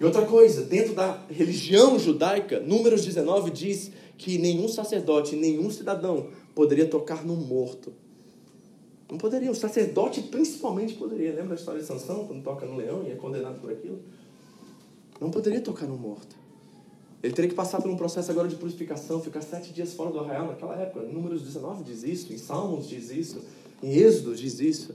E 0.00 0.04
outra 0.04 0.24
coisa, 0.24 0.62
dentro 0.62 0.94
da 0.94 1.22
religião 1.28 1.98
judaica, 1.98 2.58
Números 2.58 3.04
19 3.04 3.50
diz 3.50 3.90
que 4.16 4.38
nenhum 4.38 4.66
sacerdote, 4.66 5.36
nenhum 5.36 5.70
cidadão 5.70 6.28
poderia 6.54 6.86
tocar 6.86 7.22
no 7.22 7.36
morto. 7.36 7.92
Não 9.10 9.18
poderia, 9.18 9.50
o 9.50 9.54
sacerdote 9.54 10.22
principalmente 10.22 10.94
poderia. 10.94 11.34
Lembra 11.34 11.52
a 11.52 11.56
história 11.56 11.80
de 11.80 11.86
Sansão, 11.86 12.26
quando 12.26 12.42
toca 12.42 12.64
no 12.64 12.76
leão 12.76 13.04
e 13.06 13.10
é 13.10 13.14
condenado 13.14 13.60
por 13.60 13.70
aquilo? 13.70 14.00
Não 15.20 15.30
poderia 15.30 15.60
tocar 15.60 15.86
no 15.86 15.98
morto. 15.98 16.34
Ele 17.22 17.34
teria 17.34 17.50
que 17.50 17.54
passar 17.54 17.82
por 17.82 17.90
um 17.90 17.96
processo 17.96 18.30
agora 18.30 18.48
de 18.48 18.56
purificação, 18.56 19.20
ficar 19.20 19.42
sete 19.42 19.70
dias 19.70 19.92
fora 19.92 20.10
do 20.10 20.20
arraial 20.20 20.46
naquela 20.46 20.76
época. 20.76 21.04
Números 21.04 21.42
19 21.42 21.84
diz 21.84 22.02
isso, 22.04 22.32
em 22.32 22.38
Salmos 22.38 22.88
diz 22.88 23.10
isso, 23.10 23.42
em 23.82 23.92
Êxodo 23.92 24.34
diz 24.34 24.60
isso. 24.60 24.94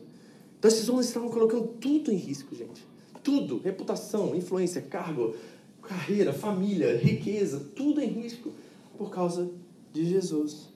Então 0.58 0.72
esses 0.72 0.90
homens 0.90 1.08
estavam 1.08 1.30
colocando 1.30 1.68
tudo 1.80 2.12
em 2.12 2.16
risco, 2.16 2.56
gente. 2.56 2.95
Tudo, 3.26 3.58
reputação, 3.58 4.36
influência, 4.36 4.84
cargo, 4.84 5.36
carreira, 5.82 6.32
família, 6.32 6.96
riqueza, 6.96 7.60
tudo 7.76 8.00
em 8.00 8.08
risco 8.08 8.52
por 9.00 9.10
causa 9.10 9.50
de 9.92 10.06
Jesus. 10.06 10.70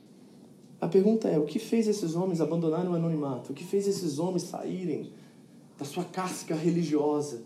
A 0.82 0.88
pergunta 0.88 1.28
é: 1.28 1.38
o 1.38 1.46
que 1.46 1.60
fez 1.60 1.88
esses 1.88 2.16
homens 2.16 2.42
abandonarem 2.42 2.90
o 2.90 2.96
anonimato? 2.96 3.52
O 3.52 3.56
que 3.56 3.64
fez 3.64 3.88
esses 3.88 4.18
homens 4.18 4.42
saírem 4.42 5.12
da 5.78 5.86
sua 5.86 6.04
casca 6.04 6.56
religiosa 6.56 7.44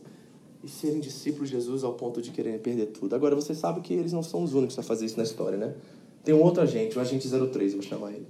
e 0.63 0.69
serem 0.69 1.01
discípulos 1.01 1.49
de 1.49 1.57
Jesus 1.57 1.83
ao 1.83 1.95
ponto 1.95 2.21
de 2.21 2.31
quererem 2.31 2.59
perder 2.59 2.85
tudo? 2.87 3.13
Agora, 3.13 3.35
você 3.35 3.53
sabe 3.53 3.81
que 3.81 3.93
eles 3.93 4.13
não 4.13 4.23
são 4.23 4.41
os 4.41 4.53
únicos 4.53 4.79
a 4.79 4.83
fazer 4.83 5.05
isso 5.05 5.17
na 5.17 5.23
história, 5.23 5.57
né? 5.57 5.75
Tem 6.23 6.33
um 6.33 6.41
outro 6.41 6.63
agente, 6.63 6.97
o 6.97 7.01
agente 7.01 7.27
03, 7.27 7.73
eu 7.73 7.81
vou 7.81 7.87
chamar 7.87 8.13
ele. 8.13 8.25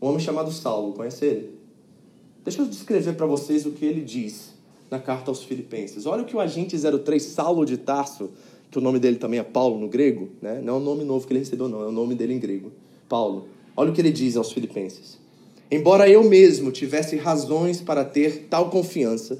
Um 0.00 0.06
homem 0.06 0.20
chamado 0.20 0.52
Saulo, 0.52 0.92
conhece 0.92 1.24
ele? 1.24 1.58
Deixa 2.44 2.62
eu 2.62 2.66
descrever 2.66 3.14
para 3.14 3.26
vocês 3.26 3.66
o 3.66 3.72
que 3.72 3.84
ele 3.84 4.02
diz 4.02 4.53
na 4.90 4.98
carta 4.98 5.30
aos 5.30 5.42
Filipenses. 5.42 6.06
Olha 6.06 6.22
o 6.22 6.24
que 6.24 6.36
o 6.36 6.40
agente 6.40 6.76
03, 6.76 7.22
Saulo 7.22 7.64
de 7.64 7.76
Tarso, 7.76 8.30
que 8.70 8.78
o 8.78 8.80
nome 8.80 8.98
dele 8.98 9.16
também 9.16 9.40
é 9.40 9.42
Paulo 9.42 9.78
no 9.78 9.88
grego, 9.88 10.28
né? 10.42 10.60
não 10.62 10.74
é 10.74 10.76
um 10.78 10.82
nome 10.82 11.04
novo 11.04 11.26
que 11.26 11.32
ele 11.32 11.40
recebeu, 11.40 11.68
não, 11.68 11.82
é 11.82 11.86
o 11.86 11.92
nome 11.92 12.14
dele 12.14 12.34
em 12.34 12.38
grego. 12.38 12.72
Paulo. 13.08 13.48
Olha 13.76 13.90
o 13.90 13.94
que 13.94 14.00
ele 14.00 14.12
diz 14.12 14.36
aos 14.36 14.52
Filipenses. 14.52 15.18
Embora 15.70 16.08
eu 16.08 16.22
mesmo 16.22 16.70
tivesse 16.70 17.16
razões 17.16 17.80
para 17.80 18.04
ter 18.04 18.46
tal 18.48 18.70
confiança, 18.70 19.38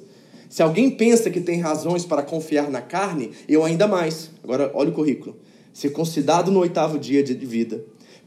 se 0.49 0.63
alguém 0.63 0.91
pensa 0.91 1.31
que 1.31 1.41
tem 1.41 1.61
razões 1.61 2.05
para 2.05 2.23
confiar 2.23 2.71
na 2.71 2.81
carne, 2.81 3.33
eu 3.49 3.65
ainda 3.65 3.87
mais. 3.89 4.31
Agora, 4.43 4.71
olha 4.75 4.91
o 4.91 4.93
currículo. 4.93 5.37
Circuncidado 5.73 6.51
no 6.53 6.61
oitavo 6.61 6.99
dia 6.99 7.23
de 7.23 7.35
vida, 7.35 7.85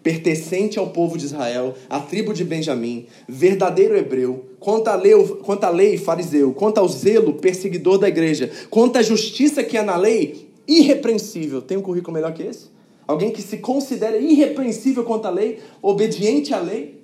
pertencente 0.08 0.80
ao 0.80 0.92
povo 0.92 1.18
de 1.18 1.26
Israel, 1.26 1.76
à 1.90 2.00
tribo 2.00 2.34
de 2.34 2.46
Benjamim, 2.46 3.08
verdadeiro 3.28 3.94
hebreu, 3.98 4.46
quanto 4.58 4.88
à 4.88 4.96
lei, 4.96 5.12
quanto 5.44 5.66
à 5.66 5.70
lei 5.70 5.98
fariseu, 5.98 6.54
quanto 6.54 6.78
ao 6.78 6.88
zelo, 6.88 7.34
perseguidor 7.34 7.98
da 7.98 8.08
igreja, 8.08 8.50
quanto 8.70 8.96
à 8.96 9.02
justiça 9.02 9.62
que 9.66 9.76
há 9.76 9.84
na 9.84 9.98
lei, 9.98 10.48
irrepreensível. 10.66 11.62
Tem 11.62 11.76
um 11.76 11.82
currículo 11.82 12.14
melhor 12.14 12.34
que 12.34 12.42
esse? 12.42 12.70
Alguém 13.06 13.32
que 13.32 13.42
se 13.42 13.58
considera 13.58 14.18
irrepreensível 14.18 15.04
quanto 15.04 15.26
à 15.26 15.30
lei, 15.30 15.60
obediente 15.82 16.54
à 16.54 16.62
lei, 16.62 17.02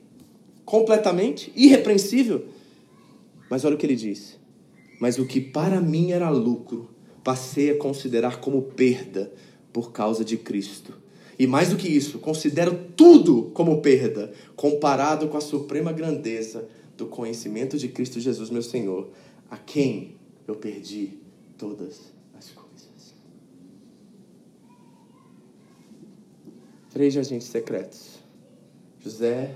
completamente, 0.64 1.52
irrepreensível. 1.58 2.46
Mas 3.50 3.66
olha 3.66 3.76
o 3.76 3.78
que 3.78 3.86
ele 3.86 3.98
diz. 3.98 4.40
Mas 4.98 5.20
o 5.20 5.26
que 5.26 5.42
para 5.42 5.82
mim 5.82 6.14
era 6.14 6.30
lucro, 6.30 6.88
passei 7.22 7.72
a 7.72 7.78
considerar 7.78 8.40
como 8.40 8.62
perda 8.62 9.30
por 9.74 9.92
causa 9.92 10.24
de 10.24 10.38
Cristo. 10.38 11.03
E 11.38 11.48
mais 11.48 11.70
do 11.70 11.76
que 11.76 11.88
isso, 11.88 12.20
considero 12.20 12.78
tudo 12.96 13.52
como 13.54 13.82
perda, 13.82 14.32
comparado 14.56 15.28
com 15.28 15.38
a 15.38 15.42
suprema 15.42 15.92
grandeza 15.92 16.68
do 16.96 17.08
conhecimento 17.08 17.78
de 17.78 17.88
Cristo 17.88 18.20
Jesus, 18.20 18.50
meu 18.50 18.62
Senhor, 18.62 19.10
a 19.50 19.58
quem 19.58 20.16
eu 20.48 20.56
perdi 20.56 21.18
todas 21.58 22.14
as 22.38 22.50
coisas. 22.52 23.16
Três 26.92 27.18
agentes 27.18 27.48
secretos: 27.48 28.20
José, 29.00 29.56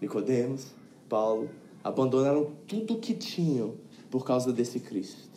Nicodemos, 0.00 0.68
Paulo, 1.08 1.50
abandonaram 1.84 2.52
tudo 2.66 2.94
o 2.94 3.00
que 3.00 3.14
tinham 3.14 3.74
por 4.10 4.24
causa 4.24 4.52
desse 4.52 4.80
Cristo. 4.80 5.30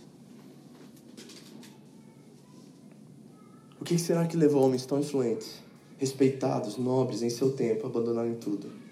O 3.80 3.84
que 3.84 3.98
será 4.00 4.26
que 4.26 4.38
levou 4.38 4.63
homens 4.63 4.86
tão 4.86 5.00
influentes, 5.00 5.62
respeitados, 6.04 6.78
nobres 6.78 7.22
em 7.22 7.30
seu 7.30 7.54
tempo 7.54 7.86
a 7.86 7.89
abandonarem 7.89 8.36
tudo? 8.36 8.84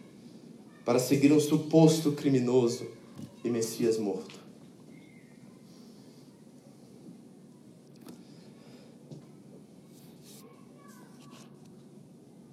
para 0.85 0.99
seguir 0.99 1.31
um 1.31 1.39
suposto 1.39 2.11
criminoso 2.11 2.87
e 3.43 3.49
Messias 3.49 3.97
morto. 3.97 4.39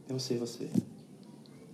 Eu 0.09 0.15
não 0.15 0.19
sei 0.19 0.39
você, 0.39 0.71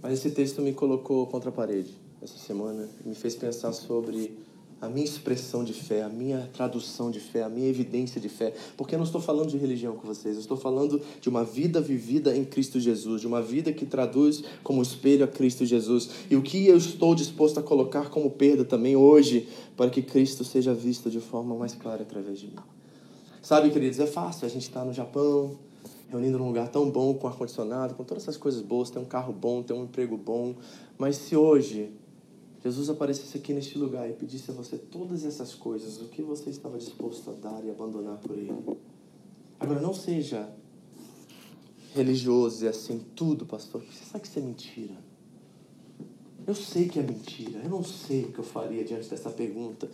mas 0.02 0.14
esse 0.14 0.30
texto 0.30 0.60
me 0.60 0.72
colocou 0.72 1.26
contra 1.26 1.50
a 1.50 1.52
parede 1.52 1.94
essa 2.20 2.36
semana 2.36 2.88
e 3.04 3.08
me 3.08 3.14
fez 3.14 3.36
pensar 3.36 3.72
sobre 3.72 4.36
a 4.84 4.88
minha 4.88 5.04
expressão 5.04 5.64
de 5.64 5.72
fé, 5.72 6.02
a 6.02 6.08
minha 6.08 6.48
tradução 6.52 7.10
de 7.10 7.20
fé, 7.20 7.42
a 7.42 7.48
minha 7.48 7.68
evidência 7.68 8.20
de 8.20 8.28
fé. 8.28 8.52
Porque 8.76 8.94
eu 8.94 8.98
não 8.98 9.06
estou 9.06 9.20
falando 9.20 9.48
de 9.48 9.56
religião 9.56 9.96
com 9.96 10.06
vocês, 10.06 10.34
eu 10.34 10.40
estou 10.40 10.56
falando 10.56 11.00
de 11.20 11.28
uma 11.28 11.44
vida 11.44 11.80
vivida 11.80 12.36
em 12.36 12.44
Cristo 12.44 12.78
Jesus, 12.78 13.20
de 13.20 13.26
uma 13.26 13.42
vida 13.42 13.72
que 13.72 13.86
traduz 13.86 14.42
como 14.62 14.82
espelho 14.82 15.24
a 15.24 15.28
Cristo 15.28 15.64
Jesus. 15.64 16.10
E 16.30 16.36
o 16.36 16.42
que 16.42 16.66
eu 16.66 16.76
estou 16.76 17.14
disposto 17.14 17.58
a 17.58 17.62
colocar 17.62 18.10
como 18.10 18.30
perda 18.30 18.64
também 18.64 18.96
hoje, 18.96 19.48
para 19.76 19.90
que 19.90 20.02
Cristo 20.02 20.44
seja 20.44 20.74
visto 20.74 21.10
de 21.10 21.20
forma 21.20 21.54
mais 21.54 21.74
clara 21.74 22.02
através 22.02 22.38
de 22.38 22.46
mim. 22.46 22.56
Sabe, 23.42 23.70
queridos, 23.70 23.98
é 24.00 24.06
fácil 24.06 24.46
a 24.46 24.48
gente 24.48 24.62
estar 24.62 24.84
no 24.84 24.92
Japão, 24.92 25.58
reunindo 26.08 26.38
num 26.38 26.46
lugar 26.46 26.68
tão 26.68 26.90
bom, 26.90 27.14
com 27.14 27.26
ar-condicionado, 27.26 27.94
com 27.94 28.04
todas 28.04 28.22
essas 28.22 28.36
coisas 28.36 28.62
boas, 28.62 28.88
ter 28.88 28.98
um 28.98 29.04
carro 29.04 29.32
bom, 29.32 29.62
ter 29.62 29.72
um 29.72 29.84
emprego 29.84 30.16
bom. 30.16 30.54
Mas 30.96 31.16
se 31.16 31.36
hoje 31.36 31.90
Jesus 32.64 32.88
aparecesse 32.88 33.36
aqui 33.36 33.52
neste 33.52 33.76
lugar 33.76 34.08
e 34.08 34.14
pedisse 34.14 34.50
a 34.50 34.54
você 34.54 34.78
todas 34.78 35.22
essas 35.22 35.54
coisas, 35.54 36.00
o 36.00 36.06
que 36.06 36.22
você 36.22 36.48
estava 36.48 36.78
disposto 36.78 37.28
a 37.30 37.34
dar 37.34 37.62
e 37.62 37.70
abandonar 37.70 38.16
por 38.16 38.38
Ele? 38.38 38.54
Agora, 39.60 39.82
não 39.82 39.92
seja 39.92 40.50
religioso 41.94 42.64
e 42.64 42.68
assim, 42.68 43.04
tudo, 43.14 43.44
pastor, 43.44 43.82
você 43.82 44.04
sabe 44.06 44.22
que 44.22 44.28
isso 44.28 44.38
é 44.38 44.42
mentira. 44.42 44.94
Eu 46.46 46.54
sei 46.54 46.88
que 46.88 46.98
é 46.98 47.02
mentira, 47.02 47.60
eu 47.62 47.68
não 47.68 47.84
sei 47.84 48.24
o 48.24 48.32
que 48.32 48.38
eu 48.38 48.44
faria 48.44 48.82
diante 48.82 49.10
dessa 49.10 49.30
pergunta. 49.30 49.90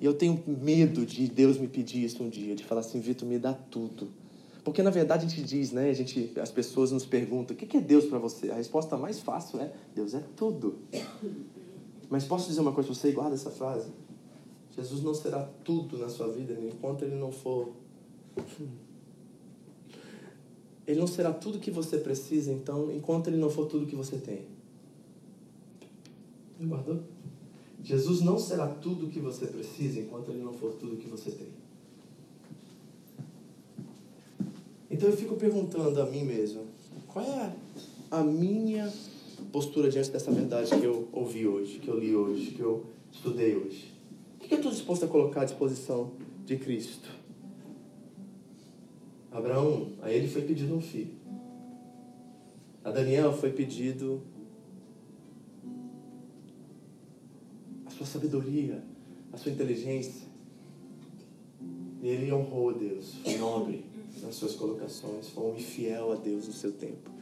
E 0.00 0.04
eu 0.04 0.14
tenho 0.14 0.42
medo 0.46 1.04
de 1.04 1.28
Deus 1.28 1.58
me 1.58 1.68
pedir 1.68 2.04
isso 2.04 2.22
um 2.22 2.30
dia, 2.30 2.54
de 2.54 2.64
falar 2.64 2.80
assim, 2.80 3.00
Vitor, 3.00 3.28
me 3.28 3.38
dá 3.38 3.52
tudo. 3.52 4.08
Porque 4.64 4.82
na 4.82 4.90
verdade 4.90 5.26
a 5.26 5.28
gente 5.28 5.42
diz, 5.42 5.72
né? 5.72 5.90
A 5.90 5.92
gente, 5.92 6.32
as 6.40 6.50
pessoas 6.50 6.90
nos 6.90 7.04
perguntam: 7.04 7.54
o 7.54 7.58
que 7.58 7.76
é 7.76 7.80
Deus 7.80 8.06
para 8.06 8.18
você? 8.18 8.50
A 8.50 8.54
resposta 8.54 8.96
mais 8.96 9.20
fácil 9.20 9.60
é: 9.60 9.70
Deus 9.94 10.14
é 10.14 10.24
tudo. 10.34 10.78
Mas 12.10 12.24
posso 12.24 12.48
dizer 12.48 12.60
uma 12.60 12.72
coisa 12.72 12.88
para 12.88 12.98
você? 12.98 13.12
Guarda 13.12 13.34
essa 13.34 13.50
frase. 13.50 13.90
Jesus 14.76 15.02
não 15.02 15.14
será 15.14 15.42
tudo 15.64 15.98
na 15.98 16.08
sua 16.08 16.28
vida 16.28 16.52
enquanto 16.60 17.04
ele 17.04 17.14
não 17.14 17.30
for. 17.30 17.72
Ele 20.86 21.00
não 21.00 21.06
será 21.06 21.32
tudo 21.32 21.58
que 21.58 21.70
você 21.70 21.96
precisa, 21.98 22.52
então, 22.52 22.92
enquanto 22.92 23.28
ele 23.28 23.38
não 23.38 23.48
for 23.48 23.66
tudo 23.66 23.86
que 23.86 23.96
você 23.96 24.18
tem. 24.18 24.44
Guardou? 26.60 27.00
Jesus 27.82 28.20
não 28.20 28.38
será 28.38 28.66
tudo 28.66 29.08
que 29.08 29.20
você 29.20 29.46
precisa 29.46 30.00
enquanto 30.00 30.30
ele 30.30 30.42
não 30.42 30.54
for 30.54 30.72
tudo 30.74 30.96
que 30.96 31.08
você 31.08 31.30
tem. 31.30 31.48
Então 34.90 35.08
eu 35.08 35.16
fico 35.16 35.36
perguntando 35.36 36.00
a 36.00 36.06
mim 36.06 36.24
mesmo, 36.24 36.62
qual 37.08 37.24
é 37.24 37.54
a 38.10 38.22
minha 38.22 38.92
postura 39.54 39.88
diante 39.88 40.10
dessa 40.10 40.32
verdade 40.32 40.68
que 40.80 40.84
eu 40.84 41.08
ouvi 41.12 41.46
hoje, 41.46 41.78
que 41.78 41.86
eu 41.86 41.96
li 41.96 42.12
hoje, 42.12 42.50
que 42.50 42.60
eu 42.60 42.86
estudei 43.12 43.54
hoje? 43.56 43.94
O 44.36 44.40
que 44.40 44.52
eu 44.52 44.58
estou 44.58 44.72
disposto 44.72 45.04
a 45.04 45.06
colocar 45.06 45.42
à 45.42 45.44
disposição 45.44 46.10
de 46.44 46.56
Cristo? 46.56 47.08
Abraão, 49.30 49.92
a 50.02 50.10
ele 50.10 50.26
foi 50.26 50.42
pedido 50.42 50.74
um 50.74 50.80
filho. 50.80 51.14
A 52.82 52.90
Daniel 52.90 53.32
foi 53.32 53.52
pedido 53.52 54.22
a 57.86 57.90
sua 57.90 58.06
sabedoria, 58.06 58.82
a 59.32 59.36
sua 59.36 59.52
inteligência. 59.52 60.26
E 62.02 62.08
ele 62.08 62.32
honrou 62.32 62.74
Deus, 62.74 63.14
foi 63.22 63.36
nobre 63.36 63.84
nas 64.20 64.34
suas 64.34 64.56
colocações, 64.56 65.28
foi 65.28 65.52
um 65.52 65.56
fiel 65.56 66.10
a 66.10 66.16
Deus 66.16 66.48
no 66.48 66.52
seu 66.52 66.72
tempo. 66.72 67.13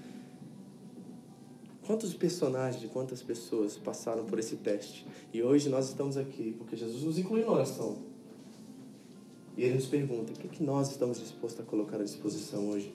Quantos 1.86 2.14
personagens, 2.14 2.88
quantas 2.92 3.22
pessoas 3.22 3.76
passaram 3.76 4.24
por 4.24 4.38
esse 4.38 4.56
teste? 4.56 5.04
E 5.32 5.42
hoje 5.42 5.68
nós 5.68 5.88
estamos 5.88 6.16
aqui 6.16 6.54
porque 6.56 6.76
Jesus 6.76 7.02
nos 7.02 7.18
incluiu 7.18 7.46
na 7.46 7.52
oração. 7.52 7.98
E 9.56 9.64
ele 9.64 9.74
nos 9.74 9.86
pergunta: 9.86 10.32
o 10.32 10.36
que, 10.36 10.46
é 10.46 10.50
que 10.50 10.62
nós 10.62 10.90
estamos 10.90 11.18
dispostos 11.18 11.60
a 11.60 11.64
colocar 11.64 12.00
à 12.00 12.04
disposição 12.04 12.68
hoje 12.68 12.94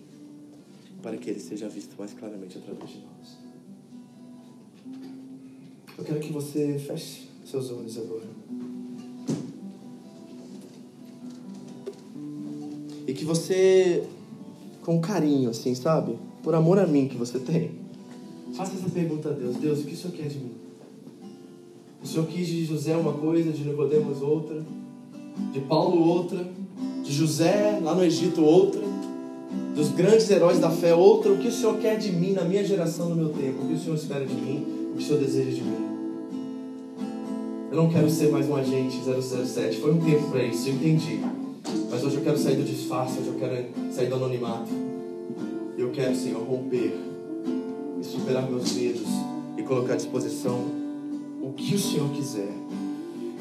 para 1.01 1.17
que 1.17 1.29
ele 1.29 1.39
seja 1.39 1.67
visto 1.67 1.95
mais 1.97 2.13
claramente 2.13 2.57
através 2.57 2.89
de 2.89 2.99
nós? 2.99 3.37
Eu 5.97 6.03
quero 6.05 6.19
que 6.19 6.31
você 6.31 6.79
feche 6.79 7.27
seus 7.43 7.69
olhos 7.71 7.97
agora. 7.97 8.25
E 13.05 13.13
que 13.13 13.25
você, 13.25 14.07
com 14.83 15.01
carinho, 15.01 15.49
assim, 15.49 15.75
sabe? 15.75 16.17
Por 16.43 16.53
amor 16.55 16.77
a 16.77 16.85
mim 16.85 17.07
que 17.07 17.15
você 17.15 17.39
tem, 17.39 17.86
faça 18.57 18.73
essa 18.75 18.89
pergunta 18.89 19.29
a 19.29 19.31
Deus: 19.33 19.55
Deus, 19.57 19.79
o 19.79 19.83
que 19.83 19.93
o 19.93 19.97
Senhor 19.97 20.13
quer 20.13 20.27
de 20.27 20.39
mim? 20.39 20.51
O 22.03 22.07
Senhor 22.07 22.25
quis 22.25 22.47
de 22.47 22.65
José 22.65 22.95
uma 22.95 23.13
coisa, 23.13 23.51
de 23.51 23.63
Nicodemos 23.63 24.21
outra, 24.21 24.63
de 25.53 25.59
Paulo 25.61 26.07
outra, 26.07 26.45
de 27.03 27.13
José 27.13 27.79
lá 27.81 27.93
no 27.93 28.03
Egito 28.03 28.43
outra, 28.43 28.81
dos 29.75 29.89
grandes 29.89 30.29
heróis 30.29 30.59
da 30.59 30.71
fé 30.71 30.93
outra. 30.93 31.31
O 31.31 31.37
que 31.37 31.47
o 31.47 31.51
Senhor 31.51 31.77
quer 31.77 31.97
de 31.97 32.11
mim 32.11 32.33
na 32.33 32.43
minha 32.43 32.63
geração, 32.63 33.09
no 33.09 33.15
meu 33.15 33.29
tempo? 33.29 33.63
O 33.63 33.67
que 33.67 33.73
o 33.73 33.79
Senhor 33.79 33.95
espera 33.95 34.25
de 34.25 34.33
mim? 34.33 34.65
O 34.91 34.97
que 34.97 35.03
o 35.03 35.05
Senhor 35.05 35.19
deseja 35.19 35.51
de 35.51 35.61
mim? 35.61 35.87
Eu 37.69 37.77
não 37.77 37.89
quero 37.89 38.09
ser 38.09 38.31
mais 38.31 38.49
um 38.49 38.55
agente 38.55 38.97
007. 39.03 39.77
Foi 39.77 39.93
um 39.93 39.99
tempo 39.99 40.31
para 40.31 40.43
isso, 40.43 40.69
eu 40.69 40.75
entendi. 40.75 41.19
Mas 41.91 42.03
hoje 42.03 42.15
eu 42.15 42.23
quero 42.23 42.37
sair 42.37 42.55
do 42.55 42.63
disfarce, 42.63 43.19
hoje 43.19 43.27
eu 43.27 43.35
quero 43.35 43.65
sair 43.91 44.07
do 44.07 44.15
anonimato. 44.15 44.71
Eu 45.77 45.91
quero, 45.91 46.15
Senhor, 46.15 46.41
romper 46.41 46.95
superar 48.07 48.49
meus 48.49 48.71
medos 48.73 49.07
e 49.57 49.63
colocar 49.63 49.93
à 49.93 49.95
disposição 49.97 50.65
o 51.41 51.51
que 51.55 51.75
o 51.75 51.79
Senhor 51.79 52.09
quiser. 52.11 52.53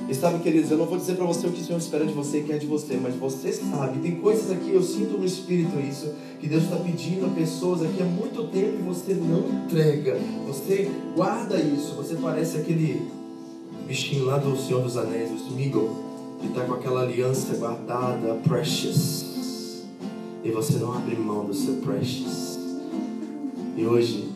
E 0.09 0.15
sabe, 0.15 0.39
queridos, 0.39 0.71
eu 0.71 0.79
não 0.79 0.87
vou 0.87 0.97
dizer 0.97 1.17
para 1.17 1.27
você 1.27 1.49
o 1.49 1.51
que 1.51 1.61
o 1.61 1.65
Senhor 1.65 1.79
espera 1.79 2.07
de 2.07 2.13
você 2.13 2.39
e 2.39 2.45
quer 2.45 2.59
de 2.59 2.67
você, 2.67 2.97
mas 2.97 3.17
você 3.17 3.53
sabe. 3.53 3.99
Tem 3.99 4.15
coisas 4.17 4.53
aqui, 4.53 4.71
eu 4.71 4.83
sinto 4.83 5.19
no 5.19 5.25
Espírito 5.25 5.81
isso, 5.81 6.13
que 6.39 6.47
Deus 6.47 6.63
está 6.63 6.77
pedindo 6.77 7.27
a 7.27 7.29
pessoas 7.31 7.83
aqui 7.83 8.01
há 8.01 8.05
muito 8.05 8.45
tempo 8.45 8.79
e 8.79 8.83
você 8.83 9.15
não 9.15 9.65
entrega. 9.65 10.17
Você 10.47 10.89
guarda 11.17 11.57
isso. 11.61 11.95
Você 11.97 12.15
parece 12.15 12.59
aquele 12.59 13.03
bichinho 13.89 14.27
lá 14.27 14.39
do 14.39 14.57
Senhor 14.57 14.81
dos 14.81 14.97
Anéis, 14.97 15.31
o 15.33 15.37
Smeagol, 15.37 15.91
que 16.41 16.47
está 16.47 16.65
com 16.65 16.75
aquela 16.75 17.03
aliança 17.03 17.57
guardada, 17.57 18.35
precious. 18.45 19.85
E 20.45 20.51
você 20.53 20.75
não 20.75 20.93
abre 20.93 21.17
mão 21.17 21.47
do 21.47 21.55
seu 21.55 21.75
precious. 21.77 22.57
E 23.77 23.85
hoje, 23.85 24.36